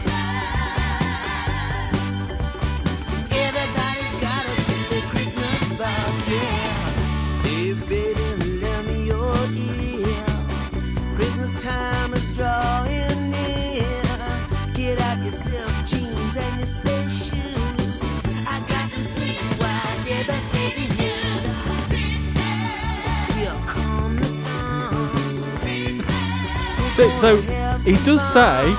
So, 27.20 27.36
he 27.82 27.94
does 28.04 28.22
say, 28.32 28.72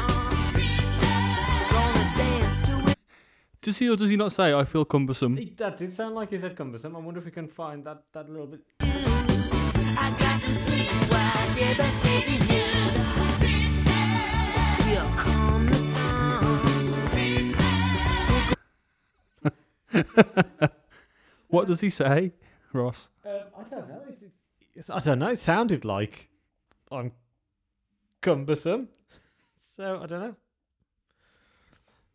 Gonna 1.70 2.06
dance 2.16 2.68
to 2.70 2.92
it. 2.92 2.98
does 3.62 3.78
he 3.80 3.90
or 3.90 3.98
does 3.98 4.10
he 4.10 4.16
not 4.16 4.32
say, 4.32 4.54
"I 4.54 4.64
feel 4.64 4.86
cumbersome"? 4.86 5.36
He- 5.36 5.50
That 5.58 5.76
did 5.76 5.92
sound 5.92 6.16
like 6.16 6.30
he 6.30 6.40
said 6.40 6.56
cumbersome. 6.56 6.96
I 6.96 7.00
wonder 7.00 7.20
if 7.20 7.26
we 7.26 7.32
can 7.32 7.50
find 7.50 7.84
that, 7.84 8.04
that 8.14 8.30
little 8.30 8.48
bit. 8.48 8.62
I 8.82 10.16
got 10.18 10.42
some 10.42 10.54
sweet 10.54 10.90
wild 11.12 11.58
devastating 11.58 12.40
news. 12.48 12.96
Here 14.86 15.10
come 15.18 15.66
the 15.66 15.80
sun. 15.94 16.60
What 21.50 21.68
does 21.68 21.82
he 21.82 21.90
say, 21.90 22.32
Ross? 22.72 23.10
Um, 23.26 23.32
I 23.58 23.64
don't 23.64 23.90
know. 23.90 24.02
I 24.96 25.00
don't 25.00 25.20
know. 25.20 25.30
It 25.30 25.40
sounded 25.40 25.84
like 25.84 26.30
I'm 26.92 27.12
cumbersome. 28.22 28.90
So 29.62 30.00
I 30.02 30.06
don't 30.06 30.36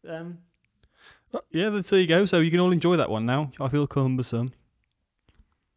know. 0.05 0.15
Um, 0.17 0.39
Uh, 1.33 1.39
Yeah, 1.51 1.71
that's, 1.71 1.91
there 1.91 2.01
you 2.01 2.07
go. 2.07 2.25
So 2.27 2.39
you 2.41 2.51
can 2.51 2.61
all 2.61 2.73
enjoy 2.73 2.97
that 2.97 3.11
one 3.11 3.27
now. 3.27 3.51
I 3.61 3.69
feel 3.69 3.87
cumbersome. 3.87 4.51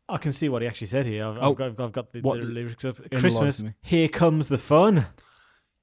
I 0.09 0.17
can 0.17 0.32
see 0.32 0.47
what 0.49 0.61
he 0.61 0.67
actually 0.67 0.88
said 0.88 1.05
here. 1.05 1.25
I've, 1.25 1.38
Oh. 1.38 1.51
I've, 1.51 1.55
got, 1.57 1.65
I've 1.67 1.75
got- 1.78 1.84
I've 1.86 1.91
got 1.91 2.13
the, 2.13 2.21
What- 2.21 2.39
the 2.39 2.45
lyrics 2.45 2.86
up. 2.86 2.97
Christmas, 3.11 3.63
here 3.82 4.07
comes 4.07 4.47
the 4.49 4.57
fun. 4.57 5.07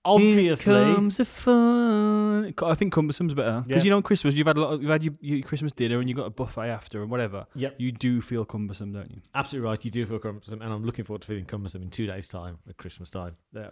Obviously, 0.07 0.73
Here 0.75 0.95
comes 0.95 1.17
the 1.17 1.25
fun. 1.25 2.55
I 2.63 2.75
think 2.75 2.93
cumbersome's 2.93 3.33
better 3.33 3.63
because 3.67 3.83
Yeah. 3.83 3.85
you 3.87 3.91
know 3.91 3.97
on 3.97 4.03
Christmas 4.03 4.35
you've 4.35 4.47
had 4.47 4.59
a 4.59 4.61
lot. 4.61 4.73
Of, 4.75 4.83
you've 4.83 4.91
had 4.91 5.03
your, 5.03 5.15
your 5.23 5.41
Christmas 5.41 5.73
dinner 5.73 5.99
and 5.99 6.07
you 6.11 6.15
got 6.15 6.27
a 6.27 6.31
buffet 6.31 6.69
after 6.69 7.01
and 7.01 7.11
whatever. 7.11 7.47
Yep. 7.55 7.77
You 7.79 7.91
do 7.91 8.21
feel 8.21 8.45
cumbersome, 8.45 8.93
don't 8.93 9.11
you? 9.11 9.23
absolutely 9.35 9.67
right. 9.71 9.83
You 9.83 9.91
do 9.91 10.05
feel 10.05 10.19
cumbersome, 10.19 10.61
and 10.61 10.71
I'm 10.75 10.85
looking 10.85 11.07
forward 11.07 11.23
to 11.23 11.27
feeling 11.27 11.47
cumbersome 11.47 11.81
in 11.83 11.89
two 11.89 12.07
days' 12.07 12.29
time 12.29 12.59
at 12.69 12.77
Christmas 12.77 13.09
time. 13.09 13.37
Yeah. 13.55 13.71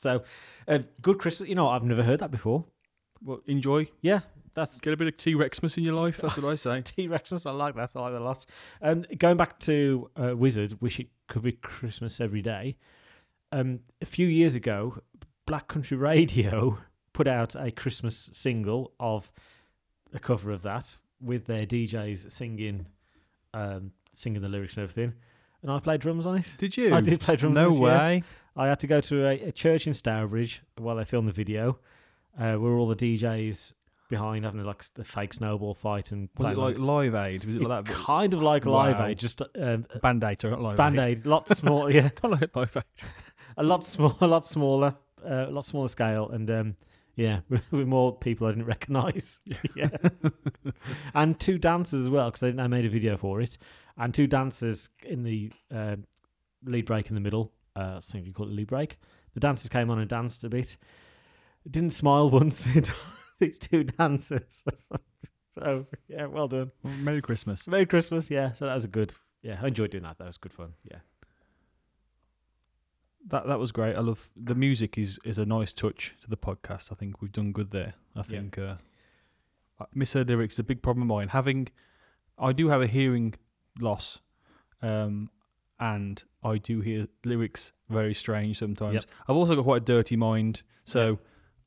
So, 0.00 0.22
uh, 0.68 0.80
good 1.00 1.18
Christmas. 1.18 1.48
You 1.48 1.54
know, 1.54 1.68
I've 1.68 1.84
never 1.84 2.02
heard 2.02 2.20
that 2.20 2.30
before. 2.30 2.64
Well, 3.22 3.40
enjoy. 3.46 3.88
Yeah, 4.02 4.20
that's 4.54 4.80
Get 4.80 4.92
a 4.92 4.96
bit 4.96 5.08
of 5.08 5.16
T 5.16 5.34
Rexmas 5.34 5.76
in 5.76 5.84
your 5.84 5.94
life. 5.94 6.18
That's 6.18 6.36
what 6.36 6.50
I 6.50 6.54
say. 6.54 6.80
T 6.84 7.08
Rexmas. 7.08 7.46
I 7.46 7.52
like 7.52 7.74
that. 7.76 7.90
I 7.94 8.00
like 8.00 8.12
that 8.12 8.20
a 8.20 8.24
lot. 8.24 8.46
Um, 8.82 9.04
going 9.18 9.36
back 9.36 9.58
to 9.60 10.10
uh, 10.16 10.36
Wizzard, 10.36 10.80
wish 10.80 11.00
it 11.00 11.08
could 11.28 11.42
be 11.42 11.52
Christmas 11.52 12.20
every 12.20 12.42
day. 12.42 12.76
Um, 13.52 13.80
a 14.02 14.06
few 14.06 14.26
years 14.26 14.54
ago, 14.54 14.98
Black 15.46 15.68
Country 15.68 15.96
Radio 15.96 16.78
put 17.12 17.26
out 17.26 17.54
a 17.56 17.70
Christmas 17.70 18.30
single 18.32 18.92
of 19.00 19.32
a 20.12 20.18
cover 20.18 20.50
of 20.50 20.62
that 20.62 20.96
with 21.20 21.46
their 21.46 21.66
DJs 21.66 22.30
singing, 22.30 22.86
um, 23.52 23.92
singing 24.12 24.42
the 24.42 24.48
lyrics 24.48 24.76
and 24.76 24.82
everything. 24.82 25.14
And 25.62 25.70
I 25.72 25.78
played 25.80 26.00
drums 26.00 26.26
on 26.26 26.36
it. 26.36 26.54
Did 26.58 26.76
you? 26.76 26.94
I 26.94 27.00
did 27.00 27.20
play 27.20 27.36
drums. 27.36 27.54
No 27.54 27.68
on 27.68 27.74
it, 27.74 28.14
yes. 28.16 28.22
I 28.56 28.68
had 28.68 28.78
to 28.80 28.86
go 28.86 29.00
to 29.00 29.26
a, 29.26 29.48
a 29.48 29.52
church 29.52 29.86
in 29.86 29.94
Stourbridge 29.94 30.62
while 30.78 30.96
they 30.96 31.04
filmed 31.04 31.28
the 31.28 31.32
video, 31.32 31.78
uh, 32.38 32.54
where 32.54 32.72
all 32.72 32.86
the 32.88 32.96
DJs 32.96 33.72
behind 34.08 34.44
having 34.44 34.62
like 34.64 34.84
the 34.94 35.02
fake 35.04 35.32
snowball 35.32 35.74
fight 35.74 36.12
and 36.12 36.28
Was 36.36 36.50
it 36.50 36.54
playing 36.54 36.76
like 36.76 36.78
Live 36.78 37.14
Aid? 37.14 37.44
Was 37.44 37.56
it 37.56 37.62
it 37.62 37.68
like 37.68 37.86
that? 37.86 37.94
kind 37.94 38.34
of 38.34 38.42
like 38.42 38.66
Live 38.66 38.98
Wow. 38.98 39.06
Aid, 39.06 39.18
just 39.18 39.42
um, 39.60 39.86
Band 40.02 40.22
Aid, 40.22 40.44
or 40.44 40.56
Live 40.56 40.76
Band 40.76 40.98
Aid. 40.98 41.26
Lot 41.26 41.48
small, 41.48 41.90
yeah, 41.90 42.10
Not 42.22 42.40
like 42.40 42.54
Live 42.54 42.76
Aid. 42.76 43.08
a 43.56 43.62
lot 43.62 43.84
small, 43.84 44.16
a 44.20 44.26
lot 44.26 44.44
smaller, 44.44 44.94
uh, 45.24 45.46
a 45.48 45.50
lot 45.50 45.66
smaller 45.66 45.88
scale, 45.88 46.28
and 46.30 46.50
um, 46.50 46.74
yeah, 47.16 47.40
with, 47.48 47.70
with 47.72 47.88
more 47.88 48.16
people 48.16 48.46
I 48.46 48.50
didn't 48.50 48.66
recognise. 48.66 49.40
Yeah, 49.74 49.88
and 51.14 51.38
two 51.38 51.58
dancers 51.58 52.02
as 52.02 52.10
well 52.10 52.30
because 52.30 52.42
I, 52.42 52.62
I 52.62 52.66
made 52.66 52.84
a 52.84 52.88
video 52.88 53.16
for 53.16 53.40
it, 53.40 53.56
and 53.96 54.12
two 54.14 54.26
dancers 54.26 54.90
in 55.04 55.22
the 55.24 55.50
uh, 55.74 55.96
lead 56.64 56.86
break 56.86 57.08
in 57.08 57.14
the 57.14 57.20
middle. 57.20 57.52
Uh, 57.76 57.94
I 57.96 58.00
think 58.00 58.26
you 58.26 58.32
call 58.32 58.46
it 58.46 58.52
lead 58.52 58.68
break. 58.68 58.98
The 59.34 59.40
dancers 59.40 59.68
came 59.68 59.90
on 59.90 59.98
and 59.98 60.08
danced 60.08 60.44
a 60.44 60.48
bit. 60.48 60.76
Didn't 61.68 61.90
smile 61.90 62.30
once. 62.40 62.66
These 63.40 63.58
two 63.58 63.84
dancers. 63.84 64.62
so 65.50 65.86
yeah, 66.08 66.26
well 66.26 66.48
done. 66.48 66.70
Well, 66.82 66.94
Merry 66.94 67.20
Christmas. 67.20 67.66
Merry 67.66 67.86
Christmas. 67.86 68.30
Yeah, 68.30 68.52
so 68.52 68.66
that 68.66 68.74
was 68.74 68.84
a 68.84 68.88
good. 68.88 69.14
Yeah, 69.42 69.58
I 69.60 69.68
enjoyed 69.68 69.90
doing 69.90 70.04
that. 70.04 70.18
That 70.18 70.26
was 70.26 70.38
good 70.38 70.52
fun. 70.52 70.74
Yeah. 70.90 70.98
That 73.26 73.46
that 73.46 73.58
was 73.58 73.72
great. 73.72 73.96
I 73.96 74.00
love 74.00 74.30
the 74.36 74.54
music. 74.54 74.96
is 74.98 75.18
is 75.24 75.38
a 75.38 75.46
nice 75.46 75.72
touch 75.72 76.14
to 76.20 76.30
the 76.30 76.36
podcast. 76.36 76.92
I 76.92 76.94
think 76.94 77.20
we've 77.20 77.32
done 77.32 77.52
good 77.52 77.70
there. 77.70 77.94
I 78.14 78.22
think 78.22 78.58
uh, 78.58 78.76
uh, 79.80 79.86
misheard 79.94 80.28
lyrics 80.28 80.54
is 80.54 80.58
a 80.60 80.64
big 80.64 80.82
problem 80.82 81.02
of 81.02 81.08
mine. 81.16 81.28
Having, 81.28 81.68
I 82.38 82.52
do 82.52 82.68
have 82.68 82.82
a 82.82 82.86
hearing 82.86 83.34
loss, 83.80 84.20
um, 84.82 85.30
and 85.84 86.24
I 86.42 86.56
do 86.56 86.80
hear 86.80 87.06
lyrics 87.26 87.72
very 87.90 88.14
strange 88.14 88.58
sometimes. 88.58 88.94
Yep. 88.94 89.04
I've 89.28 89.36
also 89.36 89.54
got 89.54 89.64
quite 89.64 89.82
a 89.82 89.84
dirty 89.84 90.16
mind, 90.16 90.62
so 90.84 91.18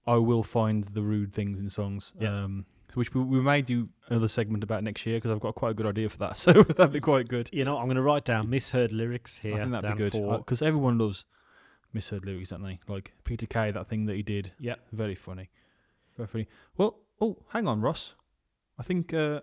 I 0.07 0.15
will 0.15 0.41
find 0.41 0.83
the 0.83 1.03
rude 1.03 1.33
things 1.33 1.59
in 1.59 1.69
songs. 1.69 2.13
Yep. 2.19 2.31
Um, 2.31 2.65
which 2.95 3.13
we, 3.13 3.21
we 3.21 3.39
may 3.41 3.61
do 3.61 3.89
another 4.09 4.27
segment 4.27 4.63
about 4.63 4.83
next 4.83 5.05
year 5.05 5.17
because 5.17 5.29
I've 5.29 5.39
got 5.39 5.53
quite 5.53 5.71
a 5.71 5.73
good 5.75 5.85
idea 5.85 6.09
for 6.09 6.17
that. 6.17 6.37
So 6.37 6.51
that'd 6.51 6.91
be 6.91 6.99
quite 6.99 7.27
good. 7.27 7.49
You 7.53 7.63
know, 7.63 7.77
I'm 7.77 7.85
going 7.85 7.97
to 7.97 8.01
write 8.01 8.25
down 8.25 8.49
misheard 8.49 8.91
lyrics 8.91 9.37
here. 9.37 9.53
I 9.53 9.59
think 9.59 9.71
that'd 9.71 9.91
be 9.91 10.09
good 10.09 10.13
because 10.39 10.63
everyone 10.63 10.97
loves 10.97 11.25
misheard 11.93 12.25
lyrics, 12.25 12.49
don't 12.49 12.63
they? 12.63 12.79
Like 12.87 13.13
Peter 13.23 13.45
Kay, 13.45 13.69
that 13.69 13.85
thing 13.85 14.07
that 14.07 14.15
he 14.15 14.23
did, 14.23 14.53
yeah. 14.59 14.75
very 14.91 15.13
funny, 15.13 15.51
very 16.15 16.27
funny. 16.27 16.47
Well, 16.75 16.97
oh, 17.21 17.37
hang 17.49 17.67
on, 17.67 17.81
Ross. 17.81 18.15
I 18.79 18.83
think 18.83 19.13
uh, 19.13 19.41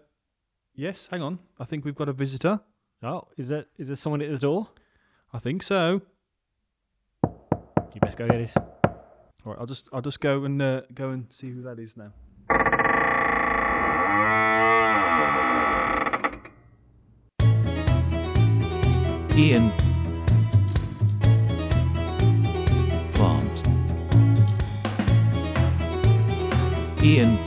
yes, 0.74 1.08
hang 1.12 1.22
on. 1.22 1.38
I 1.60 1.64
think 1.64 1.84
we've 1.84 1.94
got 1.94 2.08
a 2.08 2.12
visitor. 2.12 2.60
Oh, 3.04 3.28
is 3.36 3.48
there 3.48 3.66
is 3.76 3.88
there 3.88 3.96
someone 3.96 4.22
at 4.22 4.30
the 4.30 4.38
door? 4.38 4.68
I 5.30 5.38
think 5.38 5.62
so. 5.62 6.00
You 7.22 8.00
best 8.00 8.16
go 8.16 8.26
get 8.26 8.40
it. 8.40 8.56
All 8.56 9.52
right, 9.52 9.56
I'll 9.60 9.66
just 9.66 9.90
I'll 9.92 10.00
just 10.00 10.20
go 10.20 10.44
and 10.44 10.62
uh, 10.62 10.82
go 10.94 11.10
and 11.10 11.30
see 11.30 11.50
who 11.50 11.60
that 11.62 11.78
is 11.78 11.98
now. 11.98 12.12
Ian 19.36 19.70
Plant 23.12 23.68
Ian 27.02 27.43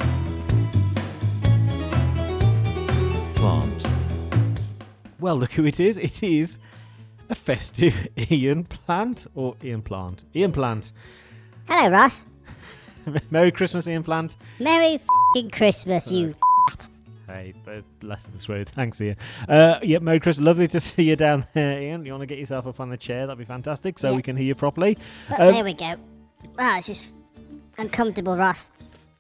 Well, 5.28 5.36
look 5.36 5.52
who 5.52 5.66
it 5.66 5.82
is. 5.82 5.98
It 5.98 6.24
is 6.24 6.58
a 7.30 7.36
festive 7.36 8.08
Ian 8.32 8.64
Plant 8.64 9.28
or 9.36 9.58
Ian 9.62 9.82
Plant. 9.82 10.24
Ian 10.34 10.54
Plant. 10.54 10.94
Hello, 11.68 11.92
Ross. 11.92 12.26
Merry 13.30 13.52
Christmas, 13.52 13.90
Ian 13.90 14.04
Plant. 14.04 14.38
Merry 14.58 15.02
fing 15.34 15.50
Christmas, 15.50 16.10
you. 16.10 16.34
Hey, 17.28 17.54
uh, 17.68 17.82
less 18.04 18.24
than 18.28 18.38
swear. 18.38 18.64
Thanks, 18.64 19.02
Ian. 19.02 19.18
Uh, 19.50 19.80
yeah, 19.84 20.00
Merry 20.00 20.22
Christmas. 20.22 20.46
Lovely 20.46 20.70
to 20.70 20.80
see 20.80 21.04
you 21.04 21.18
down 21.18 21.46
there, 21.54 21.82
Ian. 21.82 22.06
You 22.06 22.14
want 22.14 22.22
to 22.22 22.26
get 22.26 22.38
yourself 22.40 22.66
up 22.66 22.80
on 22.80 22.88
the 22.90 22.96
chair? 22.96 23.28
That'd 23.28 23.38
be 23.38 23.44
fantastic, 23.44 24.00
so 24.00 24.12
Yeah. 24.12 24.16
we 24.16 24.22
can 24.22 24.38
hear 24.38 24.46
you 24.48 24.56
properly. 24.56 24.98
Um, 25.38 25.54
there 25.54 25.66
we 25.66 25.74
go. 25.74 25.96
Wow, 26.58 26.78
this 26.78 26.88
is 26.88 27.12
uncomfortable, 27.78 28.38
Ross. 28.38 28.72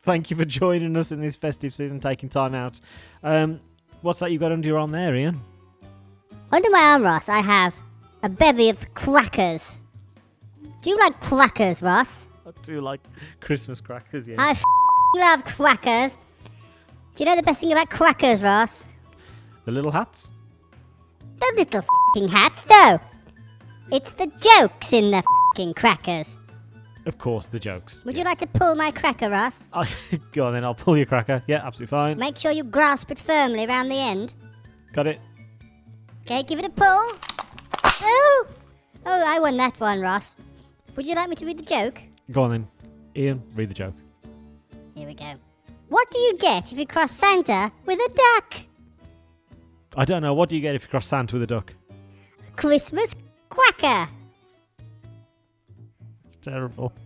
Thank 0.04 0.32
you 0.32 0.38
for 0.38 0.46
joining 0.46 0.96
us 0.96 1.12
in 1.12 1.20
this 1.20 1.36
festive 1.36 1.74
season, 1.74 2.00
taking 2.00 2.30
time 2.30 2.56
out. 2.56 2.80
Um, 3.24 3.60
what's 4.04 4.20
that 4.22 4.32
you've 4.32 4.40
got 4.40 4.54
under 4.54 4.70
your 4.70 4.80
arm 4.80 4.92
there, 4.92 5.14
Ian? 5.14 5.38
Under 6.52 6.70
my 6.70 6.80
arm, 6.80 7.04
Ross, 7.04 7.30
I 7.30 7.40
have 7.40 7.76
a 8.24 8.30
bevy 8.30 8.70
of 8.70 8.94
crackers. 8.94 9.80
Do 10.82 10.90
you 10.90 10.98
like 10.98 11.20
crackers, 11.20 11.82
Ross? 11.82 12.28
I 12.46 12.52
do 12.64 12.80
like 12.80 13.02
Christmas 13.42 13.82
crackers, 13.82 14.28
yeah. 14.28 14.36
I 14.40 14.52
f- 14.52 14.64
love 15.16 15.44
crackers. 15.44 16.18
Do 17.16 17.24
you 17.24 17.30
know 17.30 17.36
the 17.36 17.44
best 17.44 17.60
thing 17.60 17.72
about 17.72 17.90
crackers, 17.90 18.42
Ross? 18.42 18.86
the 19.66 19.72
little 19.72 19.92
hats? 19.92 20.32
The 21.40 21.54
little 21.58 21.84
fing 22.14 22.30
hats, 22.30 22.66
no. 22.70 23.00
It's 23.92 24.12
the 24.14 24.28
jokes 24.40 24.94
in 24.94 25.12
the 25.12 25.22
fing 25.56 25.74
crackers. 25.74 26.38
Of 27.06 27.18
course, 27.18 27.48
the 27.48 27.60
jokes. 27.60 28.04
Would 28.06 28.18
you 28.18 28.24
like 28.24 28.38
to 28.40 28.48
pull 28.48 28.76
my 28.76 28.92
cracker, 28.92 29.30
Ross? 29.30 29.70
I, 29.74 29.88
go 30.32 30.48
on 30.48 30.54
then, 30.54 30.64
I'll 30.64 30.74
pull 30.76 30.96
your 30.96 31.06
cracker. 31.06 31.44
Yeah, 31.48 31.66
absolutely 31.66 31.88
fine. 31.88 32.18
Make 32.18 32.38
sure 32.38 32.52
you 32.52 32.64
grasp 32.64 33.12
it 33.12 33.20
firmly 33.20 33.66
around 33.66 33.90
the 33.90 34.00
end. 34.00 34.34
Got 34.94 35.08
it. 35.08 35.20
Okay, 36.28 36.44
give 36.44 36.60
it 36.60 36.66
a 36.66 36.70
pull. 36.70 36.86
Oh! 38.02 38.48
Oh, 39.06 39.24
I 39.26 39.40
won 39.40 39.56
that 39.58 39.80
one, 39.80 40.02
Ross. 40.02 40.36
Would 40.98 41.06
you 41.06 41.16
like 41.16 41.30
me 41.30 41.36
to 41.38 41.46
read 41.46 41.58
the 41.58 41.64
joke? 41.64 42.02
Go 42.32 42.44
on 42.44 42.52
then. 42.52 42.68
Ian, 43.16 43.42
read 43.56 43.70
the 43.70 43.74
joke. 43.74 43.94
Here 44.94 45.08
we 45.08 45.14
go. 45.14 45.36
What 45.88 46.12
do 46.12 46.20
you 46.20 46.38
get 46.38 46.74
if 46.74 46.78
you 46.78 46.86
cross 46.86 47.14
Santa 47.14 47.72
with 47.86 47.98
a 48.00 48.10
duck? 48.14 48.56
I 49.96 50.04
don't 50.04 50.22
know. 50.22 50.34
What 50.34 50.50
do 50.50 50.58
you 50.58 50.62
get 50.62 50.76
if 50.76 50.82
you 50.84 50.90
cross 50.90 51.08
Santa 51.08 51.36
with 51.38 51.44
a 51.44 51.48
duck? 51.48 51.74
Christmas 52.58 53.16
quacker. 53.50 54.10
It's 56.26 56.36
terrible. 56.36 56.92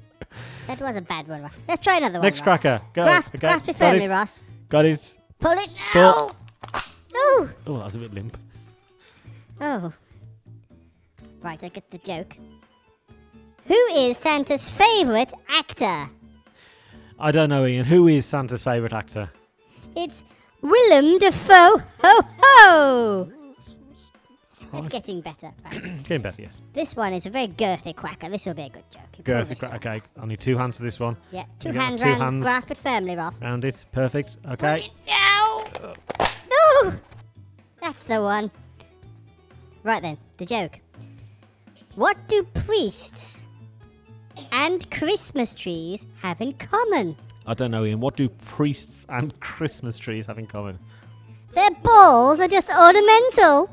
That 0.67 0.79
was 0.79 0.95
a 0.95 1.01
bad 1.01 1.27
one, 1.27 1.41
Ross. 1.41 1.51
Let's 1.67 1.81
try 1.81 1.97
another 1.97 2.19
one. 2.19 2.23
Next 2.23 2.39
Ross. 2.39 2.59
cracker. 2.61 2.81
Go. 2.93 3.03
Grasp, 3.03 3.31
Okay, 3.31 3.39
grasp 3.39 3.67
it 3.67 3.75
firmly. 3.75 4.07
Ross. 4.07 4.41
Got 4.69 4.85
it. 4.85 5.17
Pull 5.39 5.51
it 5.51 5.69
Pull. 5.91 6.01
now. 6.01 6.31
Oh, 7.13 7.49
Oh, 7.67 7.77
that 7.77 7.85
was 7.85 7.95
a 7.95 7.99
bit 7.99 8.13
limp. 8.13 8.37
Oh. 9.61 9.93
Right, 11.41 11.63
I 11.63 11.69
get 11.69 11.89
the 11.89 11.97
joke. 11.99 12.35
Who 13.65 13.75
is 13.95 14.17
Santa's 14.17 14.67
favourite 14.69 15.33
actor? 15.49 16.09
I 17.19 17.31
don't 17.31 17.49
know, 17.49 17.65
Ian. 17.65 17.85
Who 17.85 18.07
is 18.07 18.25
Santa's 18.25 18.63
favourite 18.63 18.93
actor? 18.93 19.29
It's 19.95 20.23
Willem 20.61 21.17
Dafoe. 21.19 21.77
Ho 22.03 22.19
ho! 22.41 23.31
It's 24.73 24.87
getting 24.87 25.19
better. 25.21 25.51
Right. 25.65 25.81
Getting 26.03 26.21
better, 26.21 26.41
yes. 26.43 26.61
This 26.73 26.95
one 26.95 27.11
is 27.11 27.25
a 27.25 27.29
very 27.29 27.47
girthy 27.47 27.93
quacker. 27.93 28.29
This 28.29 28.45
will 28.45 28.53
be 28.53 28.61
a 28.63 28.69
good 28.69 28.89
joke. 28.89 29.01
You 29.17 29.23
pull 29.23 29.35
Girth, 29.35 29.49
this 29.49 29.59
cra- 29.59 29.67
up. 29.69 29.75
okay, 29.75 30.01
I 30.17 30.25
need 30.25 30.39
two 30.39 30.57
hands 30.57 30.77
for 30.77 30.83
this 30.83 30.97
one. 30.97 31.17
Yeah, 31.31 31.43
two 31.59 31.69
You 31.69 31.73
got 31.73 31.83
hands 31.83 32.01
two 32.01 32.07
round. 32.07 32.21
hands. 32.21 32.43
Grasp 32.45 32.71
it 32.71 32.77
firmly, 32.77 33.17
Ross. 33.17 33.41
Round 33.41 33.65
it. 33.65 33.83
Perfect. 33.91 34.37
Okay. 34.49 34.89
No! 35.07 35.63
Uh. 35.83 35.93
No! 36.49 36.93
That's 37.81 38.03
the 38.03 38.21
one. 38.21 38.49
Right 39.83 40.01
then, 40.01 40.17
the 40.37 40.45
joke. 40.45 40.79
What 41.95 42.17
do 42.27 42.43
priests 42.53 43.45
and 44.51 44.89
Christmas 44.91 45.53
trees 45.53 46.05
have 46.21 46.39
in 46.41 46.53
common? 46.53 47.15
I 47.45 47.53
don't 47.53 47.71
know, 47.71 47.83
Ian. 47.85 47.99
What 47.99 48.15
do 48.15 48.29
priests 48.29 49.05
and 49.09 49.37
Christmas 49.39 49.97
trees 49.97 50.25
have 50.27 50.37
in 50.37 50.45
common? 50.47 50.79
Their 51.53 51.71
balls 51.71 52.39
are 52.39 52.47
just 52.47 52.69
ornamental. 52.69 53.69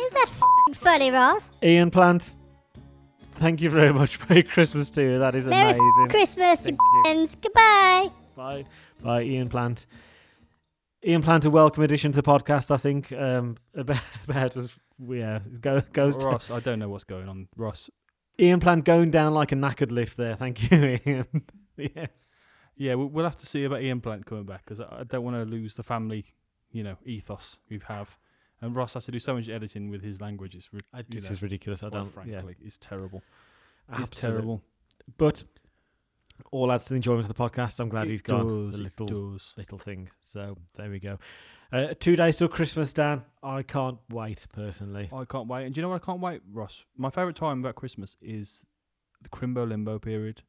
Is 0.00 0.10
that 0.10 0.26
f***ing 0.28 0.74
funny, 0.74 1.10
Ross? 1.10 1.50
Ian 1.62 1.90
Plant, 1.90 2.34
thank 3.36 3.60
you 3.62 3.70
very 3.70 3.92
much. 3.92 4.18
Merry 4.28 4.42
Christmas 4.42 4.90
to 4.90 5.02
you. 5.02 5.18
That 5.18 5.34
is 5.34 5.46
Merry 5.46 5.70
amazing. 5.70 6.08
Christmas, 6.08 6.66
you 6.66 6.76
you. 7.06 7.26
Goodbye. 7.40 8.10
Bye. 8.36 8.64
Bye, 9.02 9.22
Ian 9.22 9.48
Plant. 9.48 9.86
Ian 11.06 11.22
Plant, 11.22 11.46
a 11.46 11.50
welcome 11.50 11.82
addition 11.82 12.12
to 12.12 12.16
the 12.16 12.22
podcast, 12.22 12.70
I 12.70 12.76
think. 12.76 13.10
Um, 13.12 13.56
about, 13.74 14.00
about 14.28 14.56
as 14.56 14.76
yeah, 15.08 15.38
go, 15.60 15.80
goes 15.92 16.16
to 16.18 16.26
Ross, 16.26 16.50
I 16.50 16.60
don't 16.60 16.78
know 16.78 16.88
what's 16.90 17.04
going 17.04 17.28
on. 17.28 17.48
Ross, 17.56 17.88
Ian 18.38 18.60
Plant 18.60 18.84
going 18.84 19.10
down 19.10 19.32
like 19.32 19.50
a 19.52 19.54
knackered 19.54 19.90
lift 19.90 20.16
there. 20.18 20.36
Thank 20.36 20.70
you, 20.70 20.98
Ian. 21.06 21.26
yes. 21.78 22.48
yeah, 22.76 22.94
we- 22.96 23.06
we'll 23.06 23.24
have 23.24 23.38
to 23.38 23.46
see 23.46 23.64
about 23.64 23.82
Ian 23.82 24.00
Plant 24.02 24.26
coming 24.26 24.44
back 24.44 24.64
because 24.64 24.80
I 24.80 25.04
don't 25.04 25.24
want 25.24 25.36
to 25.36 25.44
lose 25.50 25.74
the 25.74 25.82
family, 25.82 26.26
you 26.70 26.82
know, 26.82 26.96
ethos 27.06 27.56
we 27.70 27.80
have. 27.88 28.18
And 28.60 28.76
Ross 28.76 28.92
has 28.92 29.06
to 29.06 29.10
do 29.10 29.18
so 29.18 29.34
much 29.34 29.48
editing 29.48 29.88
with 29.88 30.02
his 30.02 30.20
language. 30.20 30.54
It's, 30.54 30.70
ri- 30.70 30.80
this 31.08 31.24
know, 31.24 31.30
is 31.32 31.42
ridiculous. 31.42 31.82
I 31.82 31.88
don't. 31.88 32.08
frankly, 32.08 32.56
it's 32.62 32.76
terrible. 32.76 33.22
yeah, 33.90 34.00
It's 34.00 34.10
terrible. 34.10 34.60
But 35.16 35.44
all 36.50 36.70
adds 36.72 36.84
to 36.84 36.90
the 36.90 36.96
enjoyment 36.96 37.28
of 37.28 37.34
the 37.34 37.42
podcast. 37.50 37.80
I'm 37.80 37.88
glad 37.88 38.06
It 38.06 38.10
he's 38.10 38.22
gone. 38.22 38.46
does, 38.70 38.78
the 38.78 38.84
it 38.86 39.00
little 39.00 39.38
little 39.56 39.78
thing. 39.78 40.08
So 40.20 40.56
there 40.76 40.90
we 40.90 40.98
go. 41.00 41.18
Uh, 41.72 41.94
two 41.98 42.16
days 42.16 42.36
till 42.36 42.48
Christmas, 42.48 42.92
Dan. 42.92 43.22
I 43.42 43.62
can't 43.62 43.98
wait 44.10 44.46
personally. 44.52 45.08
I 45.12 45.24
can't 45.24 45.46
wait. 45.48 45.66
And 45.66 45.74
do 45.74 45.80
you 45.80 45.82
know 45.82 45.90
what 45.90 46.02
I 46.02 46.04
can't 46.04 46.20
wait, 46.20 46.40
Ross? 46.52 46.84
My 46.96 47.10
favourite 47.10 47.36
time 47.36 47.60
about 47.60 47.76
Christmas 47.76 48.16
is 48.20 48.66
the 49.22 49.28
Crimbo 49.28 49.68
Limbo 49.68 49.98
period. 49.98 50.42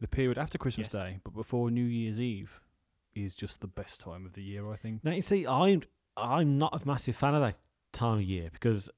The 0.00 0.08
period 0.08 0.36
after 0.36 0.58
Christmas 0.58 0.86
Yes. 0.92 1.02
Day, 1.02 1.20
but 1.24 1.34
before 1.34 1.70
New 1.70 1.84
Year's 1.84 2.20
Eve, 2.20 2.60
is 3.14 3.34
just 3.34 3.60
the 3.60 3.66
best 3.68 4.00
time 4.00 4.26
of 4.26 4.32
the 4.34 4.42
year, 4.42 4.70
I 4.70 4.76
think. 4.76 5.02
Now 5.04 5.12
you 5.12 5.22
see, 5.22 5.46
I'm 5.46 5.82
I'm 6.16 6.58
not 6.58 6.78
a 6.82 6.86
massive 6.86 7.16
fan 7.16 7.34
of 7.34 7.40
that 7.40 7.56
time 7.92 8.18
of 8.18 8.22
year 8.24 8.48
because 8.52 8.90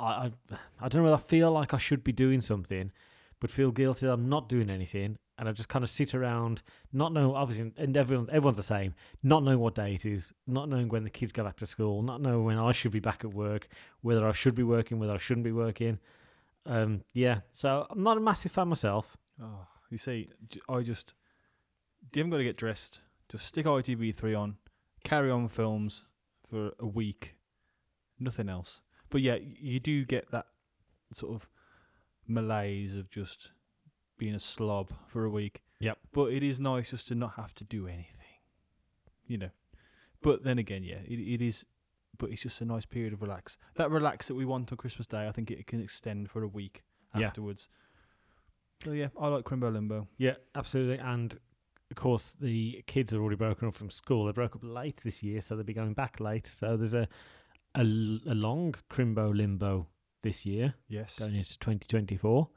I 0.00 0.04
I, 0.04 0.32
I 0.80 0.88
don't 0.88 0.96
know 0.96 1.10
whether 1.10 1.14
I 1.22 1.26
feel 1.26 1.52
like 1.52 1.72
I 1.72 1.78
should 1.78 2.04
be 2.04 2.12
doing 2.12 2.40
something, 2.42 2.90
but 3.40 3.50
feel 3.50 3.70
guilty 3.70 4.04
that 4.06 4.12
I'm 4.12 4.28
not 4.28 4.48
doing 4.48 4.68
anything, 4.68 5.16
and 5.38 5.48
I 5.48 5.52
just 5.52 5.68
kind 5.68 5.82
of 5.82 5.90
sit 5.90 6.14
around, 6.14 6.62
not 6.92 7.12
knowing 7.12 7.34
obviously, 7.34 7.72
and 7.76 7.96
everyone 7.96 8.28
everyone's 8.30 8.56
the 8.56 8.62
same, 8.62 8.94
not 9.22 9.42
knowing 9.42 9.58
what 9.58 9.74
day 9.74 9.94
it 9.94 10.06
is, 10.06 10.32
not 10.46 10.68
knowing 10.68 10.88
when 10.88 11.04
the 11.04 11.10
kids 11.10 11.32
go 11.32 11.44
back 11.44 11.56
to 11.56 11.66
school, 11.66 12.02
not 12.02 12.20
knowing 12.20 12.44
when 12.44 12.58
I 12.58 12.72
should 12.72 12.92
be 12.92 13.00
back 13.00 13.24
at 13.24 13.34
work, 13.34 13.68
whether 14.00 14.26
I 14.26 14.32
should 14.32 14.54
be 14.54 14.62
working, 14.62 14.98
whether 14.98 15.12
I 15.12 15.18
shouldn't 15.18 15.44
be 15.44 15.52
working. 15.52 15.98
Um, 16.64 17.02
yeah, 17.12 17.40
so 17.52 17.86
I'm 17.90 18.02
not 18.02 18.16
a 18.16 18.20
massive 18.20 18.52
fan 18.52 18.68
myself. 18.68 19.16
Oh, 19.42 19.66
you 19.90 19.98
see, 19.98 20.30
I 20.68 20.80
just 20.80 21.14
you 22.14 22.20
haven't 22.20 22.30
got 22.30 22.38
to 22.38 22.44
get 22.44 22.56
dressed. 22.56 23.00
Just 23.28 23.46
stick 23.46 23.66
ITV3 23.66 24.38
on, 24.38 24.56
carry 25.04 25.30
on 25.30 25.48
films 25.48 26.04
for 26.48 26.72
a 26.78 26.86
week, 26.86 27.36
nothing 28.18 28.48
else. 28.48 28.80
But 29.10 29.20
yeah, 29.20 29.36
you 29.40 29.80
do 29.80 30.04
get 30.04 30.30
that 30.30 30.46
sort 31.12 31.34
of 31.34 31.48
malaise 32.26 32.96
of 32.96 33.10
just 33.10 33.50
being 34.18 34.34
a 34.34 34.40
slob 34.40 34.90
for 35.06 35.24
a 35.24 35.30
week. 35.30 35.62
Yep. 35.80 35.98
But 36.12 36.32
it 36.32 36.42
is 36.42 36.58
nice 36.60 36.90
just 36.90 37.08
to 37.08 37.14
not 37.14 37.34
have 37.34 37.54
to 37.56 37.64
do 37.64 37.86
anything, 37.86 38.40
you 39.26 39.38
know. 39.38 39.50
But 40.22 40.42
then 40.44 40.58
again, 40.58 40.82
yeah, 40.84 41.00
it, 41.06 41.18
it 41.18 41.42
is. 41.42 41.64
But 42.18 42.30
it's 42.30 42.42
just 42.42 42.60
a 42.62 42.64
nice 42.64 42.86
period 42.86 43.12
of 43.12 43.20
relax. 43.20 43.58
That 43.74 43.90
relax 43.90 44.28
that 44.28 44.34
we 44.36 44.46
want 44.46 44.72
on 44.72 44.78
Christmas 44.78 45.06
Day, 45.06 45.28
I 45.28 45.32
think 45.32 45.50
it 45.50 45.66
can 45.66 45.82
extend 45.82 46.30
for 46.30 46.42
a 46.42 46.48
week 46.48 46.82
Yeah. 47.14 47.26
afterwards. 47.26 47.68
So 48.84 48.92
yeah, 48.92 49.08
I 49.20 49.28
like 49.28 49.44
Crimbo 49.44 49.70
Limbo. 49.72 50.08
Yeah, 50.16 50.36
absolutely. 50.54 50.96
And 50.98 51.38
of 51.90 51.96
course, 51.96 52.34
the 52.40 52.82
kids 52.86 53.12
are 53.12 53.20
already 53.20 53.36
broken 53.36 53.68
up 53.68 53.74
from 53.74 53.90
school. 53.90 54.24
They 54.24 54.32
broke 54.32 54.56
up 54.56 54.62
late 54.64 55.00
this 55.04 55.22
year, 55.22 55.42
so 55.42 55.54
they'll 55.56 55.64
be 55.64 55.74
going 55.74 55.92
back 55.92 56.18
late. 56.20 56.46
So 56.46 56.76
there's 56.78 56.94
a 56.94 57.06
a 57.74 57.84
long 57.84 58.74
Crimbo 58.90 59.36
limbo 59.36 59.86
this 60.22 60.46
year, 60.46 60.72
Yes. 60.88 61.18
going 61.18 61.34
into 61.36 61.58
2024. 61.58 62.48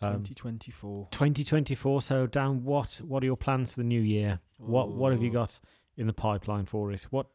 Um, 0.00 0.22
2024. 0.22 1.08
2024. 1.10 2.02
So, 2.02 2.26
Dan, 2.26 2.64
what 2.64 3.00
what 3.04 3.22
are 3.22 3.26
your 3.26 3.36
plans 3.36 3.72
for 3.72 3.80
the 3.80 3.84
new 3.84 4.00
year? 4.00 4.40
What 4.58 4.90
what 4.92 5.12
have 5.12 5.22
you 5.22 5.30
got 5.30 5.60
in 5.96 6.06
the 6.06 6.12
pipeline 6.12 6.66
for 6.66 6.92
it? 6.92 7.02
What 7.10 7.26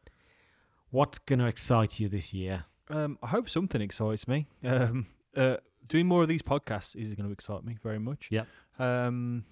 what's 0.90 1.18
going 1.18 1.40
to 1.40 1.46
excite 1.46 2.00
you 2.00 2.08
this 2.08 2.32
year? 2.32 2.64
Um, 2.88 3.18
I 3.22 3.28
hope 3.28 3.48
something 3.48 3.80
excites 3.80 4.26
me. 4.28 4.46
Um, 4.64 5.06
uh, 5.36 5.56
doing 5.88 6.06
more 6.06 6.22
of 6.22 6.28
these 6.28 6.42
podcasts 6.42 6.94
is 6.94 7.12
going 7.14 7.26
to 7.26 7.32
excite 7.32 7.64
me 7.64 7.76
very 7.82 7.98
much. 7.98 8.28
Yep. 8.30 8.46
Um, 8.78 9.44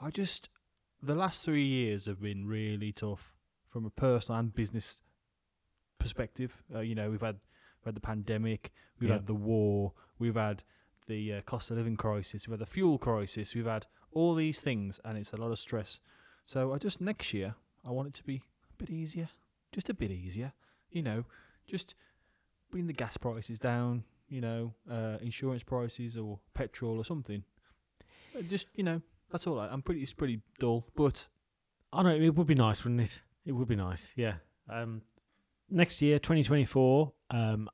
I 0.00 0.10
just 0.10 0.48
the 1.02 1.14
last 1.14 1.44
three 1.44 1.64
years 1.64 2.06
have 2.06 2.20
been 2.20 2.46
really 2.46 2.92
tough 2.92 3.34
from 3.68 3.84
a 3.84 3.90
personal 3.90 4.40
and 4.40 4.54
business 4.54 5.02
perspective. 5.98 6.62
Uh, 6.74 6.80
you 6.80 6.94
know, 6.94 7.10
we've 7.10 7.20
had 7.20 7.36
we've 7.80 7.86
had 7.86 7.96
the 7.96 8.00
pandemic, 8.00 8.72
we've 8.98 9.10
had 9.10 9.26
the 9.26 9.34
war, 9.34 9.92
we've 10.18 10.34
had 10.34 10.64
the 11.06 11.34
uh, 11.34 11.40
cost 11.42 11.70
of 11.70 11.76
living 11.76 11.96
crisis, 11.96 12.46
we've 12.46 12.58
had 12.58 12.66
the 12.66 12.70
fuel 12.70 12.98
crisis, 12.98 13.54
we've 13.54 13.66
had 13.66 13.86
all 14.12 14.34
these 14.34 14.60
things, 14.60 15.00
and 15.04 15.18
it's 15.18 15.32
a 15.32 15.36
lot 15.36 15.50
of 15.50 15.58
stress. 15.58 16.00
So 16.46 16.72
I 16.72 16.78
just 16.78 17.00
next 17.00 17.32
year 17.34 17.54
I 17.86 17.90
want 17.90 18.08
it 18.08 18.14
to 18.14 18.24
be 18.24 18.42
a 18.70 18.76
bit 18.76 18.90
easier, 18.90 19.28
just 19.72 19.88
a 19.88 19.94
bit 19.94 20.10
easier. 20.10 20.52
You 20.90 21.02
know, 21.02 21.24
just 21.66 21.94
bring 22.70 22.86
the 22.86 22.92
gas 22.92 23.16
prices 23.16 23.58
down. 23.58 24.04
You 24.28 24.40
know, 24.40 24.74
uh, 24.90 25.18
insurance 25.20 25.62
prices 25.62 26.16
or 26.16 26.40
petrol 26.54 26.96
or 26.98 27.04
something. 27.04 27.44
Uh, 28.36 28.40
Just 28.42 28.66
you 28.74 28.82
know, 28.82 29.02
that's 29.30 29.46
all. 29.46 29.60
I, 29.60 29.68
I'm 29.68 29.82
pretty. 29.82 30.02
It's 30.02 30.14
pretty 30.14 30.40
dull, 30.58 30.86
but 30.96 31.26
I 31.92 32.02
know 32.02 32.10
it 32.10 32.34
would 32.34 32.46
be 32.46 32.54
nice, 32.54 32.84
wouldn't 32.84 33.02
it? 33.02 33.22
It 33.44 33.52
would 33.52 33.68
be 33.68 33.76
nice, 33.76 34.12
yeah. 34.16 34.34
Um, 34.68 35.02
next 35.70 36.00
year, 36.02 36.18
2024, 36.18 37.12
um, 37.30 37.68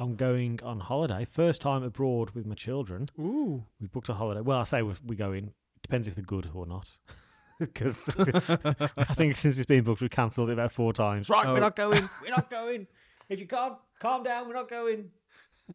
I'm 0.00 0.16
going 0.16 0.58
on 0.62 0.80
holiday. 0.80 1.24
First 1.26 1.60
time 1.60 1.82
abroad 1.82 2.30
with 2.30 2.46
my 2.46 2.54
children. 2.54 3.06
ooh, 3.18 3.64
We 3.80 3.86
booked 3.86 4.08
a 4.08 4.14
holiday. 4.14 4.40
Well, 4.40 4.58
I 4.58 4.64
say 4.64 4.80
we 4.82 4.94
we 5.04 5.14
go 5.14 5.32
in. 5.32 5.52
Depends 5.82 6.08
if 6.08 6.14
they're 6.14 6.24
good 6.24 6.50
or 6.54 6.66
not. 6.66 6.92
Because 7.60 8.08
I 8.96 9.12
think 9.12 9.36
since 9.36 9.58
it's 9.58 9.66
been 9.66 9.84
booked, 9.84 10.00
we've 10.00 10.08
cancelled 10.10 10.48
it 10.48 10.54
about 10.54 10.72
four 10.72 10.94
times. 10.94 11.28
Right, 11.28 11.44
Oh. 11.46 11.52
we're 11.52 11.60
not 11.60 11.76
going. 11.76 12.08
We're 12.22 12.30
not 12.30 12.48
going. 12.48 12.86
If 13.28 13.38
you 13.38 13.46
can't 13.46 13.74
calm 13.98 14.22
down, 14.22 14.48
we're 14.48 14.54
not 14.54 14.70
going. 14.70 15.10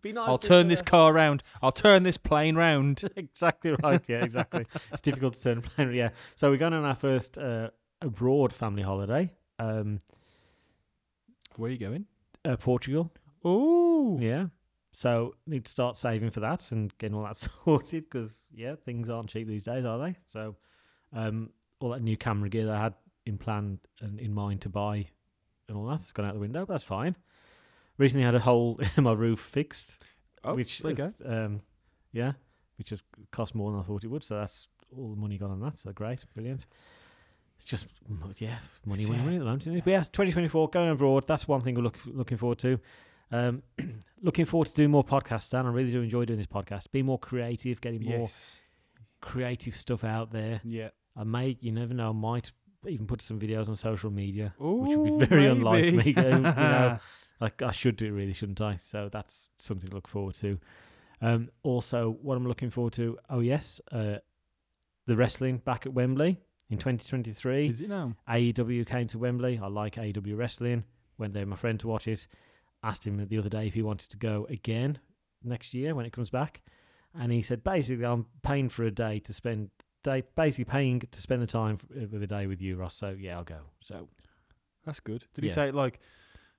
Be 0.01 0.11
nice. 0.11 0.28
I'll 0.28 0.39
turn 0.39 0.67
this 0.67 0.82
car 0.82 1.13
round. 1.13 1.43
I'll 1.61 1.71
turn 1.71 2.01
this 2.01 2.17
plane 2.17 2.55
round. 2.55 3.03
exactly 3.15 3.76
right. 3.84 4.03
Yeah, 4.09 4.23
exactly. 4.23 4.65
it's 4.91 5.01
difficult 5.01 5.36
to 5.36 5.43
turn 5.43 5.57
a 5.59 5.61
plane. 5.61 5.93
Yeah. 5.93 6.09
So 6.36 6.49
we're 6.49 6.57
going 6.57 6.73
on 6.73 6.86
our 6.86 6.95
first 6.95 7.38
uh, 7.38 7.69
abroad 8.01 8.51
family 8.51 8.82
holiday. 8.82 9.32
Um, 9.59 9.99
Where 11.57 11.69
are 11.69 11.71
you 11.71 11.78
going? 11.78 12.05
uh, 12.43 12.55
Portugal. 12.57 13.11
Ooh, 13.45 14.17
Yeah. 14.21 14.47
So 14.91 15.35
need 15.45 15.65
to 15.65 15.71
start 15.71 15.97
saving 15.97 16.29
for 16.29 16.39
that 16.39 16.71
and 16.71 16.97
getting 16.99 17.17
all 17.17 17.23
that 17.23 17.35
sorted 17.65 18.05
because 18.05 18.47
yeah, 18.53 18.75
things 18.85 19.09
aren't 19.09 19.27
cheap 19.29 19.45
these 19.45 19.65
days, 19.65 19.83
are 19.83 19.99
they? 19.99 20.15
So, 20.23 20.55
um, 21.11 21.49
all 21.81 21.89
that 21.89 22.01
new 22.01 22.15
camera 22.15 22.47
gear 22.47 22.65
that 22.67 22.75
I 22.75 22.79
had 22.81 22.93
in 23.25 23.37
plan 23.37 23.79
and 23.99 24.21
in 24.21 24.33
mind 24.33 24.61
to 24.61 24.69
buy 24.69 25.07
and 25.67 25.77
all 25.77 25.85
that's 25.85 26.13
gone 26.13 26.25
out 26.25 26.33
the 26.33 26.39
window. 26.39 26.65
But 26.65 26.75
that's 26.75 26.83
fine. 26.85 27.17
Recently 27.97 28.23
had 28.23 28.35
a 28.35 28.39
hole 28.39 28.79
in 28.97 29.03
my 29.03 29.11
roof 29.11 29.39
fixed, 29.41 30.01
oh, 30.45 30.55
which 30.55 30.79
there 30.79 30.91
you 30.91 30.97
go. 30.97 31.05
is, 31.07 31.21
um, 31.25 31.61
yeah, 32.13 32.31
which 32.77 32.91
has 32.91 33.03
cost 33.31 33.53
more 33.53 33.71
than 33.71 33.81
I 33.81 33.83
thought 33.83 34.05
it 34.05 34.07
would. 34.07 34.23
So 34.23 34.37
that's 34.37 34.69
all 34.95 35.09
the 35.09 35.19
money 35.19 35.37
gone 35.37 35.51
on 35.51 35.59
that. 35.59 35.77
So 35.77 35.91
great, 35.91 36.23
brilliant. 36.33 36.65
It's 37.57 37.65
just 37.65 37.87
yeah, 38.37 38.59
money, 38.85 39.05
money, 39.05 39.21
money 39.21 39.35
at 39.35 39.39
the 39.39 39.45
moment. 39.45 39.63
Isn't 39.63 39.75
it? 39.75 39.83
But 39.83 39.91
yeah, 39.91 39.99
2024 40.03 40.69
going 40.69 40.89
abroad. 40.89 41.25
That's 41.27 41.47
one 41.49 41.59
thing 41.59 41.75
we're 41.75 41.81
look, 41.83 41.97
looking 42.05 42.37
forward 42.37 42.59
to. 42.59 42.79
Um, 43.32 43.63
looking 44.21 44.45
forward 44.45 44.67
to 44.69 44.73
doing 44.76 44.91
more 44.91 45.03
podcasts, 45.03 45.49
Dan. 45.49 45.65
I 45.65 45.69
really 45.69 45.91
do 45.91 46.01
enjoy 46.01 46.26
doing 46.26 46.38
this 46.39 46.47
podcast. 46.47 46.91
Be 46.91 47.01
more 47.03 47.19
creative, 47.19 47.82
getting 47.82 48.03
more 48.03 48.19
Yes. 48.21 48.61
creative 49.21 49.76
stuff 49.76 50.03
out 50.03 50.32
there. 50.32 50.61
Yeah. 50.63 50.89
I 51.15 51.23
may, 51.23 51.57
you 51.61 51.71
never 51.71 51.93
know, 51.93 52.09
I 52.09 52.13
might 52.13 52.51
even 52.88 53.07
put 53.07 53.21
some 53.21 53.39
videos 53.39 53.67
on 53.69 53.76
social 53.76 54.11
media, 54.11 54.53
Ooh, 54.61 54.73
which 54.84 54.95
would 54.97 55.19
be 55.19 55.26
very 55.26 55.47
unlike 55.47 55.93
me. 55.93 56.13
You 56.15 56.39
know, 56.39 56.99
like 57.41 57.61
I 57.61 57.71
should 57.71 57.95
do 57.95 58.05
it, 58.05 58.11
really, 58.11 58.34
shouldn't 58.34 58.61
I? 58.61 58.78
So 58.78 59.09
that's 59.11 59.49
something 59.57 59.89
to 59.89 59.95
look 59.95 60.07
forward 60.07 60.36
to. 60.36 60.59
Um, 61.21 61.49
also, 61.63 62.17
what 62.21 62.36
I'm 62.38 62.47
looking 62.47 62.69
forward 62.69 62.93
to, 62.93 63.17
oh 63.30 63.39
yes, 63.39 63.80
uh, 63.91 64.17
the 65.07 65.15
wrestling 65.15 65.57
back 65.59 65.86
at 65.86 65.93
Wembley 65.93 66.38
in 66.69 66.78
2023. 66.78 67.69
Is 67.69 67.82
it 67.82 67.89
now? 67.89 68.15
AEW 68.30 68.86
came 68.86 69.07
to 69.07 69.17
Wembley. 69.19 69.59
I 69.61 69.67
like 69.67 69.95
AEW 69.95 70.38
wrestling. 70.38 70.84
Went 71.17 71.34
there 71.34 71.43
with 71.43 71.49
my 71.49 71.55
friend 71.55 71.80
to 71.80 71.88
watch 71.88 72.07
it. 72.07 72.28
Asked 72.88 73.05
him 73.07 73.25
the 73.27 73.38
other 73.38 73.49
day 73.49 73.67
if 73.67 73.73
he 73.73 73.81
wanted 73.81 74.09
to 74.11 74.17
go 74.17 74.45
again 74.49 74.99
next 75.43 75.73
year 75.73 75.95
when 75.95 76.05
it 76.05 76.13
comes 76.13 76.29
back, 76.29 76.61
and 77.19 77.31
he 77.31 77.41
said 77.41 77.63
basically 77.63 78.05
I'm 78.05 78.27
paying 78.43 78.69
for 78.69 78.83
a 78.83 78.91
day 78.91 79.19
to 79.19 79.33
spend 79.33 79.69
day 80.03 80.21
basically 80.36 80.65
paying 80.65 80.99
to 80.99 81.21
spend 81.21 81.41
the 81.41 81.47
time 81.47 81.79
with 82.11 82.21
a 82.21 82.27
day 82.27 82.45
with 82.47 82.61
you, 82.61 82.75
Ross. 82.77 82.95
So 82.95 83.15
yeah, 83.17 83.38
I'll 83.38 83.43
go. 83.43 83.59
So 83.79 84.07
That's 84.86 84.99
good. 84.99 85.25
Did 85.33 85.43
he 85.43 85.47
Yeah. 85.49 85.53
say 85.55 85.71
like 85.71 85.99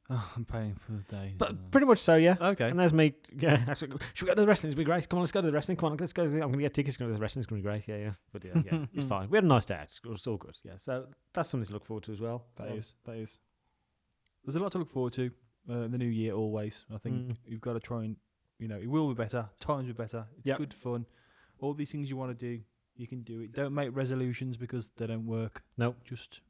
Oh, 0.08 0.32
I'm 0.36 0.44
paying 0.44 0.76
for 0.76 0.92
the 0.92 1.02
day. 1.02 1.34
But 1.36 1.72
pretty 1.72 1.84
much 1.88 1.98
so, 1.98 2.14
yeah. 2.14 2.36
okay. 2.40 2.68
And 2.68 2.78
there's 2.78 2.92
me. 2.92 3.12
Yeah, 3.36 3.64
actually, 3.68 3.90
should 4.14 4.22
we 4.22 4.28
go 4.28 4.34
to 4.36 4.40
the 4.40 4.46
wrestling? 4.46 4.70
It's 4.70 4.76
going 4.76 4.84
to 4.84 4.88
be 4.88 4.92
great. 4.94 5.08
Come 5.08 5.18
on, 5.18 5.22
let's 5.22 5.32
go 5.32 5.40
to 5.40 5.46
the 5.48 5.52
wrestling. 5.52 5.76
Come 5.76 5.90
on, 5.90 5.96
let's 5.96 6.12
go. 6.12 6.22
I'm 6.22 6.30
going 6.38 6.52
to 6.52 6.58
get 6.58 6.74
tickets. 6.74 6.96
Go 6.96 7.08
to 7.08 7.12
the 7.12 7.18
wrestling. 7.18 7.40
It's 7.40 7.50
going 7.50 7.60
to 7.60 7.66
be 7.68 7.68
great. 7.68 7.88
Yeah, 7.88 7.96
yeah. 7.96 8.12
But 8.32 8.44
yeah, 8.44 8.62
yeah, 8.70 8.84
it's 8.94 9.04
fine. 9.14 9.28
We 9.30 9.36
had 9.36 9.42
a 9.42 9.48
nice 9.48 9.64
day. 9.64 9.80
It's, 9.82 10.00
it's 10.04 10.26
all 10.28 10.36
good. 10.36 10.56
Yeah, 10.62 10.74
so 10.78 11.06
that's 11.34 11.48
something 11.50 11.66
to 11.66 11.72
look 11.72 11.84
forward 11.84 12.04
to 12.04 12.12
as 12.12 12.20
well. 12.20 12.44
That 12.54 12.68
Um, 12.70 12.78
is. 12.78 12.94
That 13.04 13.16
is. 13.16 13.38
There's 14.44 14.54
a 14.54 14.60
lot 14.60 14.70
to 14.72 14.78
look 14.78 14.88
forward 14.88 15.12
to. 15.14 15.32
Uh, 15.68 15.80
in 15.80 15.90
the 15.90 15.98
new 15.98 16.06
year, 16.06 16.32
always. 16.32 16.84
I 16.94 16.98
think 16.98 17.16
Mm. 17.32 17.36
you've 17.44 17.60
got 17.60 17.72
to 17.72 17.80
try 17.80 18.04
and, 18.04 18.16
you 18.58 18.68
know, 18.68 18.78
it 18.78 18.86
will 18.86 19.08
be 19.08 19.14
better. 19.14 19.48
Times 19.58 19.86
will 19.88 19.94
be 19.94 19.98
better. 19.98 20.26
It's 20.38 20.46
Yep. 20.46 20.58
good 20.58 20.74
fun. 20.74 21.06
All 21.58 21.74
these 21.74 21.90
things 21.90 22.08
you 22.08 22.16
want 22.16 22.30
to 22.38 22.46
do, 22.56 22.62
you 22.94 23.06
can 23.08 23.22
do 23.22 23.40
it. 23.40 23.52
Don't 23.52 23.74
make 23.74 23.90
resolutions 23.94 24.56
because 24.56 24.90
they 24.96 25.06
don't 25.08 25.26
work. 25.26 25.64
Nope. 25.76 25.96
Just 26.04 26.40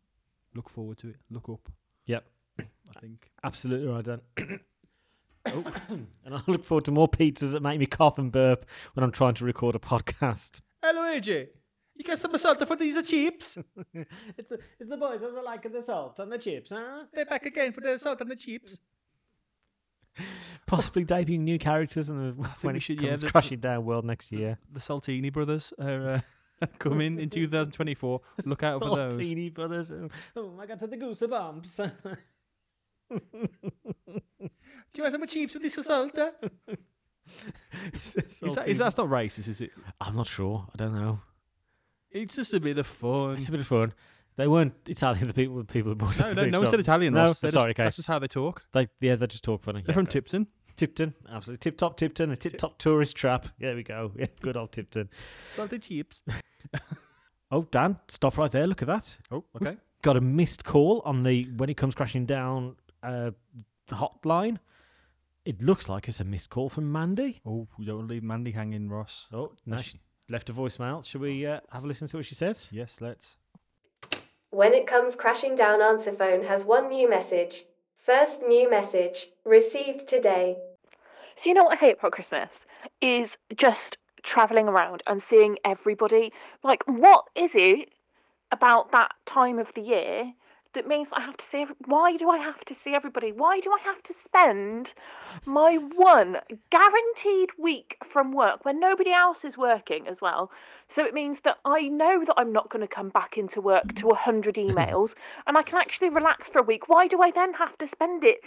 look 0.55 0.69
forward 0.69 0.99
to 0.99 1.09
it. 1.11 1.17
Look 1.31 1.49
up. 1.49 1.73
Yep. 2.07 2.27
I 2.59 3.01
think. 3.01 3.31
Absolutely 3.43 3.89
right, 3.89 4.05
Dan. 4.05 4.21
oh. 5.47 5.65
and 6.25 6.35
I 6.35 6.43
look 6.47 6.65
forward 6.65 6.85
to 6.87 6.93
more 6.93 7.09
pizzas 7.09 7.53
that 7.53 7.63
make 7.63 7.79
me 7.79 7.87
cough 7.87 8.19
and 8.19 8.31
burp 8.31 8.67
when 8.95 9.03
I'm 9.05 9.13
trying 9.13 9.35
to 9.35 9.45
record 9.47 9.75
a 9.75 9.79
podcast. 9.79 10.61
Hello, 10.83 11.01
AJ. 11.03 11.49
You 11.95 12.05
get 12.05 12.19
some 12.19 12.37
salt 12.37 12.67
for 12.69 12.77
these 12.77 13.03
chips. 13.09 13.57
it's, 13.95 14.51
the, 14.51 14.59
it's 14.79 14.91
the 14.91 14.99
boys 14.99 15.21
that 15.23 15.43
like 15.43 15.73
the 15.73 15.83
salt 15.83 16.19
and 16.19 16.31
the 16.31 16.37
chips, 16.37 16.71
huh? 16.71 17.05
They're 17.15 17.25
back 17.25 17.47
again 17.47 17.73
for 17.73 17.81
the 17.81 17.99
salt 17.99 18.21
and 18.21 18.31
the 18.31 18.37
chips. 18.37 18.79
Possibly 20.67 21.05
debuting 21.05 21.41
new 21.41 21.59
characters 21.59 22.11
and 22.11 22.37
the, 22.39 22.49
when 22.61 22.75
we 22.75 22.79
it 22.79 22.83
should, 22.83 22.99
comes 22.99 23.09
yeah, 23.09 23.17
the- 23.17 23.31
crashing 23.31 23.61
down 23.61 23.85
world 23.85 24.05
next 24.05 24.33
year. 24.33 24.59
The 24.73 24.81
Saltini 24.81 25.31
brothers 25.31 25.73
are 25.81 26.23
uh, 26.63 26.67
coming 26.79 27.21
in 27.21 27.31
2024. 27.31 28.21
Look 28.45 28.63
out 28.63 28.83
for 28.83 28.97
those. 28.97 29.15
Saltini 29.15 29.51
brothers. 29.51 29.93
Oh, 29.93 30.09
oh, 30.37 30.59
I 30.61 30.67
got 30.67 30.79
to 30.81 30.87
the 30.87 30.97
goosebumps. 30.97 31.93
Do 33.09 33.21
you 34.97 35.03
have 35.05 35.13
some 35.13 35.27
chips 35.27 35.55
with 35.55 35.63
this 35.63 35.79
uh? 35.79 36.11
Is 37.93 38.15
that, 38.55 38.65
is 38.69 38.79
that 38.79 38.97
not 38.97 39.09
racist? 39.09 39.49
Is 39.49 39.61
it? 39.61 39.71
I'm 40.01 40.17
not 40.17 40.27
sure. 40.27 40.67
I 40.73 40.77
don't 40.77 40.95
know. 40.95 41.21
It's 42.11 42.37
just 42.37 42.55
a 42.55 42.61
bit 42.61 42.79
of 42.79 42.87
fun. 42.87 43.37
It's 43.37 43.49
a 43.49 43.51
bit 43.51 43.61
of 43.61 43.67
fun. 43.67 43.93
They 44.37 44.47
weren't 44.49 44.75
Italian. 44.87 45.27
The 45.29 45.35
people, 45.35 45.57
the 45.59 45.65
people 45.65 45.91
that 45.91 45.97
bought 45.97 46.19
No, 46.21 46.29
it. 46.29 46.35
no, 46.37 46.45
no 46.47 46.61
one 46.61 46.71
said 46.71 46.81
Italian. 46.81 47.15
No, 47.15 47.27
Ross. 47.27 47.41
They're 47.41 47.51
sorry. 47.51 47.71
just, 47.71 47.77
okay. 47.77 47.83
That's 47.85 47.97
just 47.97 48.09
how 48.09 48.19
they 48.19 48.29
talk. 48.29 48.63
They, 48.73 48.89
yeah, 49.01 49.17
they 49.17 49.27
just 49.27 49.45
talk 49.45 49.63
funny. 49.63 49.81
They're 49.81 49.93
Yeah, 49.93 49.95
from 49.95 50.05
go. 50.05 50.11
Tipton. 50.11 50.47
Tipton, 50.77 51.15
absolutely. 51.31 51.59
Tip 51.59 51.79
top 51.79 51.97
Tipton, 51.97 52.31
a 52.33 52.37
tip 52.37 52.59
top 52.59 52.77
tourist 52.79 53.17
trap. 53.17 53.47
Yeah, 53.59 53.69
there 53.69 53.77
we 53.77 53.83
go. 53.83 54.13
Yeah, 54.15 54.27
good 54.43 54.59
old 54.59 54.73
Tipton. 54.73 55.09
Salted 55.51 55.83
chips. 55.83 56.23
Oh, 57.51 57.63
Dan, 57.71 57.97
stop 58.09 58.37
right 58.39 58.51
there. 58.51 58.67
Look 58.67 58.83
at 58.83 58.89
that. 58.89 59.19
Oh, 59.31 59.45
okay. 59.63 59.77
Got 60.03 60.17
a 60.17 60.21
missed 60.21 60.65
call 60.65 61.01
on 61.05 61.23
the 61.23 61.45
when 61.57 61.71
it 61.71 61.77
comes 61.77 61.95
crashing 61.95 62.27
down 62.27 62.75
uh, 63.05 63.31
the 63.87 63.95
hotline. 63.95 64.59
It 65.45 65.63
looks 65.63 65.89
like 65.89 66.09
it's 66.09 66.19
a 66.19 66.25
missed 66.25 66.51
call 66.51 66.69
from 66.69 66.91
Mandy. 66.91 67.41
Oh, 67.47 67.69
we 67.79 67.85
don't 67.85 67.99
want 67.99 68.09
to 68.09 68.15
leave 68.15 68.25
Mandy 68.25 68.51
hanging, 68.51 68.89
Ross. 68.89 69.29
Oh, 69.33 69.53
no, 69.65 69.77
she 69.77 70.01
left 70.29 70.51
a 70.51 70.53
voicemail. 70.53 71.05
Shall 71.05 71.21
we 71.21 71.47
uh, 71.47 71.61
have 71.71 71.85
a 71.85 71.87
listen 71.87 72.09
to 72.09 72.17
what 72.17 72.27
she 72.27 72.35
says? 72.35 72.67
Yes, 72.73 73.01
let's. 73.01 73.37
When 74.57 74.73
it 74.73 74.87
comes 74.87 75.17
crashing 75.17 75.55
down 75.55 75.83
answer 75.83 76.13
phone 76.13 76.45
has 76.45 76.65
one 76.65 76.89
new 76.89 77.11
message. 77.11 77.67
First 77.99 78.41
new 78.41 78.71
message 78.71 79.29
received 79.45 80.09
today. 80.09 80.57
So 81.37 81.51
you 81.51 81.55
know 81.55 81.65
what 81.65 81.75
I 81.75 81.77
hate 81.77 81.99
about 81.99 82.13
Christmas 82.13 82.65
is 83.03 83.37
just 83.55 83.99
traveling 84.23 84.67
around 84.67 85.03
and 85.07 85.23
seeing 85.23 85.59
everybody. 85.63 86.33
Like, 86.63 86.85
what 86.87 87.27
is 87.35 87.51
it 87.53 87.91
about 88.51 88.93
that 88.93 89.11
time 89.27 89.59
of 89.59 89.75
the 89.75 89.83
year 89.83 90.33
that 90.77 90.87
means 90.87 91.09
I 91.11 91.23
have 91.23 91.39
to 91.39 91.45
see? 91.45 91.63
Every- 91.63 91.77
Why 91.87 92.17
do 92.17 92.29
I 92.29 92.37
have 92.37 92.63
to 92.67 92.75
see 92.75 92.95
everybody? 92.95 93.33
Why 93.33 93.61
do 93.61 93.73
I 93.73 93.79
have 93.79 94.03
to 94.05 94.13
spend 94.13 94.93
my 95.47 95.77
one 95.77 96.41
guaranteed 96.71 97.51
week 97.59 97.97
from 98.05 98.33
work 98.33 98.65
when 98.67 98.79
nobody 98.79 99.11
else 99.11 99.43
is 99.45 99.57
working 99.57 100.07
as 100.07 100.21
well? 100.21 100.51
So 100.89 101.03
it 101.05 101.15
means 101.15 101.41
that 101.41 101.59
I 101.65 101.89
know 101.89 102.25
that 102.27 102.35
I'm 102.37 102.53
not 102.53 102.69
going 102.69 102.83
to 102.83 102.95
come 102.95 103.09
back 103.09 103.39
into 103.39 103.61
work 103.61 103.95
to 103.95 104.07
100 104.09 104.57
emails 104.57 105.15
and 105.47 105.57
I 105.57 105.63
can 105.63 105.79
actually 105.79 106.11
relax 106.11 106.49
for 106.49 106.59
a 106.59 106.63
week. 106.71 106.89
Why 106.91 107.09
do 107.09 107.23
I 107.23 107.31
then 107.31 107.55
have 107.55 107.77
to 107.79 107.89
spend 107.89 108.23
it 108.23 108.41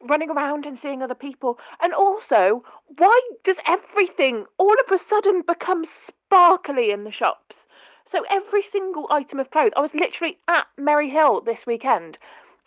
running 0.00 0.30
around 0.30 0.66
and 0.66 0.78
seeing 0.78 1.02
other 1.02 1.14
people? 1.16 1.58
And 1.80 1.92
also, 1.92 2.64
why 2.96 3.20
does 3.42 3.58
everything 3.66 4.46
all 4.56 4.72
of 4.72 4.92
a 4.92 4.98
sudden 4.98 5.42
become 5.42 5.84
sparkly 5.84 6.92
in 6.92 7.02
the 7.02 7.10
shops? 7.10 7.66
So 8.06 8.24
every 8.28 8.62
single 8.62 9.06
item 9.10 9.40
of 9.40 9.50
clothes, 9.50 9.72
I 9.76 9.80
was 9.80 9.94
literally 9.94 10.38
at 10.48 10.66
Merry 10.76 11.08
Hill 11.08 11.40
this 11.40 11.66
weekend 11.66 12.18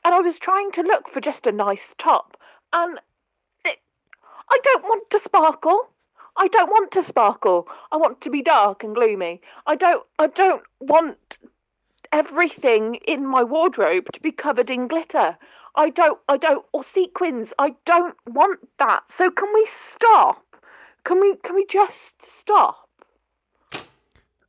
and 0.04 0.14
I 0.14 0.20
was 0.20 0.40
trying 0.40 0.72
to 0.74 0.82
look 0.82 1.10
for 1.10 1.20
just 1.22 1.48
a 1.48 1.52
nice 1.52 1.94
top 1.98 2.38
and 2.72 3.00
it, 3.64 3.80
I 4.50 4.60
don't 4.64 4.84
want 4.84 5.10
to 5.10 5.20
sparkle. 5.20 5.90
I 6.38 6.48
don't 6.48 6.70
want 6.70 6.92
to 6.92 7.04
sparkle. 7.04 7.68
I 7.92 7.98
want 7.98 8.22
to 8.22 8.30
be 8.30 8.42
dark 8.42 8.84
and 8.84 8.94
gloomy. 8.94 9.42
I 9.66 9.76
don't 9.76 10.06
I 10.20 10.28
don't 10.28 10.64
want 10.80 11.38
everything 12.12 12.96
in 12.96 13.26
my 13.26 13.44
wardrobe 13.44 14.12
to 14.14 14.22
be 14.22 14.32
covered 14.32 14.70
in 14.70 14.88
glitter. 14.88 15.38
I 15.76 15.90
don't 15.90 16.20
I 16.28 16.38
don't 16.38 16.66
or 16.72 16.84
sequins. 16.84 17.54
I 17.60 17.76
don't 17.86 18.16
want 18.26 18.60
that. 18.78 19.12
So 19.12 19.32
can 19.32 19.54
we 19.54 19.68
stop? 19.72 20.44
Can 21.04 21.20
we 21.20 21.36
can 21.38 21.56
we 21.56 21.66
just 21.66 22.24
stop? 22.24 22.85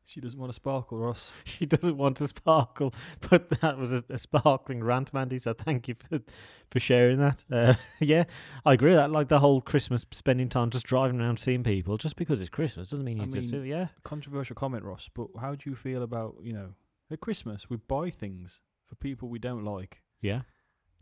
She 0.09 0.21
doesn't 0.21 0.39
want 0.39 0.51
to 0.51 0.55
sparkle, 0.55 0.99
Ross. 0.99 1.33
She 1.45 1.67
doesn't 1.67 1.97
want 1.97 2.19
to 2.19 2.29
sparkle, 2.29 2.95
but 3.29 3.51
that 3.61 3.77
was 3.77 3.93
a, 3.93 4.05
a 4.09 4.19
sparkling 4.19 4.85
rant, 4.85 5.13
Mandy. 5.13 5.37
So 5.41 5.53
thank 5.53 5.89
you 5.89 5.97
for 5.97 6.21
for 6.71 6.79
sharing 6.79 7.19
that. 7.19 7.45
Uh, 7.51 7.75
yeah, 8.01 8.23
I 8.65 8.75
agree 8.75 8.91
with 8.91 8.99
that. 8.99 9.11
Like 9.11 9.27
the 9.27 9.41
whole 9.41 9.61
Christmas 9.61 10.07
spending 10.13 10.49
time 10.49 10.71
just 10.71 10.87
driving 10.87 11.21
around 11.21 11.41
seeing 11.41 11.65
people 11.65 11.97
just 11.97 12.15
because 12.15 12.41
it's 12.41 12.51
Christmas 12.51 12.89
doesn't 12.91 13.05
mean 13.05 13.17
you 13.17 13.25
I 13.25 13.27
just 13.27 13.53
mean- 13.53 13.65
yeah. 13.67 13.89
Controversial 14.05 14.55
comment, 14.55 14.85
Ross, 14.85 15.11
but 15.13 15.27
how 15.41 15.57
do 15.57 15.69
you 15.69 15.75
feel 15.75 16.05
about, 16.05 16.37
you 16.41 16.53
know, 16.53 16.75
at 17.11 17.21
Christmas 17.21 17.69
we 17.69 17.77
buy 17.77 18.11
things 18.11 18.61
for 18.87 18.95
people 18.95 19.29
we 19.29 19.41
don't 19.41 19.65
like? 19.65 20.03
Yeah. 20.21 20.43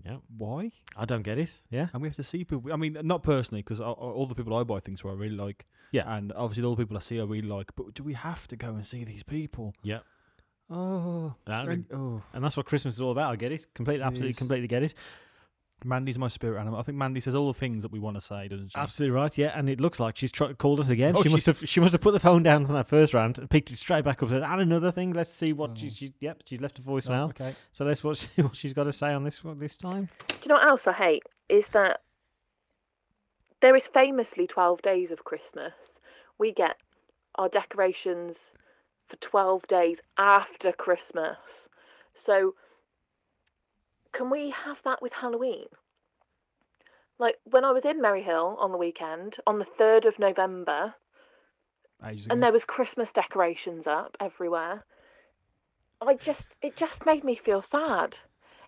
Yeah. 0.05 0.16
Why? 0.36 0.70
I 0.97 1.05
don't 1.05 1.22
get 1.22 1.38
it. 1.38 1.61
Yeah. 1.70 1.88
And 1.92 2.03
we 2.03 2.09
have 2.09 2.16
to 2.16 2.22
see 2.22 2.45
people. 2.45 2.72
I 2.72 2.76
mean, 2.76 2.97
not 3.03 3.22
personally, 3.22 3.62
because 3.62 3.80
all 3.80 4.26
the 4.28 4.34
people 4.34 4.55
I 4.57 4.62
buy 4.62 4.80
things 4.80 5.01
for 5.01 5.11
I 5.11 5.14
really 5.14 5.36
like. 5.36 5.66
Yeah. 5.92 6.12
And 6.14 6.32
obviously, 6.32 6.64
all 6.64 6.74
the 6.74 6.82
people 6.82 6.97
I 6.97 7.01
see 7.01 7.20
I 7.20 7.24
really 7.24 7.49
like. 7.49 7.70
But 7.76 7.95
do 7.95 8.03
we 8.03 8.14
have 8.14 8.47
to 8.49 8.57
go 8.57 8.68
and 8.74 8.86
see 8.86 9.05
these 9.05 9.22
people? 9.22 9.74
Yeah. 9.82 10.01
Oh. 10.70 11.34
That- 11.47 11.68
and- 11.68 11.86
oh. 11.92 12.22
And 12.32 12.42
that's 12.45 12.57
what 12.57 12.66
Christmas 12.66 12.95
is 12.95 13.01
all 13.01 13.12
about. 13.12 13.32
I 13.32 13.36
get 13.36 13.53
it. 13.53 13.66
Completely, 13.74 14.03
It 14.03 14.07
absolutely, 14.07 14.30
is. 14.30 14.36
completely 14.38 14.68
get 14.68 14.82
it. 14.82 14.95
Mandy's 15.84 16.18
my 16.18 16.28
spirit 16.28 16.60
animal. 16.60 16.78
I 16.78 16.82
think 16.82 16.96
Mandy 16.96 17.20
says 17.20 17.34
all 17.34 17.46
the 17.46 17.58
things 17.58 17.82
that 17.82 17.92
we 17.92 17.98
want 17.98 18.16
to 18.16 18.20
say, 18.20 18.48
doesn't 18.48 18.68
she? 18.68 18.78
Absolutely 18.78 19.14
right. 19.14 19.36
Yeah, 19.36 19.52
and 19.58 19.68
it 19.68 19.80
looks 19.80 20.00
like 20.00 20.16
she's 20.16 20.32
tr- 20.32 20.52
called 20.52 20.80
us 20.80 20.88
again. 20.88 21.14
Oh, 21.16 21.22
she 21.22 21.28
must 21.28 21.46
have. 21.46 21.68
She 21.68 21.80
must 21.80 21.92
have 21.92 22.00
put 22.00 22.12
the 22.12 22.20
phone 22.20 22.42
down 22.42 22.66
from 22.66 22.74
that 22.74 22.86
first 22.86 23.12
round 23.12 23.38
and 23.38 23.50
picked 23.50 23.70
it 23.70 23.76
straight 23.76 24.04
back 24.04 24.22
up. 24.22 24.30
And 24.30 24.30
said, 24.30 24.42
and 24.42 24.60
another 24.60 24.90
thing. 24.90 25.12
Let's 25.12 25.32
see 25.32 25.52
what 25.52 25.70
oh. 25.70 25.74
she, 25.76 25.90
she. 25.90 26.14
Yep, 26.20 26.42
she's 26.46 26.60
left 26.60 26.78
a 26.78 26.82
voicemail. 26.82 27.24
Oh, 27.24 27.44
okay. 27.44 27.54
So 27.72 27.84
let's 27.84 28.02
watch 28.02 28.18
see 28.18 28.30
what 28.42 28.56
she's 28.56 28.72
got 28.72 28.84
to 28.84 28.92
say 28.92 29.12
on 29.12 29.24
this 29.24 29.42
one 29.42 29.58
this 29.58 29.76
time. 29.76 30.08
Do 30.28 30.36
you 30.44 30.48
know 30.48 30.54
what 30.54 30.66
else 30.66 30.86
I 30.86 30.92
hate? 30.92 31.24
Is 31.48 31.68
that 31.68 32.00
there 33.64 33.76
is 33.76 33.86
famously 33.86 34.46
12 34.46 34.82
days 34.82 35.10
of 35.10 35.24
Christmas. 35.24 35.72
We 36.38 36.52
get 36.52 36.76
our 37.36 37.48
decorations 37.48 38.36
for 39.08 39.16
12 39.16 39.66
days 39.66 40.02
after 40.18 40.70
Christmas. 40.70 41.38
So, 42.14 42.54
can 44.14 44.30
we 44.30 44.50
have 44.50 44.78
that 44.84 45.02
with 45.02 45.12
Halloween? 45.12 45.66
Like, 47.18 47.38
when 47.44 47.64
I 47.64 47.72
was 47.72 47.84
in 47.84 48.00
Merry 48.00 48.22
Hill 48.22 48.56
on 48.58 48.72
the 48.72 48.78
weekend, 48.78 49.36
on 49.46 49.58
the 49.58 49.64
3rd 49.64 50.06
of 50.06 50.18
November, 50.18 50.94
and 52.30 52.42
there 52.42 52.52
was 52.52 52.64
Christmas 52.64 53.12
decorations 53.12 53.86
up 53.86 54.16
everywhere. 54.20 54.84
I 56.00 56.14
just 56.14 56.44
it 56.60 56.76
just 56.76 57.06
made 57.06 57.24
me 57.24 57.34
feel 57.34 57.62
sad. 57.62 58.18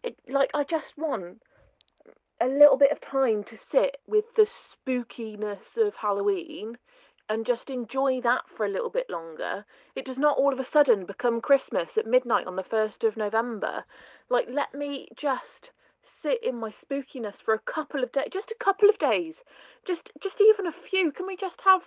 It 0.03 0.17
like 0.29 0.51
I 0.55 0.65
just 0.65 0.97
want 0.97 1.43
a 2.41 2.47
little 2.47 2.77
bit 2.77 2.93
of 2.93 3.01
time 3.01 3.45
to 3.45 3.59
sit 3.59 3.99
with 4.07 4.25
the 4.37 4.47
spookiness 4.47 5.77
of 5.77 5.95
Halloween 5.97 6.79
and 7.29 7.45
just 7.45 7.69
enjoy 7.71 8.21
that 8.21 8.49
for 8.49 8.65
a 8.65 8.71
little 8.71 8.91
bit 8.91 9.11
longer. 9.11 9.67
It 9.95 10.05
does 10.05 10.19
not 10.19 10.39
all 10.39 10.53
of 10.53 10.61
a 10.61 10.65
sudden 10.65 11.05
become 11.05 11.41
Christmas 11.41 11.99
at 11.99 12.07
midnight 12.07 12.47
on 12.47 12.57
the 12.57 12.63
1st 12.63 13.05
of 13.05 13.17
November. 13.17 13.85
Like 14.29 14.47
let 14.51 14.75
me 14.75 15.09
just 15.17 15.73
sit 16.03 16.43
in 16.43 16.57
my 16.57 16.71
spookiness 16.71 17.43
for 17.43 17.55
a 17.55 17.59
couple 17.59 18.03
of 18.03 18.13
days, 18.13 18.29
just 18.31 18.51
a 18.51 18.65
couple 18.65 18.89
of 18.89 18.99
days. 18.99 19.43
Just 19.85 20.11
just 20.21 20.41
even 20.41 20.67
a 20.67 20.73
few. 20.73 21.13
Can 21.13 21.27
we 21.27 21.37
just 21.37 21.61
have 21.63 21.83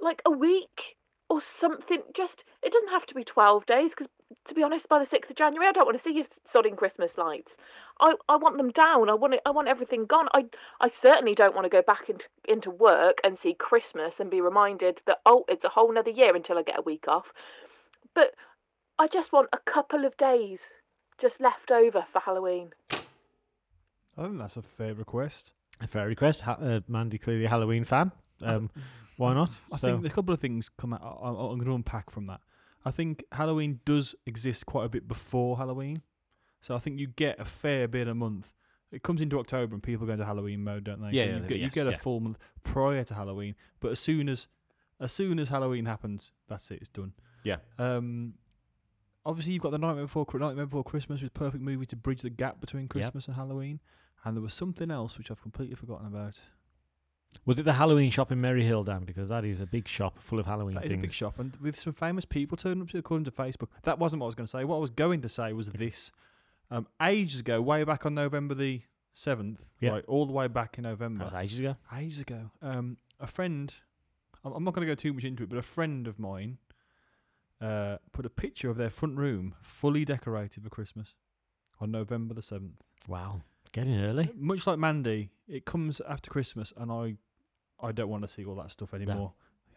like 0.00 0.22
a 0.24 0.30
week 0.30 0.96
or 1.30 1.40
something. 1.40 2.02
Just 2.12 2.44
it 2.62 2.72
doesn't 2.72 2.90
have 2.90 3.06
to 3.06 3.14
be 3.14 3.24
twelve 3.24 3.64
days 3.64 3.90
because 3.90 4.08
to 4.46 4.54
be 4.54 4.62
honest, 4.62 4.88
by 4.88 4.98
the 4.98 5.06
sixth 5.06 5.30
of 5.30 5.36
January, 5.36 5.68
I 5.68 5.72
don't 5.72 5.86
want 5.86 5.96
to 5.96 6.02
see 6.02 6.14
you 6.14 6.24
sodding 6.46 6.76
Christmas 6.76 7.16
lights. 7.16 7.56
I, 8.00 8.14
I 8.28 8.36
want 8.36 8.58
them 8.58 8.70
down. 8.70 9.08
I 9.08 9.14
want 9.14 9.34
it. 9.34 9.40
I 9.46 9.50
want 9.50 9.68
everything 9.68 10.06
gone. 10.06 10.28
I 10.34 10.46
I 10.80 10.88
certainly 10.88 11.34
don't 11.34 11.54
want 11.54 11.64
to 11.64 11.70
go 11.70 11.82
back 11.82 12.10
into 12.10 12.26
into 12.46 12.70
work 12.70 13.20
and 13.24 13.38
see 13.38 13.54
Christmas 13.54 14.20
and 14.20 14.30
be 14.30 14.40
reminded 14.40 15.00
that 15.06 15.20
oh, 15.24 15.44
it's 15.48 15.64
a 15.64 15.70
whole 15.70 15.92
nother 15.92 16.10
year 16.10 16.34
until 16.34 16.58
I 16.58 16.62
get 16.62 16.78
a 16.78 16.82
week 16.82 17.06
off. 17.08 17.32
But 18.14 18.34
I 18.98 19.06
just 19.06 19.32
want 19.32 19.48
a 19.52 19.58
couple 19.58 20.04
of 20.04 20.16
days 20.16 20.60
just 21.20 21.40
left 21.40 21.70
over 21.70 22.04
for 22.12 22.20
Halloween. 22.20 22.70
I 24.16 24.24
think 24.24 24.38
that's 24.38 24.56
a 24.56 24.62
fair 24.62 24.94
request. 24.94 25.52
A 25.80 25.86
fair 25.86 26.06
request. 26.06 26.42
Ha- 26.42 26.58
uh, 26.60 26.80
Mandy, 26.88 27.18
clearly 27.18 27.44
a 27.44 27.48
Halloween 27.48 27.84
fan. 27.84 28.12
Um, 28.42 28.70
why 29.16 29.34
not? 29.34 29.58
I 29.72 29.78
So- 29.78 29.96
think 29.96 30.06
a 30.06 30.14
couple 30.14 30.34
of 30.34 30.40
things 30.40 30.68
come 30.68 30.92
out. 30.92 31.02
I, 31.02 31.28
I'm 31.28 31.36
going 31.58 31.64
to 31.64 31.74
unpack 31.74 32.10
from 32.10 32.26
that. 32.26 32.40
I 32.84 32.90
think 32.90 33.24
Halloween 33.32 33.80
does 33.84 34.14
exist 34.26 34.64
quite 34.66 34.86
a 34.86 34.88
bit 34.88 35.06
before 35.06 35.58
Halloween, 35.58 36.00
so 36.62 36.74
I 36.74 36.78
think 36.78 36.98
you 36.98 37.08
get 37.08 37.38
a 37.38 37.44
fair 37.44 37.86
bit 37.86 38.08
a 38.08 38.14
month. 38.14 38.54
It 38.90 39.02
comes 39.02 39.20
into 39.20 39.38
October 39.38 39.74
and 39.74 39.82
people 39.82 40.06
go 40.06 40.14
into 40.14 40.24
Halloween 40.24 40.64
mode, 40.64 40.84
don't 40.84 41.00
they? 41.02 41.10
Yeah, 41.10 41.24
so 41.24 41.28
yeah, 41.28 41.34
you 41.36 41.40
they- 41.42 41.48
get, 41.48 41.56
you 41.58 41.62
yes, 41.64 41.74
get 41.74 41.86
a 41.86 41.90
yeah. 41.90 41.96
full 41.98 42.20
month 42.20 42.38
prior 42.64 43.04
to 43.04 43.14
Halloween. 43.14 43.54
But 43.80 43.90
as 43.92 44.00
soon 44.00 44.28
as 44.30 44.48
as 44.98 45.12
soon 45.12 45.38
as 45.38 45.48
Halloween 45.50 45.84
happens, 45.86 46.32
that's 46.48 46.70
it. 46.70 46.78
It's 46.80 46.88
done. 46.88 47.12
Yeah. 47.44 47.56
Um. 47.78 48.34
Obviously, 49.24 49.52
you've 49.52 49.62
got 49.62 49.70
the 49.72 49.78
Nightmare 49.78 50.04
Before 50.04 50.26
Nightmare 50.34 50.66
Before 50.66 50.84
Christmas, 50.84 51.22
with 51.22 51.34
perfect 51.34 51.62
movie 51.62 51.86
to 51.86 51.96
bridge 51.96 52.22
the 52.22 52.30
gap 52.30 52.60
between 52.60 52.88
Christmas 52.88 53.26
and 53.26 53.36
Halloween. 53.36 53.80
And 54.24 54.36
there 54.36 54.42
was 54.42 54.54
something 54.54 54.90
else 54.90 55.18
which 55.18 55.30
I've 55.30 55.42
completely 55.42 55.74
forgotten 55.76 56.06
about. 56.06 56.40
Was 57.46 57.58
it 57.58 57.62
the 57.64 57.74
Halloween 57.74 58.10
shop 58.10 58.32
in 58.32 58.40
Merry 58.40 58.64
Hill, 58.64 58.82
Dan? 58.82 59.04
Because 59.04 59.28
that 59.28 59.44
is 59.44 59.60
a 59.60 59.66
big 59.66 59.86
shop 59.86 60.18
full 60.20 60.38
of 60.38 60.46
Halloween 60.46 60.74
That 60.74 60.84
is 60.86 60.92
things. 60.92 61.00
a 61.00 61.06
big 61.06 61.12
shop, 61.12 61.38
and 61.38 61.56
with 61.56 61.78
some 61.78 61.92
famous 61.92 62.24
people 62.24 62.56
turning 62.56 62.82
up 62.82 62.88
to 62.90 62.98
according 62.98 63.24
to 63.26 63.30
Facebook. 63.30 63.68
That 63.84 63.98
wasn't 63.98 64.20
what 64.20 64.26
I 64.26 64.28
was 64.28 64.34
going 64.34 64.46
to 64.46 64.50
say. 64.50 64.64
What 64.64 64.76
I 64.76 64.80
was 64.80 64.90
going 64.90 65.20
to 65.22 65.28
say 65.28 65.52
was 65.52 65.70
this: 65.70 66.10
um, 66.70 66.86
ages 67.00 67.40
ago, 67.40 67.60
way 67.62 67.84
back 67.84 68.04
on 68.04 68.14
November 68.14 68.54
the 68.54 68.82
seventh, 69.12 69.68
Yeah. 69.80 69.90
right, 69.90 70.04
all 70.06 70.26
the 70.26 70.32
way 70.32 70.48
back 70.48 70.76
in 70.76 70.82
That 70.82 70.90
November, 70.90 71.24
was 71.26 71.34
ages 71.34 71.60
ago. 71.60 71.76
ages 71.96 72.20
ago, 72.20 72.50
um, 72.62 72.96
a 73.20 73.26
friend. 73.28 73.74
I'm 74.44 74.52
I'm 74.52 74.64
not 74.64 74.74
going 74.74 74.86
to 74.86 74.90
go 74.90 74.96
too 74.96 75.12
much 75.12 75.24
into 75.24 75.44
it, 75.44 75.48
but 75.50 75.58
a 75.58 75.62
friend 75.62 76.08
of 76.08 76.18
mine 76.18 76.58
uh, 77.60 77.96
put 78.12 78.24
a 78.26 78.30
picture 78.30 78.70
of 78.70 78.76
their 78.76 78.90
front 78.90 79.16
room 79.18 79.54
fully 79.60 80.04
decorated 80.04 80.62
for 80.62 80.70
Christmas 80.70 81.14
on 81.80 81.90
November 81.90 82.34
the 82.34 82.42
seventh. 82.42 82.82
Wow. 83.08 83.42
Getting 83.72 84.00
early. 84.00 84.30
Much 84.34 84.66
like 84.66 84.78
Mandy, 84.78 85.30
it 85.46 85.64
comes 85.64 86.00
after 86.08 86.30
Christmas, 86.30 86.72
and 86.76 86.90
I, 86.90 87.16
I 87.80 87.92
don't 87.92 88.08
want 88.08 88.22
to 88.22 88.28
see 88.28 88.44
all 88.44 88.56
that 88.56 88.72
stuff 88.72 88.92
anymore. 88.94 89.34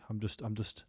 I'm 0.10 0.20
just, 0.20 0.42
I'm 0.42 0.56
just, 0.56 0.84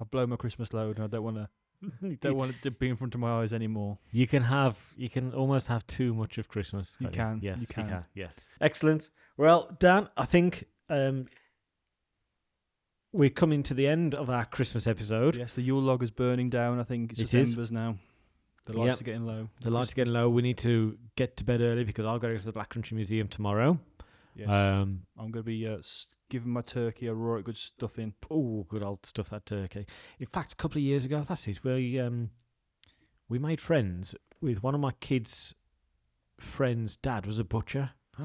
I've 0.00 0.10
blown 0.10 0.30
my 0.30 0.36
Christmas 0.36 0.72
load, 0.72 0.96
and 0.96 1.04
I 1.04 1.08
don't 1.08 1.24
want 1.24 1.36
to, 1.36 2.16
don't 2.20 2.36
want 2.36 2.52
it 2.52 2.62
to 2.62 2.70
be 2.70 2.88
in 2.88 2.96
front 2.96 3.14
of 3.14 3.20
my 3.20 3.40
eyes 3.40 3.52
anymore. 3.52 3.98
You 4.12 4.26
can 4.26 4.44
have, 4.44 4.78
you 4.96 5.10
can 5.10 5.34
almost 5.34 5.66
have 5.66 5.86
too 5.86 6.14
much 6.14 6.38
of 6.38 6.48
Christmas. 6.48 6.96
You 7.00 7.08
can, 7.08 7.40
Yes, 7.42 7.60
you 7.60 7.66
can. 7.66 8.04
Yes. 8.14 8.46
Excellent. 8.60 9.08
Well, 9.36 9.74
Dan, 9.78 10.08
I 10.16 10.26
think 10.26 10.66
um, 10.88 11.26
we're 13.12 13.30
coming 13.30 13.62
to 13.64 13.74
the 13.74 13.86
end 13.86 14.14
of 14.14 14.30
our 14.30 14.44
Christmas 14.44 14.86
episode. 14.86 15.36
Yes, 15.36 15.54
the 15.54 15.62
Yule 15.62 15.82
log 15.82 16.02
is 16.02 16.10
burning 16.10 16.48
down. 16.48 16.78
I 16.80 16.84
think 16.84 17.12
it's 17.12 17.20
It 17.20 17.28
just 17.28 17.50
embers 17.52 17.72
now. 17.72 17.96
The 18.66 18.74
Yep. 18.74 18.86
lights 18.86 19.00
are 19.00 19.04
getting 19.04 19.26
low. 19.26 19.48
The 19.62 19.70
lights 19.70 19.92
are 19.92 19.94
getting 19.96 20.12
low. 20.12 20.28
We 20.28 20.42
need 20.42 20.58
to 20.58 20.98
get 21.16 21.36
to 21.38 21.44
bed 21.44 21.60
early 21.60 21.82
because 21.84 22.04
I've 22.06 22.20
got 22.20 22.28
to 22.28 22.34
go 22.34 22.38
to 22.38 22.44
the 22.44 22.52
Black 22.52 22.68
Country 22.68 22.94
Museum 22.94 23.26
tomorrow. 23.26 23.80
Yes, 24.34 24.48
Um, 24.48 25.06
I'm 25.16 25.30
going 25.32 25.42
to 25.42 25.50
be 25.50 25.66
uh, 25.66 25.78
giving 26.28 26.52
my 26.52 26.60
turkey 26.60 27.06
a 27.08 27.14
right 27.14 27.42
good 27.42 27.56
stuffing. 27.56 28.14
oh, 28.30 28.64
good 28.68 28.82
old 28.82 29.04
stuff 29.06 29.30
that 29.30 29.44
turkey. 29.46 29.86
In 30.20 30.26
fact, 30.26 30.52
a 30.52 30.56
couple 30.56 30.78
of 30.78 30.84
years 30.84 31.04
ago, 31.04 31.24
that's 31.26 31.48
it. 31.48 31.64
We 31.64 31.98
um, 31.98 32.30
we 33.28 33.38
made 33.40 33.60
friends 33.60 34.14
with 34.40 34.62
one 34.62 34.74
of 34.74 34.80
my 34.80 34.92
kids' 34.92 35.54
friends' 36.38 36.96
dad 36.96 37.26
was 37.26 37.38
a 37.40 37.44
butcher, 37.44 37.90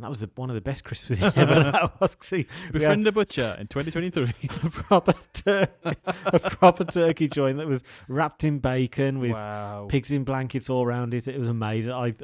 and 0.00 0.04
that 0.06 0.08
was 0.08 0.20
the, 0.20 0.30
one 0.36 0.48
of 0.48 0.54
the 0.54 0.62
best 0.62 0.82
Christmases 0.82 1.22
ever. 1.36 1.70
that 1.72 2.00
was 2.00 2.16
see, 2.22 2.46
Befriend 2.72 3.06
a 3.06 3.12
butcher 3.12 3.54
in 3.60 3.66
2023. 3.66 4.32
a 4.62 4.70
proper 4.70 5.12
turkey, 5.34 5.98
a 6.24 6.38
proper 6.38 6.84
turkey 6.84 7.28
joint 7.28 7.58
that 7.58 7.66
was 7.66 7.84
wrapped 8.08 8.44
in 8.44 8.60
bacon 8.60 9.18
with 9.18 9.32
wow. 9.32 9.86
pigs 9.90 10.10
in 10.10 10.24
blankets 10.24 10.70
all 10.70 10.86
around 10.86 11.12
it. 11.12 11.28
It 11.28 11.38
was 11.38 11.48
amazing. 11.48 11.92
I 11.92 12.14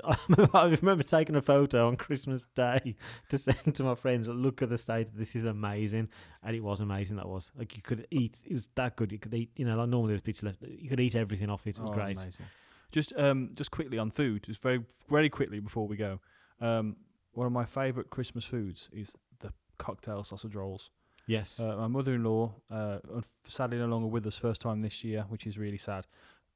I 0.55 0.65
remember 0.81 1.03
taking 1.03 1.37
a 1.37 1.43
photo 1.43 1.87
on 1.89 1.97
Christmas 1.97 2.47
Day 2.55 2.97
to 3.29 3.37
send 3.37 3.75
to 3.75 3.83
my 3.83 3.95
friends. 3.95 4.27
Look 4.27 4.63
at 4.63 4.71
the 4.71 4.79
state. 4.79 5.11
This 5.15 5.37
is 5.37 5.45
amazing, 5.45 6.09
and 6.43 6.57
it 6.57 6.65
was 6.65 6.81
amazing. 6.81 7.19
That 7.19 7.29
was 7.29 7.51
like 7.59 7.77
you 7.77 7.83
could 7.83 8.07
eat. 8.11 8.39
It 8.47 8.55
was 8.55 8.71
that 8.77 8.97
good. 8.97 9.13
You 9.13 9.19
could 9.19 9.35
eat. 9.35 9.51
You 9.57 9.67
know, 9.67 9.77
like 9.77 9.91
normally 9.91 10.13
there's 10.13 10.23
pizza 10.23 10.47
left. 10.47 10.63
You 10.63 10.89
could 10.89 11.01
eat 11.01 11.15
everything 11.15 11.51
off 11.51 11.67
it. 11.67 11.77
It 11.77 11.83
was 11.83 11.91
Oh, 11.91 11.93
great. 11.93 12.17
amazing. 12.17 12.47
Just 12.91 13.13
um, 13.19 13.51
just 13.55 13.71
quickly 13.71 13.99
on 13.99 14.11
food, 14.11 14.45
just 14.45 14.63
very 14.63 14.83
very 15.11 15.29
quickly 15.29 15.61
before 15.61 15.87
we 15.87 15.99
go. 15.99 16.21
Um, 16.59 16.97
one 17.37 17.47
of 17.47 17.53
my 17.53 17.65
favourite 17.67 18.09
Christmas 18.09 18.45
foods 18.47 18.89
is 18.93 19.15
the 19.41 19.53
cocktail 19.79 20.25
sausage 20.25 20.55
rolls. 20.57 20.91
Yes. 21.27 21.61
Uh, 21.61 21.77
my 21.77 21.87
mother-in-law, 21.87 22.55
uh, 22.71 22.99
sadly 23.47 23.79
no 23.79 23.87
longer 23.87 24.07
with 24.09 24.27
us, 24.27 24.39
first 24.39 24.63
time 24.63 24.81
this 24.81 25.05
year, 25.05 25.27
which 25.29 25.47
is 25.47 25.59
really 25.59 25.77
sad. 25.77 26.07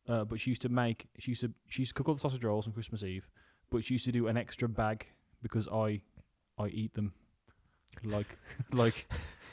Uh, 0.09 0.24
but 0.24 0.41
she 0.41 0.51
used 0.51 0.62
to 0.62 0.68
make, 0.70 1.07
she 1.18 1.33
used 1.33 1.43
to, 1.43 1.53
she 1.68 1.83
used 1.83 1.91
to 1.91 1.95
cook 1.95 2.09
all 2.09 2.14
the 2.14 2.20
sausage 2.20 2.43
rolls 2.45 2.66
on 2.66 2.72
Christmas 2.72 3.03
Eve. 3.03 3.28
But 3.70 3.85
she 3.85 3.95
used 3.95 4.07
to 4.07 4.12
do 4.12 4.26
an 4.26 4.37
extra 4.39 4.68
bag 4.68 5.07
because 5.43 5.68
I, 5.68 6.01
I 6.59 6.68
eat 6.68 6.95
them, 6.95 7.12
like, 8.03 8.39
like, 8.72 9.07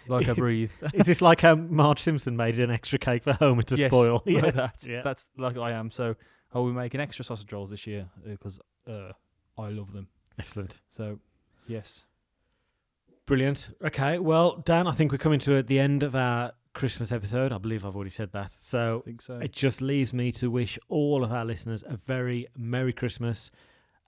like 0.08 0.30
I 0.30 0.34
breathe. 0.46 0.72
is 0.94 1.08
this 1.08 1.22
like 1.22 1.42
how 1.42 1.56
Marge 1.56 2.00
Simpson 2.00 2.38
made 2.38 2.58
an 2.60 2.72
extra 2.72 3.00
cake 3.00 3.24
for 3.24 3.34
Homer 3.34 3.64
to 3.64 3.76
Yes, 3.76 3.90
spoil? 3.92 4.24
like 4.26 4.46
Yes. 4.46 4.56
that. 4.56 4.90
Yeah. 4.90 5.02
That's 5.04 5.30
like 5.38 5.58
I 5.58 5.72
am. 5.72 5.92
So 5.92 6.16
I 6.54 6.60
will 6.60 6.68
be 6.68 6.74
making 6.74 7.02
extra 7.02 7.26
sausage 7.26 7.52
rolls 7.52 7.72
this 7.72 7.86
year 7.86 8.08
because 8.26 8.60
uh, 8.88 9.12
I 9.58 9.70
love 9.70 9.92
them. 9.92 10.08
Excellent. 10.40 10.82
So, 10.90 11.20
yes. 11.68 12.06
Brilliant. 13.26 13.70
Okay, 13.84 14.20
well, 14.20 14.58
Dan, 14.66 14.88
I 14.88 14.92
think 14.92 15.12
we're 15.12 15.18
coming 15.18 15.40
to 15.40 15.62
the 15.62 15.80
end 15.80 16.04
of 16.04 16.16
our 16.16 16.54
Christmas 16.74 17.12
episode. 17.12 17.52
I 17.52 17.58
believe 17.58 17.84
I've 17.84 17.96
already 17.96 18.12
said 18.12 18.32
that. 18.34 18.52
So 18.52 19.04
so. 19.20 19.38
it 19.40 19.52
just 19.52 19.82
leaves 19.82 20.14
me 20.14 20.32
to 20.34 20.52
wish 20.52 20.78
all 20.90 21.24
of 21.24 21.32
our 21.34 21.44
listeners 21.44 21.84
a 21.88 21.98
very 21.98 22.48
Merry 22.56 22.94
Christmas 22.94 23.50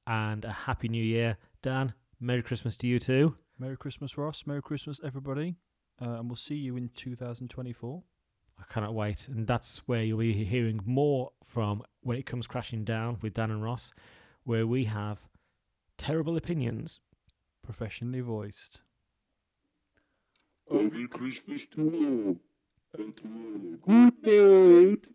and 0.05 0.45
a 0.45 0.51
Happy 0.51 0.87
New 0.87 1.03
Year. 1.03 1.37
Dan, 1.61 1.93
Merry 2.19 2.43
Christmas 2.43 2.75
to 2.77 2.87
you 2.87 2.99
too. 2.99 3.35
Merry 3.57 3.75
Christmas, 3.75 4.17
Ross. 4.17 4.45
Merry 4.45 4.61
Christmas, 4.61 5.01
everybody. 5.03 5.55
Uh, 6.01 6.11
and 6.19 6.29
we'll 6.29 6.35
see 6.35 6.55
you 6.55 6.77
in 6.77 6.89
2024. 6.95 8.03
I 8.59 8.63
cannot 8.71 8.93
wait. 8.93 9.27
And 9.27 9.47
that's 9.47 9.79
where 9.87 10.03
you'll 10.03 10.19
be 10.19 10.45
hearing 10.45 10.79
more 10.85 11.31
from 11.43 11.81
when 12.01 12.17
it 12.17 12.25
comes 12.25 12.47
crashing 12.47 12.83
down 12.83 13.17
with 13.21 13.33
Dan 13.33 13.51
and 13.51 13.63
Ross, 13.63 13.91
where 14.43 14.67
we 14.67 14.85
have 14.85 15.19
terrible 15.99 16.35
opinions. 16.37 16.99
Professionally 17.63 18.21
voiced. 18.21 18.81
Merry 20.71 21.07
Christmas 21.07 21.67
to 21.67 21.81
all, 21.81 22.37
and 22.97 23.15
to 23.17 23.79
all 23.87 24.09
good 24.11 24.23
night. 24.23 25.07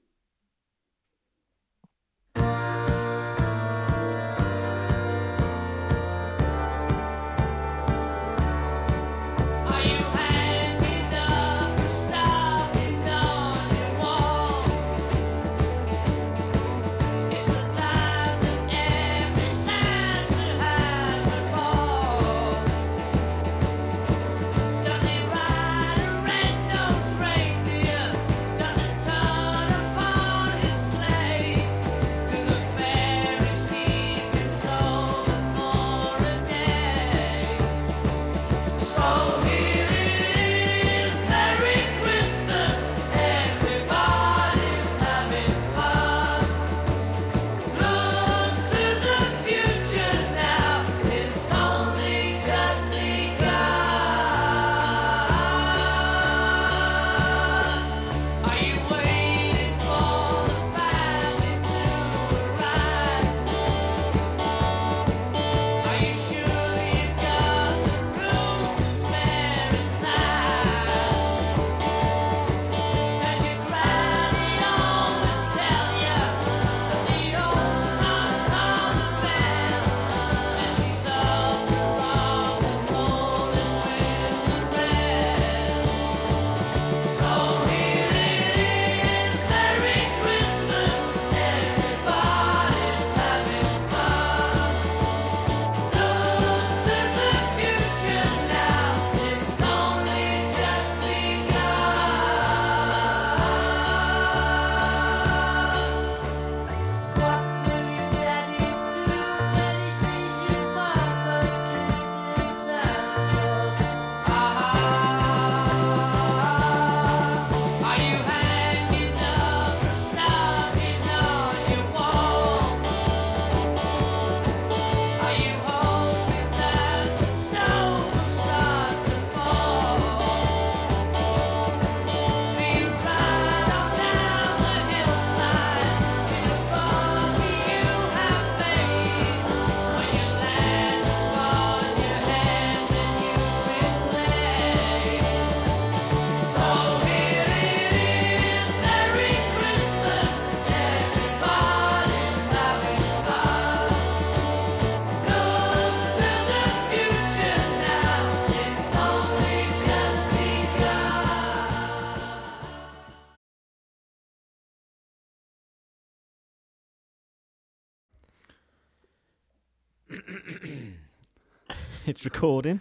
It's 172.15 172.25
recording. 172.25 172.79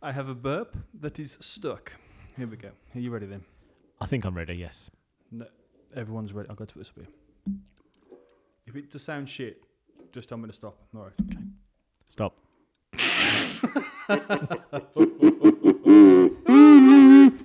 I 0.00 0.12
have 0.12 0.28
a 0.28 0.34
burp 0.34 0.76
that 1.00 1.18
is 1.18 1.36
stuck. 1.40 1.94
Here 2.36 2.46
we 2.46 2.56
go. 2.56 2.70
Are 2.94 3.00
you 3.00 3.10
ready 3.10 3.26
then? 3.26 3.42
I 4.00 4.06
think 4.06 4.24
I'm 4.24 4.36
ready, 4.36 4.54
yes. 4.54 4.92
No, 5.32 5.46
everyone's 5.96 6.32
ready. 6.32 6.48
I'll 6.48 6.54
go 6.54 6.66
to 6.66 6.78
this. 6.78 6.92
If 8.64 8.76
it 8.76 8.92
just 8.92 9.04
sounds 9.04 9.28
shit, 9.28 9.60
just 10.12 10.28
tell 10.28 10.38
me 10.38 10.46
to 10.46 10.52
stop. 10.52 10.78
All 10.94 11.02
right. 11.02 11.12
Okay. 11.20 11.40
Stop. 12.06 12.36